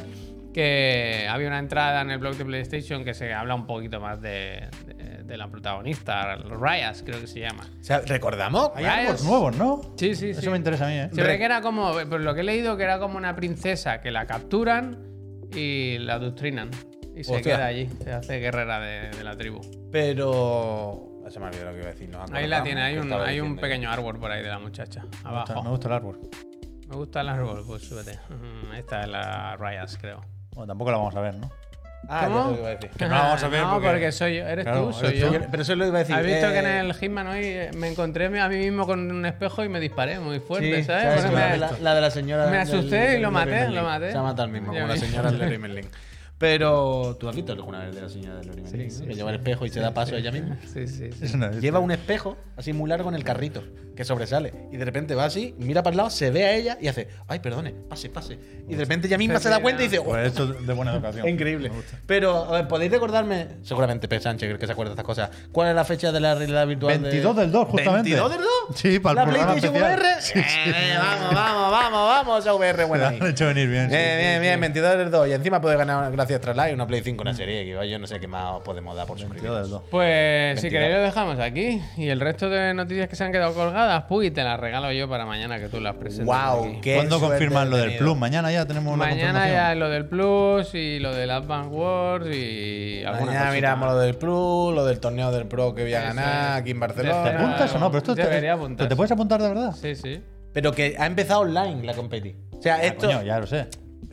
[0.55, 4.21] que había una entrada en el blog de PlayStation que se habla un poquito más
[4.21, 7.65] de, de- de la protagonista, Ryas, creo que se llama.
[7.81, 8.71] O sea, ¿recordamos?
[8.75, 9.83] Hay árboles nuevos, ¿no?
[9.97, 10.49] Sí, sí, Eso sí.
[10.49, 11.11] me interesa a mí, ¿eh?
[11.13, 14.01] Se ve que era como, por lo que he leído, que era como una princesa
[14.01, 14.99] que la capturan
[15.55, 16.71] y la adoctrinan.
[17.15, 17.57] Y se Hostia.
[17.57, 19.61] queda allí, se hace guerrera de, de la tribu.
[19.93, 21.05] Pero.
[21.29, 22.11] Se me olvidó lo que iba a decir.
[22.33, 25.03] Ahí la tiene, hay un, hay un pequeño árbol por ahí de la muchacha.
[25.03, 25.63] Me gusta, Abajo.
[25.63, 26.21] me gusta el árbol.
[26.89, 28.13] Me gusta el árbol, pues súbete.
[28.31, 30.23] Ujú, Esta es la Ryas, creo.
[30.55, 31.51] Bueno, tampoco la vamos a ver, ¿no?
[32.07, 32.39] Ah, ya ¿Cómo?
[32.51, 32.91] lo que iba a decir.
[32.91, 34.47] Que no la vamos a ver No, porque- porque, soy yo.
[34.47, 35.33] Eres Claro, tú, soy eres yo.
[35.33, 35.47] tú.
[35.51, 36.15] Pero eso lo iba a decir.
[36.15, 39.11] ¿Has visto eh, que en el Hitman hoy eh, me encontré a mí mismo con
[39.11, 41.23] un espejo y me disparé muy fuerte, Sí, ¿sabes?
[41.23, 41.33] ¿sabes?
[41.33, 42.45] Me- de la, la de la señora.
[42.47, 43.83] me del- asusté y del lo maté, lo Merlin.
[43.83, 44.13] maté.
[44.13, 45.87] Se ha matado el mismo, como la señora Leroy Merlin.
[46.39, 49.07] Pero tú has visto alguna vez de la señora Leroy Merlin, sí, ¿no?
[49.09, 50.57] que sí, lleva el espejo y se da paso ella misma.
[50.73, 51.39] Sí, sí, sí.
[51.61, 53.65] Lleva un espejo así muy largo en el carrito,
[53.99, 54.53] que sobresale.
[54.71, 57.09] Y de repente va así, mira para el lado, se ve a ella y hace,
[57.27, 58.39] ay, perdone, pase, pase.
[58.69, 60.93] Y de repente ella misma se da cuenta y dice, oh, Pues esto de buena
[60.95, 61.27] educación.
[61.27, 61.69] es increíble.
[61.69, 61.99] Me gusta.
[62.07, 63.49] Pero, a ver, ¿podéis recordarme?
[63.65, 64.21] Seguramente P.
[64.21, 65.31] Sánchez, el que se acuerda de estas cosas.
[65.51, 66.95] ¿Cuál es la fecha de la realidad virtual?
[67.03, 68.11] de- 22 del 2, justamente.
[68.11, 68.49] ¿22 del 2?
[68.77, 69.99] Sí, para el ¿La programa PlayStation especial.
[70.01, 70.23] VR?
[70.23, 70.71] Sí, sí.
[70.71, 73.11] Eh, vamos, vamos, vamos, vamos, esa VR buena.
[73.19, 73.91] Te han hecho venir bien.
[73.91, 73.97] sí.
[73.97, 75.29] Bien, bien, bien, 22 del 2.
[75.29, 78.07] Y encima puede ganar, gracias a Traslight, una Play 5, una serie que yo no
[78.07, 79.63] sé qué más os podemos dar por 22 suscribir.
[79.63, 79.83] del 2.
[79.91, 80.71] Pues si 22.
[80.71, 81.83] queréis lo dejamos aquí.
[81.97, 85.09] Y el resto de noticias que se han quedado colgadas, pues te las regalo yo
[85.09, 86.27] para mañana que tú las presentes.
[86.27, 86.81] Wow, aquí.
[86.81, 87.97] qué ¿Cuándo confirman lo del.
[87.99, 88.17] Plus?
[88.17, 93.03] Mañana ya tenemos la Mañana ya lo del Plus y lo del Advance Wars y
[93.05, 93.95] alguna Mañana cosita miramos más.
[93.95, 96.61] lo del Plus, lo del torneo del Pro que voy a Sí, ganar sí.
[96.61, 97.31] aquí en ¿Te Barcelona.
[97.39, 97.87] apuntas o no?
[97.91, 98.89] Pero esto te- ¿Pero.
[98.89, 99.75] ¿Te puedes apuntar de verdad?
[99.75, 100.21] Sí, sí.
[100.53, 102.35] Pero que ha empezado online la competi.
[102.59, 103.07] O sea, Ah, esto.
[103.07, 103.67] coño, ya lo sé.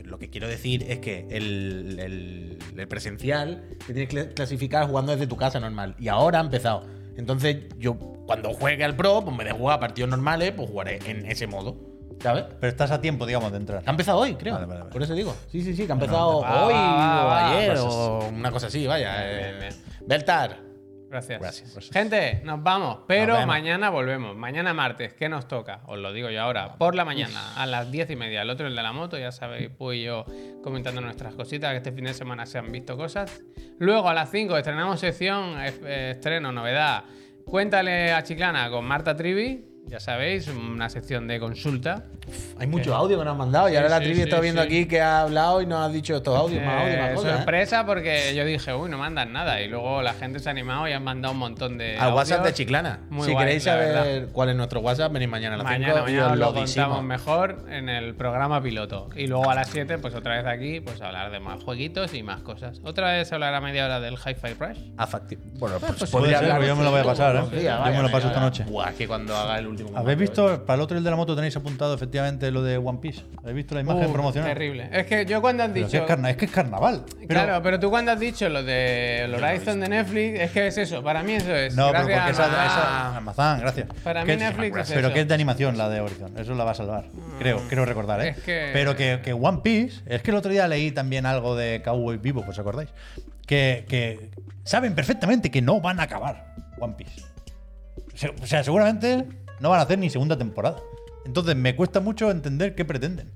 [0.04, 5.12] Lo que quiero decir es que el, el- el presencial te tienes que clasificar jugando
[5.12, 5.96] desde tu casa normal.
[5.98, 6.84] Y ahora ha empezado.
[7.16, 7.96] Entonces, yo
[8.26, 11.76] cuando juegue al Pro, pues me de jugar partidos normales, pues jugaré en ese modo.
[12.20, 12.44] ¿Sabes?
[12.60, 13.82] Pero estás a tiempo, digamos, de entrar.
[13.84, 14.54] Ha empezado hoy, creo.
[14.54, 14.92] Vale, vale, vale.
[14.92, 15.34] Por eso digo.
[15.48, 17.84] Sí, sí, sí, que ha empezado hoy o ayer Gracias.
[17.84, 19.22] o una cosa así, vaya.
[19.22, 19.58] Bien, eh.
[19.60, 19.74] bien,
[20.06, 20.66] Beltar.
[21.08, 21.40] Gracias.
[21.40, 21.90] Gracias.
[21.92, 24.34] Gente, nos vamos, pero Nos mañana volvemos.
[24.36, 25.82] Mañana martes, ¿qué nos toca?
[25.86, 26.74] Os lo digo yo ahora.
[26.78, 28.42] Por la mañana, a las diez y media.
[28.42, 30.24] El otro, el de la moto, ya sabéis, pues yo
[30.64, 33.40] comentando nuestras cositas, que este fin de semana se han visto cosas.
[33.78, 37.04] Luego a las 5 estrenamos sección, eh, estreno, novedad.
[37.48, 39.64] Cuéntale a Chiclana con Marta Trivi.
[39.86, 42.06] Ya sabéis, una sección de consulta.
[42.58, 43.68] Hay mucho audio que nos han mandado.
[43.68, 46.16] Y Sí, ahora la sí, está viendo aquí que ha hablado y nos ha dicho
[46.16, 47.28] estos audios, más audios, más Eh.
[47.28, 47.36] ¿eh?
[47.36, 49.60] sorpresa porque yo dije, uy, no mandan nada.
[49.60, 51.96] Y luego la gente se ha animado y han mandado un montón de.
[51.98, 52.52] Al WhatsApp de.
[52.54, 53.00] Chiclana.
[53.10, 54.28] Muy si guay, queréis saber verdad.
[54.32, 56.54] cuál es nuestro WhatsApp, venid mañana a las Mañana, 5 y mañana os os lo
[56.54, 59.08] contamos mejor en el programa piloto.
[59.14, 62.22] Y luego a las 7, pues otra vez aquí, pues hablar de más jueguitos y
[62.22, 62.80] más cosas.
[62.84, 64.78] Otra vez hablar a media hora del Hi-Fi Rush.
[64.98, 65.08] Ah,
[65.58, 67.62] Bueno, pues, pues Puede ser, yo me lo voy a pasar, ¿eh?
[67.62, 68.64] Yo me lo paso esta noche.
[68.64, 69.90] Buah, que cuando haga el último.
[69.96, 72.15] ¿Habéis visto, para el otro el de la moto tenéis apuntado efectivamente
[72.52, 73.22] lo de One Piece?
[73.38, 74.48] ¿Habéis visto la imagen Uh, promocional?
[74.52, 74.88] Terrible.
[74.92, 75.98] Es que yo cuando han Pero dicho.
[75.98, 77.04] es, carna- es que es carnaval.
[77.16, 80.66] Pero- Claro, pero tú cuando has dicho lo de el Horizon de Netflix, es que
[80.66, 81.02] es eso.
[81.02, 81.76] Para mí eso es.
[81.76, 82.66] No, pero Gracias, porque esa, Amazon.
[82.82, 83.88] esa- Amazon, gracias.
[84.02, 85.14] Para Que mí Netflix es Pero eso.
[85.14, 87.04] que es de animación la de Horizon, eso la va a salvar.
[87.38, 88.28] Creo, creo recordar, ¿eh?
[88.30, 91.54] Es que- Pero que, que One Piece, es que el otro día leí también algo
[91.56, 92.88] de Cowboy Vivo, ¿os acordáis?
[93.46, 94.30] Que, que
[94.64, 97.22] saben perfectamente que no van a acabar One Piece.
[98.14, 99.24] Se- O sea, seguramente
[99.60, 100.78] no van a hacer ni segunda temporada.
[101.26, 103.30] Entonces me cuesta mucho entender qué pretenden.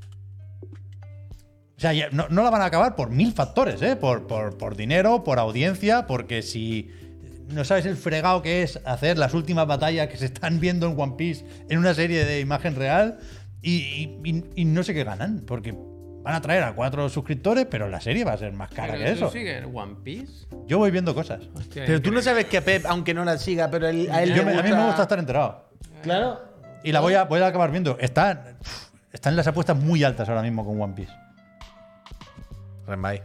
[0.63, 3.97] O sea, no, no la van a acabar por mil factores, ¿eh?
[3.97, 6.91] Por, por, por dinero, por audiencia, porque si
[7.49, 11.01] no sabes el fregado que es hacer las últimas batallas que se están viendo en
[11.01, 13.19] One Piece en una serie de imagen real
[13.63, 15.75] y, y- y- y no sé qué ganan, porque
[16.23, 19.05] van a traer a cuatro suscriptores, pero la serie va a ser más cara Pero
[19.07, 19.31] que tú eso.
[19.31, 20.47] sigues One Piece.
[20.67, 21.41] Yo voy viendo cosas.
[21.55, 24.23] Hostia, Pero tú no sabes que a Pep, aunque no la siga, pero él- a
[24.23, 25.71] él Yo le me- a mí me gusta estar enterado.
[26.03, 26.50] Claro.
[26.85, 27.97] Y la voy a, voy a acabar viendo.
[28.01, 28.55] Está,
[29.13, 31.13] están las apuestas muy altas ahora mismo con One Piece.
[32.87, 33.23] Renbay.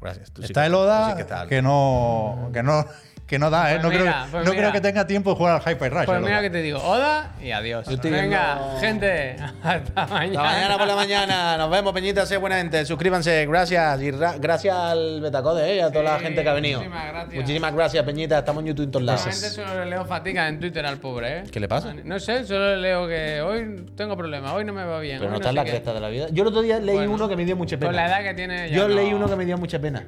[0.00, 0.30] Gracias.
[0.30, 2.84] Tú sí Está que- el Oda sí que que no que no
[3.26, 3.78] que no da, ¿eh?
[3.80, 4.62] Pues no mira, creo, pues no mira.
[4.62, 6.04] creo que tenga tiempo de jugar al Hyper Rush.
[6.06, 7.84] Pues el mira que te digo, Oda y adiós.
[8.02, 10.40] Venga, viendo- gente, hasta mañana.
[10.40, 11.56] Hasta mañana por la mañana.
[11.56, 12.24] Nos vemos, Peñita.
[12.24, 12.84] Sé buena gente.
[12.86, 13.44] Suscríbanse.
[13.46, 14.00] Gracias.
[14.00, 15.76] Y ra- gracias al Betacode ¿eh?
[15.76, 16.78] y a toda la gente que ha venido.
[16.78, 17.34] muchísimas gracias.
[17.34, 18.38] Muchísimas gracias, Peñita.
[18.38, 19.26] Estamos en YouTube en todos lados.
[19.26, 21.42] Últimamente solo le leo fatiga en Twitter al pobre, ¿eh?
[21.50, 21.94] ¿Qué le pasa?
[22.04, 25.18] No sé, solo le leo que hoy tengo problemas, hoy no me va bien.
[25.18, 25.70] Pero no está en la qué.
[25.70, 26.26] cresta de la vida.
[26.30, 27.88] Yo el otro día leí Bueno, uno que me dio mucha pena.
[27.88, 30.06] Con la edad que tiene Yo no- leí uno que me dio mucha pena.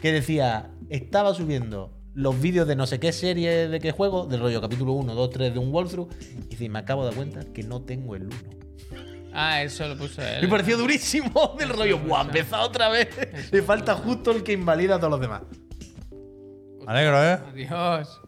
[0.00, 4.40] Que decía, estaba subiendo los vídeos de no sé qué serie de qué juego, del
[4.40, 7.52] rollo capítulo 1, 2, 3 de un walkthrough, y dice, me acabo de dar cuenta
[7.52, 8.36] que no tengo el 1.
[9.32, 10.42] Ah, eso lo puso él.
[10.42, 12.22] Me pareció durísimo del rollo, ¡buah!
[12.22, 13.08] Empezado otra vez.
[13.52, 15.42] Le falta justo el que invalida a todos los demás.
[16.84, 17.38] Me alegro, ¿eh?
[17.52, 18.19] Adiós.